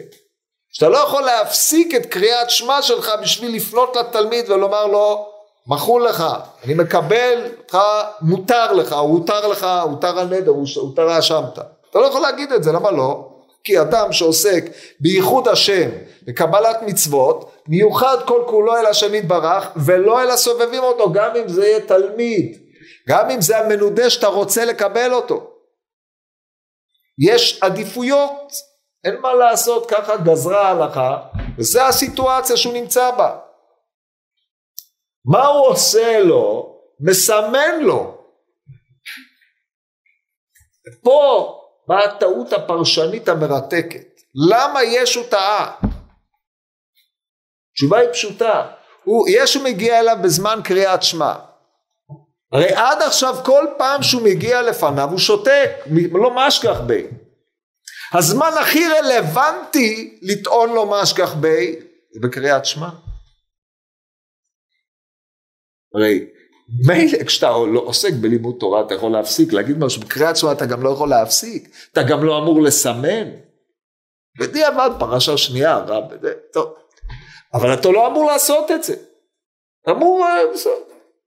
שאתה 0.71 0.89
לא 0.89 0.97
יכול 0.99 1.23
להפסיק 1.23 1.95
את 1.95 2.07
קריאת 2.07 2.51
שמע 2.51 2.83
שלך 2.83 3.11
בשביל 3.23 3.57
לפנות 3.57 3.97
לתלמיד 3.97 4.51
ולומר 4.51 4.87
לו, 4.87 5.33
מחול 5.67 6.05
לך, 6.07 6.25
אני 6.65 6.75
מקבל 6.75 7.53
אותך, 7.59 7.79
מותר 8.21 8.73
לך, 8.73 8.93
הותר 8.93 9.47
לך, 9.47 9.67
הותר 9.83 10.19
הנדר, 10.19 10.53
הותר 10.77 11.09
האשמת. 11.09 11.59
אתה 11.91 11.99
לא 11.99 12.07
יכול 12.07 12.21
להגיד 12.21 12.53
את 12.53 12.63
זה, 12.63 12.73
למה 12.73 12.91
לא? 12.91 13.29
כי 13.65 13.81
אדם 13.81 14.13
שעוסק 14.13 14.65
בייחוד 15.01 15.49
השם, 15.49 15.89
בקבלת 16.23 16.83
מצוות, 16.83 17.55
מיוחד 17.69 18.17
כל 18.27 18.43
כולו 18.47 18.77
אל 18.77 18.87
השם 18.87 19.15
יתברך, 19.15 19.69
ולא 19.77 20.23
אל 20.23 20.31
הסובבים 20.31 20.83
אותו, 20.83 21.13
גם 21.13 21.37
אם 21.37 21.49
זה 21.49 21.67
יהיה 21.67 21.81
תלמיד, 21.81 22.59
גם 23.09 23.31
אם 23.31 23.41
זה 23.41 23.59
המנודה 23.59 24.11
שאתה 24.11 24.27
רוצה 24.27 24.65
לקבל 24.65 25.13
אותו. 25.13 25.51
יש 27.19 27.63
עדיפויות, 27.63 28.53
אין 29.05 29.21
מה 29.21 29.35
לעשות, 29.35 29.91
ככה 29.91 30.17
גזרה 30.17 30.69
ההלכה, 30.69 31.19
וזו 31.59 31.81
הסיטואציה 31.81 32.57
שהוא 32.57 32.75
נמצא 32.75 33.11
בה. 33.11 33.39
מה 35.25 35.47
הוא 35.47 35.67
עושה 35.67 36.21
לו? 36.21 36.75
מסמן 37.01 37.81
לו. 37.81 38.19
פה 41.03 41.58
באה 41.89 42.05
הטעות 42.05 42.53
הפרשנית 42.53 43.29
המרתקת. 43.29 44.21
למה 44.51 44.83
ישו 44.83 45.25
טעה? 45.25 45.77
התשובה 47.73 47.99
היא 47.99 48.13
פשוטה. 48.13 48.67
הוא, 49.05 49.27
ישו 49.29 49.63
מגיע 49.65 50.01
אליו 50.01 50.17
בזמן 50.23 50.61
קריאת 50.65 51.03
שמע. 51.03 51.35
הרי 52.53 52.69
עד 52.69 53.03
עכשיו 53.03 53.35
כל 53.45 53.67
פעם 53.79 54.03
שהוא 54.03 54.23
מגיע 54.23 54.63
לפניו 54.63 55.09
הוא 55.11 55.19
שותק, 55.19 55.71
לא 56.13 56.31
משכח 56.35 56.81
בי. 56.81 57.07
הזמן 58.15 58.51
הכי 58.61 58.85
רלוונטי 58.89 60.19
לטעון 60.23 60.71
לו 60.71 60.91
משכח 60.91 61.35
בי 61.35 61.81
זה 62.13 62.21
בקריאת 62.23 62.67
שמע. 62.67 62.89
הרי 65.95 66.27
מילא 66.69 67.25
כשאתה 67.25 67.51
לא 67.73 67.81
עוסק 67.81 68.13
בלימוד 68.13 68.57
תורה 68.61 68.81
אתה 68.87 68.95
יכול 68.95 69.13
להפסיק, 69.13 69.53
להגיד 69.53 69.79
משהו, 69.79 70.03
בקריאת 70.03 70.37
שמע 70.37 70.53
אתה 70.53 70.67
גם 70.67 70.83
לא 70.83 70.91
יכול 70.91 71.09
להפסיק, 71.09 71.69
אתה 71.93 72.03
גם 72.03 72.25
לא 72.25 72.39
אמור 72.39 72.63
לסמן. 72.63 73.31
בדיעבד 74.39 74.91
פרשה 74.99 75.37
שנייה, 75.37 75.79
רב, 75.79 76.05
טוב. 76.53 76.75
אבל 77.55 77.75
אתה 77.75 77.89
לא 77.89 78.07
אמור 78.07 78.27
לעשות 78.27 78.71
את 78.71 78.85
זה. 78.85 78.97
אמור, 79.91 80.25
אה, 80.27 80.41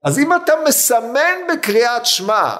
אז 0.04 0.20
אם 0.20 0.36
אתה 0.36 0.54
מסמן 0.68 1.38
בקריאת 1.54 2.06
שמע, 2.06 2.56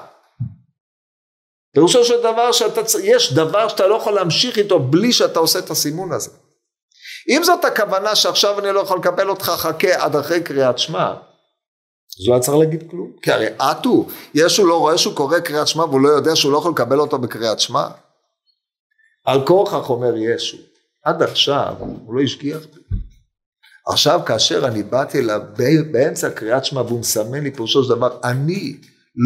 פירושו 1.74 2.04
של 2.04 2.22
דבר 2.22 2.52
שאתה, 2.52 2.80
יש 3.02 3.32
דבר 3.32 3.68
שאתה 3.68 3.86
לא 3.86 3.94
יכול 3.94 4.14
להמשיך 4.14 4.58
איתו 4.58 4.78
בלי 4.78 5.12
שאתה 5.12 5.38
עושה 5.38 5.58
את 5.58 5.70
הסימון 5.70 6.12
הזה. 6.12 6.30
אם 7.28 7.42
זאת 7.44 7.64
הכוונה 7.64 8.16
שעכשיו 8.16 8.58
אני 8.58 8.72
לא 8.72 8.80
יכול 8.80 8.98
לקבל 8.98 9.28
אותך, 9.28 9.44
חכה 9.44 10.04
עד 10.04 10.16
אחרי 10.16 10.42
קריאת 10.42 10.78
שמע, 10.78 11.14
אז 12.20 12.28
לא 12.28 12.32
היה 12.32 12.42
צריך 12.42 12.58
להגיד 12.58 12.90
כלום. 12.90 13.12
כי 13.22 13.32
הרי 13.32 13.46
עטו, 13.58 14.06
ישו 14.34 14.66
לא 14.66 14.78
רואה 14.78 14.98
שהוא 14.98 15.14
קורא 15.14 15.38
קריאת 15.38 15.68
שמע 15.68 15.84
והוא 15.84 16.00
לא 16.00 16.08
יודע 16.08 16.36
שהוא 16.36 16.52
לא 16.52 16.58
יכול 16.58 16.72
לקבל 16.72 17.00
אותו 17.00 17.18
בקריאת 17.18 17.60
שמע. 17.60 17.88
על 19.24 19.46
כורכך 19.46 19.90
אומר 19.90 20.16
ישו, 20.16 20.56
עד 21.04 21.22
עכשיו 21.22 21.74
הוא 21.78 22.14
לא 22.14 22.22
השגיח 22.22 22.58
בי. 22.58 22.96
עכשיו 23.86 24.20
כאשר 24.26 24.66
אני 24.66 24.82
באתי 24.82 25.18
אליו 25.18 25.40
באמצע 25.90 26.30
קריאת 26.30 26.64
שמע 26.64 26.80
והוא 26.80 27.00
מסמן 27.00 27.42
לי 27.42 27.50
פירושו 27.50 27.84
של 27.84 27.90
דבר, 27.90 28.18
אני 28.24 28.76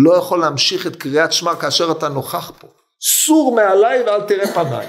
לא 0.05 0.17
יכול 0.17 0.41
להמשיך 0.41 0.87
את 0.87 0.97
קריאת 0.97 1.33
שמע 1.33 1.57
כאשר 1.57 1.93
אתה 1.93 2.09
נוכח 2.09 2.53
פה. 2.59 2.69
סור 3.03 3.55
מעליי 3.55 4.03
ואל 4.03 4.23
תראה 4.23 4.55
פניי. 4.55 4.87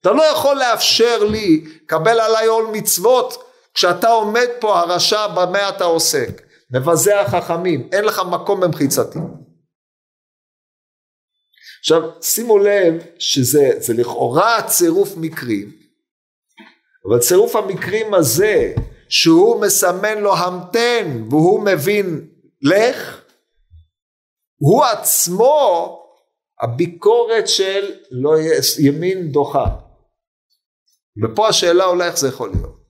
אתה 0.00 0.10
לא 0.10 0.22
יכול 0.22 0.56
לאפשר 0.56 1.24
לי, 1.24 1.64
קבל 1.86 2.20
עליי 2.20 2.46
עול 2.46 2.66
מצוות, 2.72 3.44
כשאתה 3.74 4.08
עומד 4.08 4.48
פה 4.60 4.80
הרשע 4.80 5.26
במה 5.26 5.68
אתה 5.68 5.84
עוסק. 5.84 6.42
מבזה 6.70 7.20
החכמים, 7.20 7.88
אין 7.92 8.04
לך 8.04 8.20
מקום 8.32 8.60
במחיצתי. 8.60 9.18
עכשיו 11.80 12.22
שימו 12.22 12.58
לב 12.58 12.94
שזה 13.18 13.94
לכאורה 13.98 14.62
צירוף 14.66 15.08
מקרים, 15.16 15.72
אבל 17.08 17.18
צירוף 17.18 17.56
המקרים 17.56 18.14
הזה 18.14 18.74
שהוא 19.08 19.60
מסמן 19.60 20.18
לו 20.18 20.36
המתן 20.36 21.22
והוא 21.30 21.64
מבין 21.64 22.30
לך, 22.62 23.24
הוא 24.60 24.84
עצמו 24.84 25.96
הביקורת 26.62 27.48
של 27.48 27.94
לא 28.10 28.30
ימין 28.78 29.32
דוחה. 29.32 29.64
ופה 31.22 31.48
השאלה 31.48 31.84
אולי 31.84 32.06
איך 32.06 32.18
זה 32.18 32.28
יכול 32.28 32.50
להיות. 32.50 32.80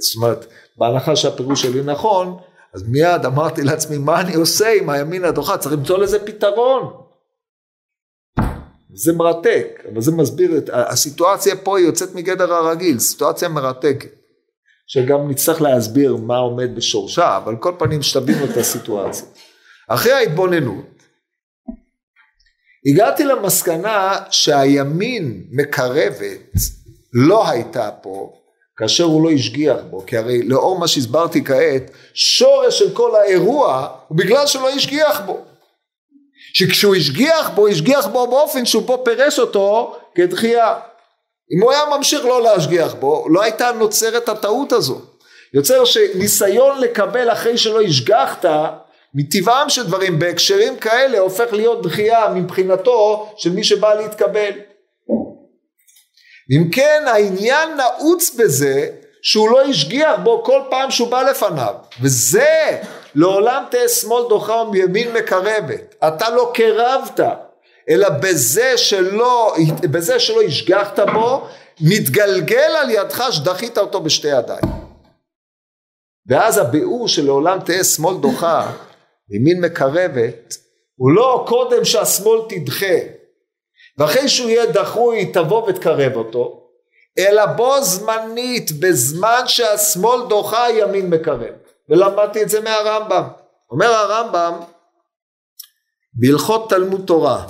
זאת 0.00 0.16
אומרת, 0.16 0.46
בהנחה 0.78 1.16
שהפירוש 1.16 1.62
שלי 1.62 1.82
נכון, 1.82 2.38
אז 2.74 2.88
מיד 2.88 3.24
אמרתי 3.26 3.62
לעצמי, 3.62 3.98
מה 3.98 4.20
אני 4.20 4.34
עושה 4.34 4.72
עם 4.80 4.90
הימין 4.90 5.24
הדוחה? 5.24 5.58
צריך 5.58 5.74
למצוא 5.74 5.98
לזה 5.98 6.26
פתרון. 6.26 6.92
זה 8.94 9.12
מרתק, 9.12 9.84
אבל 9.92 10.00
זה 10.00 10.12
מסביר 10.12 10.58
את, 10.58 10.70
הסיטואציה 10.72 11.56
פה 11.56 11.78
היא 11.78 11.86
יוצאת 11.86 12.14
מגדר 12.14 12.52
הרגיל, 12.52 12.98
סיטואציה 12.98 13.48
מרתקת, 13.48 14.10
שגם 14.86 15.30
נצטרך 15.30 15.62
להסביר 15.62 16.16
מה 16.16 16.36
עומד 16.36 16.76
בשורשה, 16.76 17.36
אבל 17.36 17.56
כל 17.56 17.74
פנים 17.78 18.02
שתבינו 18.02 18.44
את 18.44 18.56
הסיטואציה. 18.56 19.26
אחרי 19.88 20.12
ההתבוננות, 20.12 20.84
הגעתי 22.86 23.24
למסקנה 23.24 24.16
שהימין 24.30 25.44
מקרבת 25.50 26.40
לא 27.12 27.48
הייתה 27.48 27.90
פה 28.02 28.37
כאשר 28.78 29.04
הוא 29.04 29.24
לא 29.24 29.30
השגיח 29.30 29.76
בו, 29.90 30.06
כי 30.06 30.16
הרי 30.16 30.42
לאור 30.42 30.78
מה 30.78 30.88
שהסברתי 30.88 31.44
כעת, 31.44 31.90
שורש 32.14 32.78
של 32.78 32.94
כל 32.94 33.16
האירוע 33.16 33.88
הוא 34.08 34.18
בגלל 34.18 34.46
שלא 34.46 34.70
השגיח 34.70 35.20
בו. 35.20 35.40
שכשהוא 36.54 36.96
השגיח 36.96 37.50
בו, 37.54 37.68
השגיח 37.68 38.06
בו 38.06 38.26
באופן 38.26 38.66
שהוא 38.66 38.82
פה 38.86 39.02
פירש 39.04 39.38
אותו 39.38 39.96
כדחייה. 40.14 40.74
אם 41.56 41.62
הוא 41.62 41.72
היה 41.72 41.82
ממשיך 41.96 42.24
לא 42.24 42.42
להשגיח 42.42 42.94
בו, 42.94 43.26
לא 43.30 43.42
הייתה 43.42 43.70
נוצרת 43.72 44.28
הטעות 44.28 44.72
הזו. 44.72 45.00
יוצר 45.54 45.84
שניסיון 45.84 46.80
לקבל 46.80 47.32
אחרי 47.32 47.58
שלא 47.58 47.80
השגחת, 47.80 48.44
מטבעם 49.14 49.70
של 49.70 49.86
דברים 49.86 50.18
בהקשרים 50.18 50.76
כאלה 50.76 51.18
הופך 51.18 51.52
להיות 51.52 51.82
דחייה 51.82 52.28
מבחינתו 52.34 53.32
של 53.36 53.50
מי 53.50 53.64
שבא 53.64 53.94
להתקבל. 53.94 54.50
אם 56.56 56.70
כן 56.72 57.04
העניין 57.06 57.68
נעוץ 57.76 58.34
בזה 58.38 58.90
שהוא 59.22 59.50
לא 59.50 59.62
השגיח 59.62 60.20
בו 60.22 60.44
כל 60.44 60.60
פעם 60.70 60.90
שהוא 60.90 61.08
בא 61.08 61.22
לפניו. 61.22 61.74
וזה 62.02 62.80
לעולם 63.14 63.64
תהיה 63.70 63.88
שמאל 63.88 64.28
דוחה 64.28 64.62
ומימין 64.62 65.12
מקרבת. 65.12 65.94
אתה 66.08 66.30
לא 66.30 66.52
קרבת 66.54 67.20
אלא 67.90 68.08
בזה 68.08 68.78
שלא, 68.78 69.54
בזה 69.80 70.20
שלא 70.20 70.42
השגחת 70.42 70.98
בו 70.98 71.46
מתגלגל 71.80 72.76
על 72.80 72.90
ידך 72.90 73.24
שדחית 73.30 73.78
אותו 73.78 74.00
בשתי 74.00 74.28
ידיים. 74.28 74.88
ואז 76.28 76.58
הביאור 76.58 77.08
של 77.08 77.24
לעולם 77.24 77.58
תהיה 77.60 77.84
שמאל 77.84 78.16
דוחה 78.16 78.72
ימין 79.30 79.60
מקרבת 79.60 80.56
הוא 80.96 81.12
לא 81.12 81.44
קודם 81.48 81.84
שהשמאל 81.84 82.40
תדחה 82.48 82.94
ואחרי 83.98 84.28
שהוא 84.28 84.50
יהיה 84.50 84.66
דחוי 84.66 85.32
תבוא 85.32 85.68
ותקרב 85.68 86.16
אותו, 86.16 86.70
אלא 87.18 87.46
בו 87.46 87.82
זמנית, 87.82 88.80
בזמן 88.80 89.42
שהשמאל 89.46 90.28
דוחה 90.28 90.64
הימין 90.64 91.10
מקרב. 91.10 91.54
ולמדתי 91.88 92.42
את 92.42 92.48
זה 92.48 92.60
מהרמב"ם. 92.60 93.28
אומר 93.70 93.86
הרמב"ם 93.86 94.60
בהלכות 96.12 96.70
תלמוד 96.70 97.06
תורה, 97.06 97.46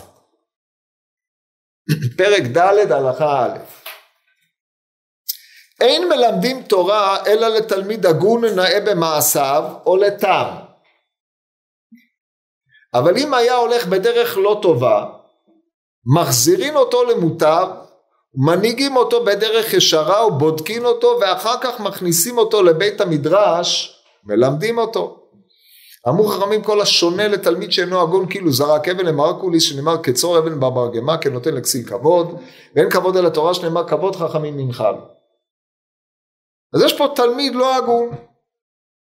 פרק 2.18 2.42
ד' 2.42 2.92
הלכה 2.92 3.44
א', 3.44 3.58
אין 5.80 6.08
מלמדים 6.08 6.62
תורה 6.62 7.26
אלא 7.26 7.48
לתלמיד 7.48 8.06
הגון 8.06 8.44
נאה 8.44 8.80
במעשיו 8.86 9.62
או 9.86 9.96
לתם. 9.96 10.56
אבל 12.94 13.16
אם 13.18 13.34
היה 13.34 13.54
הולך 13.54 13.86
בדרך 13.86 14.36
לא 14.36 14.58
טובה, 14.62 15.17
מחזירים 16.16 16.76
אותו 16.76 17.04
למוטב, 17.04 17.66
מנהיגים 18.34 18.96
אותו 18.96 19.24
בדרך 19.24 19.74
ישרה 19.74 20.26
ובודקים 20.26 20.84
אותו 20.84 21.18
ואחר 21.20 21.60
כך 21.60 21.80
מכניסים 21.80 22.38
אותו 22.38 22.62
לבית 22.62 23.00
המדרש, 23.00 23.98
מלמדים 24.24 24.78
אותו. 24.78 25.18
אמרו 26.08 26.28
חכמים 26.28 26.62
כל 26.62 26.80
השונה 26.80 27.28
לתלמיד 27.28 27.72
שאינו 27.72 28.02
הגון 28.02 28.30
כאילו 28.30 28.52
זרק 28.52 28.88
אבן 28.88 29.06
למרקוליס 29.06 29.62
שנאמר 29.62 30.02
כצור 30.02 30.38
אבן 30.38 30.60
במרגמה 30.60 31.18
כנותן 31.18 31.54
לכסיל 31.54 31.88
כבוד 31.88 32.40
ואין 32.76 32.90
כבוד 32.90 33.16
אל 33.16 33.26
התורה 33.26 33.54
שנאמר 33.54 33.88
כבוד 33.88 34.16
חכמים 34.16 34.56
מנחל. 34.56 34.94
אז 36.74 36.82
יש 36.82 36.98
פה 36.98 37.06
תלמיד 37.16 37.54
לא 37.54 37.76
הגון, 37.76 38.10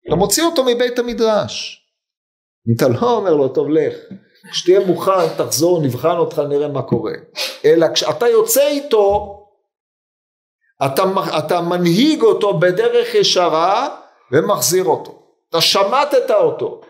אתה 0.06 0.16
מוציא 0.16 0.44
אותו 0.44 0.64
מבית 0.64 0.98
המדרש. 0.98 1.82
אם 2.68 2.74
אתה 2.76 2.88
לא 2.88 3.10
אומר 3.10 3.34
לו 3.34 3.48
טוב 3.48 3.68
לך, 3.70 3.94
כשתהיה 4.50 4.80
מוכן 4.80 5.28
תחזור 5.36 5.82
נבחן 5.82 6.16
אותך 6.16 6.42
נראה 6.48 6.68
מה 6.68 6.82
קורה. 6.82 7.12
אלא 7.64 7.86
כשאתה 7.94 8.28
יוצא 8.28 8.66
איתו 8.68 9.38
אתה, 10.86 11.02
אתה 11.38 11.60
מנהיג 11.60 12.22
אותו 12.22 12.58
בדרך 12.58 13.14
ישרה 13.14 13.88
ומחזיר 14.32 14.84
אותו. 14.84 15.22
אתה 15.48 15.60
שמטת 15.60 16.30
אותו. 16.30 16.80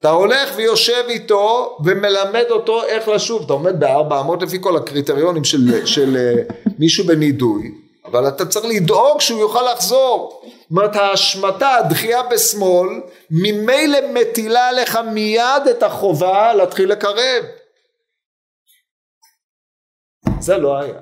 אתה 0.00 0.10
הולך 0.10 0.52
ויושב 0.56 1.04
איתו 1.08 1.76
ומלמד 1.84 2.44
אותו 2.50 2.82
איך 2.82 3.08
לשוב. 3.08 3.42
אתה 3.44 3.52
עומד 3.52 3.80
בארבע 3.80 4.20
אמות 4.20 4.42
לפי 4.42 4.58
כל 4.60 4.76
הקריטריונים 4.76 5.44
של, 5.44 5.86
של 5.86 6.16
אה, 6.16 6.42
מישהו 6.78 7.06
בנידוי, 7.06 7.74
אבל 8.04 8.28
אתה 8.28 8.46
צריך 8.46 8.66
לדאוג 8.68 9.20
שהוא 9.20 9.40
יוכל 9.40 9.72
לחזור. 9.72 10.35
אומרת 10.70 10.96
ההשמטה, 10.96 11.74
הדחייה 11.74 12.22
בשמאל, 12.22 12.88
ממילא 13.30 13.98
מטילה 14.14 14.68
עליך 14.68 14.96
מיד 14.96 15.66
את 15.70 15.82
החובה 15.82 16.54
להתחיל 16.54 16.92
לקרב. 16.92 17.44
זה 20.40 20.56
לא 20.56 20.78
היה. 20.78 21.00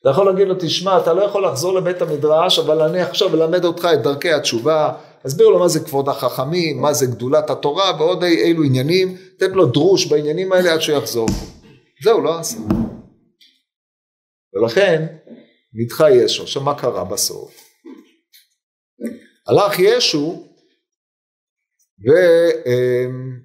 אתה 0.00 0.10
יכול 0.10 0.26
להגיד 0.26 0.48
לו, 0.48 0.54
תשמע, 0.60 0.98
אתה 0.98 1.12
לא 1.12 1.22
יכול 1.22 1.46
לחזור 1.46 1.74
לבית 1.74 2.02
המדרש, 2.02 2.58
אבל 2.58 2.80
אני 2.80 3.02
עכשיו 3.02 3.34
אלמד 3.34 3.64
אותך 3.64 3.88
את 3.94 4.02
דרכי 4.02 4.32
התשובה, 4.32 4.92
אסביר 5.26 5.48
לו 5.48 5.58
מה 5.58 5.68
זה 5.68 5.80
כבוד 5.80 6.08
החכמים, 6.08 6.82
מה 6.82 6.92
זה 6.92 7.06
גדולת 7.06 7.50
התורה, 7.50 7.92
ועוד 7.98 8.24
אילו 8.24 8.62
עניינים, 8.62 9.16
תן 9.38 9.50
לו 9.50 9.66
דרוש 9.66 10.06
בעניינים 10.06 10.52
האלה 10.52 10.72
עד 10.72 10.80
שהוא 10.80 10.98
יחזור. 10.98 11.26
זהו, 12.02 12.20
לא 12.20 12.38
עשה. 12.38 12.58
ולכן, 14.54 15.06
נדחה 15.74 16.10
ישו. 16.10 16.42
עכשיו, 16.42 16.62
מה 16.62 16.74
קרה 16.74 17.04
בסוף? 17.04 17.63
הלך 19.46 19.78
ישו, 19.78 20.48
ו... 22.06 22.10
אמ, 22.66 23.40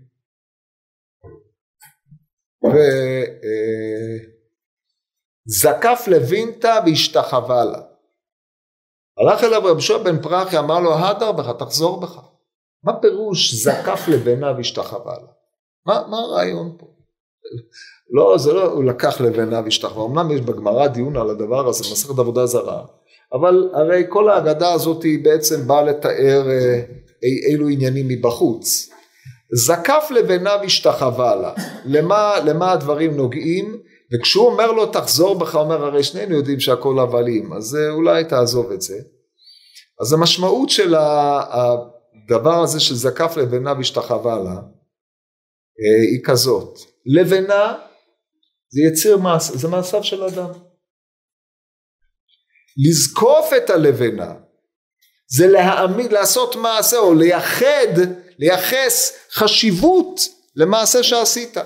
ו... 2.63 2.77
אה, 3.43 4.29
זקף 5.45 6.07
לוינטה 6.07 6.79
והשתחווה 6.85 7.65
לה. 7.65 7.81
הלך 9.17 9.43
אליו 9.43 9.63
רב 9.63 9.79
שועה 9.79 10.03
בן 10.03 10.21
פרחי 10.21 10.57
אמר 10.57 10.79
לו 10.79 10.93
הדר 10.93 11.31
בך 11.31 11.49
תחזור 11.59 11.99
בך. 11.99 12.19
מה 12.83 13.01
פירוש 13.01 13.53
זקף 13.53 14.07
לבנה 14.07 14.51
והשתחווה 14.51 15.13
לה? 15.13 15.27
מה, 15.85 16.07
מה 16.07 16.17
הרעיון 16.17 16.77
פה? 16.79 16.87
לא 18.09 18.37
זה 18.37 18.53
לא 18.53 18.63
הוא 18.63 18.83
לקח 18.83 19.21
לבנה 19.21 19.59
והשתחווה 19.59 20.05
אמנם 20.05 20.31
יש 20.31 20.41
בגמרא 20.41 20.87
דיון 20.87 21.17
על 21.17 21.29
הדבר 21.29 21.67
הזה 21.67 21.83
מסכת 21.91 22.19
עבודה 22.19 22.45
זרה 22.45 22.85
אבל 23.33 23.69
הרי 23.73 24.03
כל 24.09 24.29
ההגדה 24.29 24.73
הזאת 24.73 25.03
היא 25.03 25.23
בעצם 25.23 25.67
באה 25.67 25.81
לתאר 25.81 26.49
אה, 26.49 26.81
אילו 27.49 27.67
עניינים 27.69 28.07
מבחוץ 28.07 28.89
זקף 29.53 30.07
לבנה 30.11 30.55
והשתחווה 30.61 31.35
לה 31.35 31.53
למה, 31.85 32.39
למה 32.45 32.71
הדברים 32.71 33.15
נוגעים 33.15 33.81
וכשהוא 34.13 34.45
אומר 34.45 34.71
לו 34.71 34.85
תחזור 34.85 35.39
בך, 35.39 35.55
אומר 35.55 35.85
הרי 35.85 36.03
שנינו 36.03 36.35
יודעים 36.35 36.59
שהכל 36.59 36.99
הבלים, 36.99 37.53
אז 37.53 37.77
אולי 37.89 38.23
תעזוב 38.23 38.71
את 38.71 38.81
זה. 38.81 38.99
אז 40.01 40.13
המשמעות 40.13 40.69
של 40.69 40.95
הדבר 40.95 42.63
הזה 42.63 42.79
של 42.79 42.95
זקף 42.95 43.37
לבנה 43.37 43.73
והשתחווה 43.77 44.39
לה, 44.39 44.55
אה, 44.55 46.01
היא 46.11 46.23
כזאת, 46.23 46.79
לבנה 47.05 47.73
זה 48.69 48.81
יציר 48.81 49.17
מעש, 49.17 49.51
זה 49.51 49.67
מעשיו 49.67 50.03
של 50.03 50.23
אדם. 50.23 50.49
לזקוף 52.87 53.53
את 53.57 53.69
הלבנה 53.69 54.33
זה 55.27 55.47
להעמיד, 55.47 56.11
לעשות 56.11 56.55
מעשה 56.55 56.97
או 56.97 57.13
לייחד, 57.13 57.93
לייחס 58.39 59.17
חשיבות 59.31 60.19
למעשה 60.55 61.03
שעשית. 61.03 61.57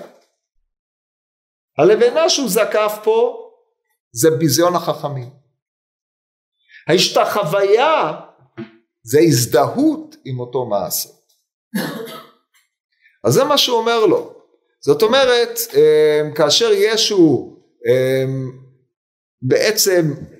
הלבנה 1.78 2.28
שהוא 2.28 2.48
זקף 2.48 2.98
פה 3.04 3.50
זה 4.12 4.30
ביזיון 4.30 4.76
החכמים. 4.76 5.30
ההשתחוויה 6.88 8.20
זה 9.02 9.18
הזדהות 9.20 10.16
עם 10.24 10.40
אותו 10.40 10.66
מעשה. 10.66 11.08
אז 13.24 13.32
זה 13.32 13.44
מה 13.44 13.58
שהוא 13.58 13.78
אומר 13.78 14.06
לו. 14.06 14.34
זאת 14.80 15.02
אומרת, 15.02 15.58
אמ, 15.74 16.34
כאשר 16.34 16.70
ישו 16.72 17.56
אמ, 17.88 18.52
בעצם 19.42 20.12
אה, 20.20 20.33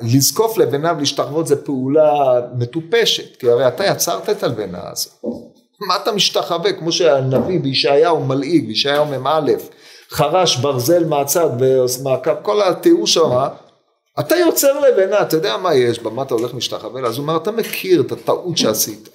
לזקוף 0.00 0.58
לבנה 0.58 0.92
ולהשתחוות 0.96 1.46
זה 1.46 1.64
פעולה 1.64 2.40
מטופשת, 2.58 3.36
כי 3.36 3.50
הרי 3.50 3.68
אתה 3.68 3.84
יצרת 3.84 4.30
את 4.30 4.42
הלבנה 4.42 4.90
הזאת. 4.90 5.12
מה 5.88 5.96
אתה 5.96 6.12
משתחווה 6.12 6.72
כמו 6.72 6.92
שהנביא 6.92 7.60
בישעיהו 7.60 8.24
מלעיג, 8.24 8.66
בישעיהו 8.66 9.06
מ"א, 9.06 9.52
חרש 10.10 10.56
ברזל 10.56 11.04
מהצד 11.04 11.48
ומעקב, 11.58 12.42
כל 12.42 12.62
התיאור 12.62 13.06
שם, 13.06 13.30
אתה 14.20 14.36
יוצר 14.36 14.80
לבנה, 14.80 15.22
אתה 15.22 15.36
יודע 15.36 15.56
מה 15.56 15.74
יש 15.74 15.98
בה, 15.98 16.10
מה 16.10 16.22
אתה 16.22 16.34
הולך 16.34 16.54
משתחווה 16.54 17.06
אז 17.06 17.16
הוא 17.16 17.22
אומר, 17.22 17.36
אתה 17.36 17.50
מכיר 17.50 18.00
את 18.00 18.12
הטעות 18.12 18.58
שעשית. 18.58 19.08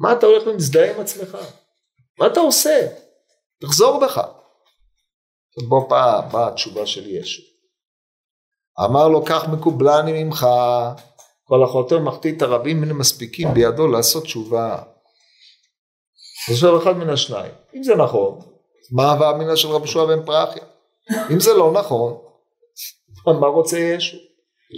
מה 0.00 0.12
אתה 0.12 0.26
הולך 0.26 0.46
ומזדהה 0.46 0.94
עם 0.94 1.00
עצמך? 1.00 1.36
מה 2.18 2.26
אתה 2.26 2.40
עושה? 2.40 2.86
תחזור 3.60 4.00
בך. 4.00 4.20
בוא 5.68 5.88
פעם, 5.88 6.28
באה 6.32 6.48
התשובה 6.48 6.86
של 6.86 7.06
ישו. 7.06 7.42
אמר 8.84 9.08
לו, 9.08 9.24
כך 9.24 9.48
מקובלני 9.48 10.24
ממך, 10.24 10.46
כל 11.44 11.64
החוטא 11.64 11.94
מחטיא 11.94 12.32
את 12.36 12.42
הרבים 12.42 12.80
מן 12.80 12.90
המספיקים 12.90 13.54
בידו 13.54 13.88
לעשות 13.88 14.24
תשובה. 14.24 14.78
אז 16.48 16.54
עכשיו 16.54 16.82
אחד 16.82 16.92
מן 16.92 17.10
השניים. 17.10 17.52
אם 17.74 17.82
זה 17.82 17.94
נכון, 17.94 18.38
מה 18.92 19.12
הווה 19.12 19.30
אמינא 19.30 19.56
של 19.56 19.68
רבי 19.68 19.86
שועה 19.86 20.06
בן 20.06 20.26
פרחיה? 20.26 20.62
אם 21.30 21.40
זה 21.40 21.54
לא 21.54 21.72
נכון, 21.72 22.16
מה 23.26 23.46
רוצה 23.46 23.78
ישו? 23.78 24.16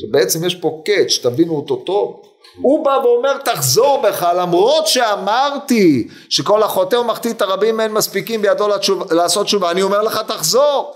שבעצם 0.01 0.45
יש 0.45 0.55
פה 0.55 0.83
קאץ', 0.87 1.27
תבינו 1.27 1.57
אותו 1.57 1.77
טוב. 1.77 2.23
הוא 2.63 2.85
בא 2.85 3.01
ואומר 3.05 3.39
תחזור 3.39 4.03
בך 4.03 4.29
למרות 4.37 4.87
שאמרתי 4.87 6.09
שכל 6.31 6.63
החוטא 6.63 6.97
ומחטיא 6.97 7.31
את 7.31 7.43
הרבים 7.43 7.81
אין 7.81 7.93
מספיקים 7.93 8.43
בידו 8.43 8.69
לתשוב, 8.69 9.13
לעשות 9.13 9.47
תשובה 9.47 9.71
אני 9.71 9.83
אומר 9.83 10.03
לך 10.03 10.21
תחזור 10.29 10.95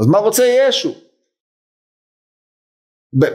אז 0.00 0.06
מה 0.06 0.18
רוצה 0.18 0.44
ישו? 0.44 1.05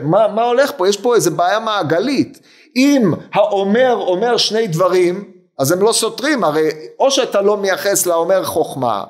מה, 0.02 0.28
מה 0.28 0.42
הולך 0.42 0.72
פה? 0.76 0.88
יש 0.88 0.96
פה 0.96 1.14
איזה 1.14 1.30
בעיה 1.30 1.60
מעגלית 1.60 2.38
אם 2.76 3.12
האומר 3.34 3.94
אומר 3.94 4.36
שני 4.36 4.66
דברים 4.66 5.32
אז 5.58 5.72
הם 5.72 5.82
לא 5.82 5.92
סותרים, 5.92 6.44
הרי 6.44 6.68
או 6.98 7.10
שאתה 7.10 7.40
לא 7.40 7.56
מייחס 7.56 8.06
לאומר 8.06 8.44
חוכמה, 8.44 9.04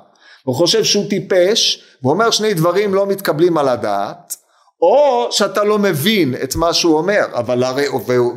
הוא 0.44 0.54
חושב 0.54 0.84
שהוא 0.84 1.04
טיפש, 1.10 1.84
ואומר 2.02 2.30
שני 2.30 2.54
דברים 2.54 2.94
לא 2.94 3.06
מתקבלים 3.06 3.58
על 3.58 3.68
הדעת, 3.68 4.36
או 4.80 5.28
שאתה 5.30 5.64
לא 5.64 5.78
מבין 5.78 6.34
את 6.42 6.56
מה 6.56 6.72
שהוא 6.72 6.96
אומר, 6.96 7.24
אבל 7.32 7.62
הרי, 7.62 7.86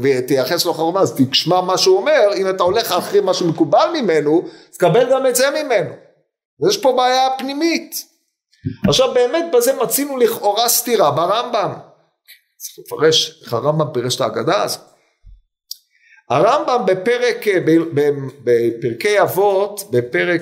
ותייחס 0.01 0.65
לו 0.65 0.73
חוכמה, 0.73 0.99
אז 0.99 1.15
תשמע 1.31 1.61
מה 1.61 1.77
שהוא 1.77 1.97
אומר, 1.97 2.29
אם 2.35 2.49
אתה 2.49 2.63
הולך 2.63 2.91
אחרי 2.91 3.19
מה 3.19 3.33
שמקובל 3.33 3.89
ממנו, 3.93 4.41
תקבל 4.73 5.11
גם 5.11 5.27
את 5.27 5.35
זה 5.35 5.45
ממנו. 5.49 5.91
יש 6.69 6.77
פה 6.77 6.93
בעיה 6.97 7.27
פנימית. 7.37 7.95
עכשיו 8.87 9.13
באמת 9.13 9.45
בזה 9.53 9.73
מצינו 9.83 10.17
לכאורה 10.17 10.69
סתירה 10.69 11.11
ברמב"ם. 11.11 11.73
צריך 12.65 12.87
לפרש 12.87 13.43
איך 13.43 13.53
הרמב"ם 13.53 13.93
פירש 13.93 14.15
את 14.15 14.21
ההגדה 14.21 14.63
הזאת. 14.63 14.81
הרמב"ם 16.29 16.85
בפרק, 16.87 17.45
בפרקי 18.43 19.21
אבות, 19.21 19.79
בפרק 19.91 20.41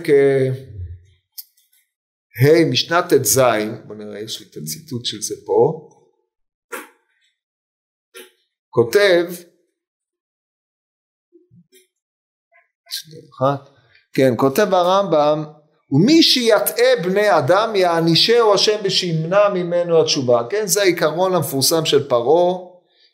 ה' 2.40 2.72
משנה 2.72 3.02
ט"ז, 3.02 3.40
בוא 3.88 3.96
נראה, 3.96 4.20
יש 4.20 4.40
לי 4.40 4.46
את 4.46 4.58
הציטוט 4.58 5.06
של 5.06 5.22
זה 5.22 5.36
פה, 5.46 5.90
כותב, 8.70 9.26
כן, 14.14 14.34
כותב 14.38 14.74
הרמב"ם, 14.74 15.63
ומי 15.94 16.24
שיטעה 16.24 16.96
בני 17.04 17.38
אדם 17.38 17.76
יענישהו 17.76 18.54
השם 18.54 18.78
ושימנע 18.84 19.50
ממנו 19.54 20.02
התשובה, 20.02 20.42
כן, 20.50 20.68
זה 20.68 20.82
העיקרון 20.82 21.36
המפורסם 21.36 21.86
של 21.86 22.08
פרעה, 22.08 22.58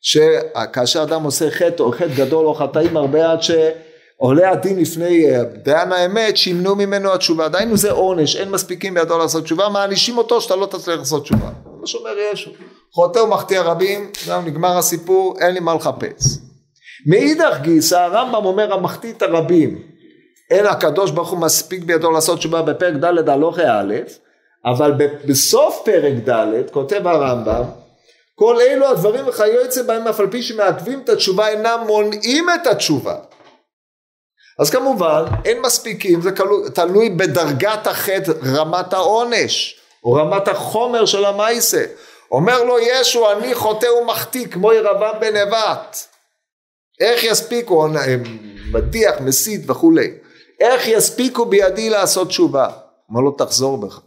שכאשר 0.01 1.03
אדם 1.03 1.23
עושה 1.23 1.51
חטא 1.51 1.83
או 1.83 1.91
חטא 1.91 2.07
גדול 2.15 2.45
או 2.45 2.53
חטאים 2.53 2.97
הרבה 2.97 3.31
עד 3.31 3.41
ש... 3.41 3.51
עולה 4.21 4.51
הדין 4.51 4.79
לפני 4.79 5.31
אה, 5.31 5.43
דיין 5.43 5.91
האמת 5.91 6.37
שימנעו 6.37 6.75
ממנו 6.75 7.13
התשובה. 7.13 7.49
דהיינו 7.49 7.77
זה 7.77 7.91
עונש 7.91 8.35
אין 8.35 8.51
מספיקים 8.51 8.93
בידו 8.93 9.17
לעשות 9.17 9.43
תשובה 9.43 9.69
מענישים 9.69 10.17
אותו 10.17 10.41
שאתה 10.41 10.55
לא 10.55 10.65
תצליח 10.65 10.99
לעשות 10.99 11.23
תשובה. 11.23 11.49
מה 11.81 11.87
שאומר 11.87 12.11
ישו. 12.33 12.51
חוטא 12.93 13.19
ומחטיא 13.19 13.59
רבים 13.59 14.11
זהו 14.25 14.41
נגמר 14.41 14.77
הסיפור 14.77 15.35
אין 15.39 15.53
לי 15.53 15.59
מה 15.59 15.75
לחפש. 15.75 16.37
מאידך 17.05 17.57
גיסא 17.61 17.95
הרמב"ם 17.95 18.45
אומר 18.45 18.73
המחטיא 18.73 19.13
את 19.13 19.21
הרבים 19.21 19.81
אין 20.49 20.65
הקדוש 20.65 21.11
ברוך 21.11 21.29
הוא 21.29 21.39
מספיק 21.39 21.83
בידו 21.83 22.11
לעשות 22.11 22.39
תשובה 22.39 22.61
בפרק 22.61 22.93
ד' 22.93 23.29
הלוך 23.29 23.59
א' 23.59 23.93
אבל 24.65 24.91
בסוף 25.25 25.81
פרק 25.85 26.29
ד' 26.29 26.69
כותב 26.71 27.07
הרמב"ם 27.07 27.63
כל 28.35 28.61
אלו 28.61 28.87
הדברים 28.87 29.27
וכיוצא 29.27 29.83
בהם 29.83 30.07
אף 30.07 30.19
על 30.19 30.31
פי 30.31 30.43
שמעכבים 30.43 31.01
את 31.03 31.09
התשובה 31.09 31.47
אינם 31.47 31.79
מונעים 31.87 32.49
את 32.49 32.67
התשובה. 32.67 33.15
אז 34.59 34.69
כמובן 34.69 35.23
אין 35.45 35.61
מספיקים 35.61 36.21
זה 36.21 36.29
תלוי 36.73 37.09
בדרגת 37.09 37.87
החטא 37.87 38.31
רמת 38.45 38.93
העונש 38.93 39.79
או 40.03 40.13
רמת 40.13 40.47
החומר 40.47 41.05
של 41.05 41.25
המייסה 41.25 41.83
אומר 42.31 42.63
לו 42.63 42.79
ישו 42.79 43.31
אני 43.31 43.55
חוטא 43.55 43.85
ומחטיא 43.85 44.47
כמו 44.47 44.73
ירבעם 44.73 45.19
בן 45.19 45.37
נבט 45.37 45.97
איך 46.99 47.23
יספיקו 47.23 47.87
מדיח 48.71 49.15
מסית 49.21 49.69
וכולי 49.69 50.11
איך 50.59 50.87
יספיקו 50.87 51.45
בידי 51.45 51.89
לעשות 51.89 52.27
תשובה 52.27 52.69
אומר 53.09 53.21
לו 53.21 53.31
תחזור 53.31 53.77
בך 53.77 54.01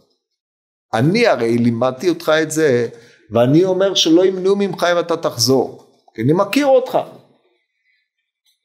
אני 0.93 1.27
הרי 1.27 1.57
לימדתי 1.57 2.09
אותך 2.09 2.31
את 2.41 2.51
זה 2.51 2.87
ואני 3.31 3.63
אומר 3.63 3.95
שלא 3.95 4.25
ימנעו 4.25 4.55
ממך 4.55 4.83
אם 4.93 4.99
אתה 4.99 5.17
תחזור 5.17 5.85
כי 6.15 6.21
אני 6.21 6.33
מכיר 6.33 6.65
אותך 6.65 6.99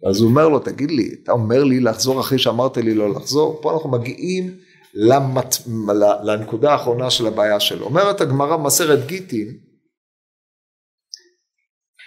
אז 0.07 0.21
הוא 0.21 0.31
אומר 0.31 0.49
לו, 0.49 0.59
תגיד 0.59 0.91
לי, 0.91 1.11
אתה 1.23 1.33
אומר 1.33 1.65
לי 1.65 1.81
לחזור 1.81 2.21
אחרי 2.21 2.39
שאמרת 2.39 2.77
לי 2.77 2.95
לא 2.95 3.11
לחזור? 3.11 3.59
פה 3.63 3.73
אנחנו 3.73 3.91
מגיעים 3.91 4.55
למת... 4.95 5.57
לנקודה 6.23 6.73
האחרונה 6.73 7.11
של 7.11 7.27
הבעיה 7.27 7.61
שלו. 7.61 7.85
אומרת 7.85 8.21
הגמרא 8.21 8.57
במסרת 8.57 9.07
גיטין, 9.07 9.57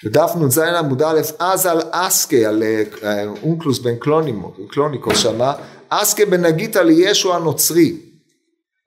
בדף 0.05 0.31
נ"ז 0.35 0.57
עמוד 0.57 1.01
א', 1.01 1.19
אז 1.39 1.65
על 1.65 1.81
אסקה, 1.91 2.37
על 2.37 2.63
אה, 3.03 3.25
אונקלוס 3.43 3.79
בן 3.79 3.95
קלוניקו 4.69 5.15
שמה, 5.15 5.53
אסקה 5.89 6.25
בן 6.25 6.45
נגיתא 6.45 6.79
לישו 6.79 7.35
הנוצרי. 7.35 7.95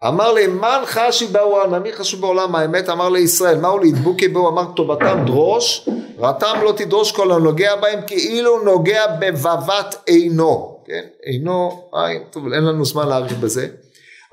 אמר 0.07 0.33
לי, 0.33 0.47
מן 0.47 0.83
חשי 0.85 1.27
בעולם, 1.27 1.83
מי 1.83 1.93
חשוב 1.93 2.21
בעולם 2.21 2.55
האמת? 2.55 2.89
אמר 2.89 3.09
לישראל, 3.09 3.59
מהו 3.59 3.79
להדבוקי 3.79 4.29
בו? 4.29 4.49
אמר 4.49 4.65
טובתם 4.77 5.23
דרוש, 5.27 5.89
רתם 6.19 6.55
לא 6.65 6.73
תדרוש 6.77 7.13
כל 7.13 7.33
הנוגע 7.33 7.77
בהם 7.77 8.01
כאילו 8.07 8.65
נוגע 8.65 9.07
בבבת 9.07 9.97
עינו, 10.07 10.79
כן? 10.87 11.05
עינו, 11.23 11.89
איי, 11.95 12.21
טוב, 12.31 12.53
אין 12.53 12.65
לנו 12.65 12.85
זמן 12.85 13.09
להאריך 13.09 13.33
בזה. 13.33 13.67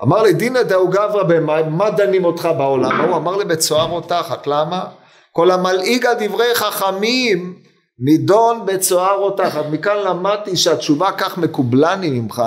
אמר 0.02 0.22
לי, 0.22 0.32
דינא 0.32 0.62
דאו 0.62 0.88
גברא 0.88 1.22
במים, 1.22 1.70
מה 1.70 1.90
דנים 1.90 2.24
אותך 2.24 2.48
בעולם? 2.58 3.00
הוא 3.00 3.16
אמר 3.16 3.36
לי, 3.36 3.44
בצוהר 3.44 3.90
או 3.90 4.00
תחת, 4.00 4.46
למה? 4.46 4.84
כל 5.32 5.50
המלעיג 5.50 6.06
על 6.06 6.14
דברי 6.20 6.54
חכמים 6.54 7.54
נידון 7.98 8.66
בצוהר 8.66 9.18
או 9.18 9.30
תחת. 9.30 9.64
מכאן 9.70 9.96
למדתי 10.04 10.56
שהתשובה 10.56 11.12
כך 11.18 11.38
מקובלני 11.38 12.20
ממך, 12.20 12.42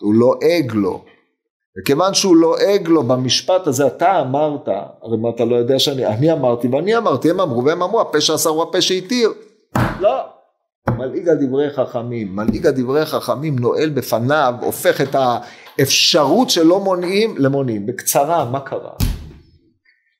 הוא 0.00 0.14
לועג 0.14 0.72
לו. 0.72 1.04
וכיוון 1.80 2.14
שהוא 2.14 2.36
לועג 2.36 2.88
לו 2.88 3.02
במשפט 3.02 3.66
הזה, 3.66 3.86
אתה 3.86 4.20
אמרת, 4.20 4.68
הרי 5.02 5.16
מה 5.16 5.28
אתה 5.28 5.44
לא 5.44 5.56
יודע 5.56 5.78
שאני, 5.78 6.06
אני 6.06 6.32
אמרתי 6.32 6.68
ואני 6.68 6.96
אמרתי, 6.96 7.30
הם 7.30 7.40
אמרו 7.40 7.64
והם 7.64 7.82
אמרו, 7.82 8.00
הפה 8.00 8.20
שעשה 8.20 8.48
הוא 8.48 8.62
הפה 8.62 8.80
שהתיר. 8.80 9.32
לא. 10.00 10.24
מלעיג 10.88 11.28
על 11.28 11.36
דברי 11.40 11.70
חכמים, 11.70 12.36
מלעיג 12.36 12.66
על 12.66 12.72
דברי 12.72 13.06
חכמים 13.06 13.58
נועל 13.58 13.88
בפניו, 13.88 14.54
הופך 14.60 15.00
את 15.00 15.16
האפשרות 15.78 16.50
שלא 16.50 16.80
מונעים 16.80 17.34
למונעים. 17.38 17.86
בקצרה, 17.86 18.44
מה 18.44 18.60
קרה? 18.60 18.90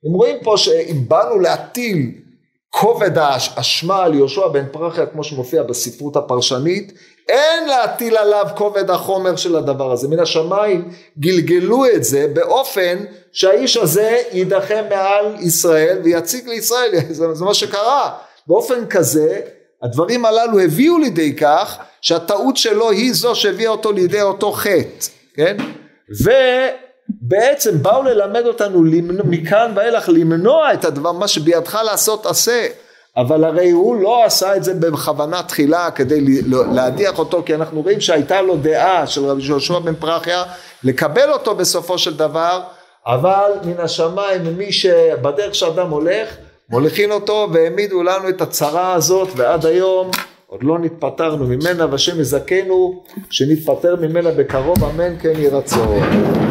הם 0.04 0.12
רואים 0.12 0.36
פה 0.42 0.54
שאם 0.56 1.08
באנו 1.08 1.38
להטיל 1.38 2.12
כובד 2.70 3.18
האשמה 3.18 4.04
על 4.04 4.14
יהושע 4.14 4.48
בן 4.48 4.64
פרחיה 4.72 5.06
כמו 5.06 5.24
שמופיע 5.24 5.62
בספרות 5.62 6.16
הפרשנית 6.16 6.92
אין 7.28 7.68
להטיל 7.68 8.16
עליו 8.16 8.46
כובד 8.56 8.90
החומר 8.90 9.36
של 9.36 9.56
הדבר 9.56 9.92
הזה. 9.92 10.08
מן 10.08 10.20
השמיים 10.20 10.88
גלגלו 11.18 11.86
את 11.86 12.04
זה 12.04 12.26
באופן 12.34 12.98
שהאיש 13.32 13.76
הזה 13.76 14.22
יידחה 14.32 14.82
מעל 14.82 15.36
ישראל 15.40 16.00
ויציג 16.04 16.48
לישראל. 16.48 16.90
זה, 17.10 17.34
זה 17.34 17.44
מה 17.44 17.54
שקרה. 17.54 18.18
באופן 18.46 18.86
כזה 18.86 19.40
הדברים 19.82 20.24
הללו 20.24 20.60
הביאו 20.60 20.98
לידי 20.98 21.36
כך 21.36 21.78
שהטעות 22.00 22.56
שלו 22.56 22.90
היא 22.90 23.12
זו 23.12 23.34
שהביאה 23.34 23.70
אותו 23.70 23.92
לידי 23.92 24.22
אותו 24.22 24.52
חטא 24.52 25.06
כן 25.34 25.56
ובעצם 27.22 27.82
באו 27.82 28.02
ללמד 28.02 28.46
אותנו 28.46 28.84
למנוע, 28.84 29.26
מכאן 29.28 29.72
ואילך 29.76 30.08
למנוע 30.08 30.72
את 30.72 30.84
הדבר 30.84 31.12
מה 31.12 31.28
שבידך 31.28 31.78
לעשות 31.84 32.26
עשה. 32.26 32.66
אבל 33.16 33.44
הרי 33.44 33.70
הוא 33.70 34.02
לא 34.02 34.24
עשה 34.24 34.56
את 34.56 34.64
זה 34.64 34.74
בכוונה 34.74 35.42
תחילה 35.42 35.90
כדי 35.90 36.42
להדיח 36.72 37.18
אותו 37.18 37.42
כי 37.46 37.54
אנחנו 37.54 37.80
רואים 37.82 38.00
שהייתה 38.00 38.42
לו 38.42 38.56
דעה 38.56 39.06
של 39.06 39.24
רבי 39.24 39.42
יהושע 39.42 39.78
בן 39.78 39.94
פרחיה 39.94 40.42
לקבל 40.84 41.30
אותו 41.30 41.54
בסופו 41.54 41.98
של 41.98 42.16
דבר 42.16 42.60
אבל 43.06 43.50
מן 43.64 43.80
השמיים 43.80 44.58
מי 44.58 44.72
שבדרך 44.72 45.54
שאדם 45.54 45.90
הולך 45.90 46.36
מוליכין 46.70 47.10
אותו 47.12 47.48
והעמידו 47.52 48.02
לנו 48.02 48.28
את 48.28 48.40
הצרה 48.40 48.92
הזאת 48.92 49.28
ועד 49.36 49.66
היום 49.66 50.10
עוד 50.46 50.60
לא 50.62 50.78
נתפטרנו 50.78 51.46
ממנה 51.46 51.86
והשם 51.90 52.20
יזכנו 52.20 53.02
שנתפטר 53.30 53.96
ממנה 53.96 54.30
בקרוב 54.30 54.84
אמן 54.84 55.18
כן 55.20 55.32
יהי 55.36 55.48
רצון 55.48 56.47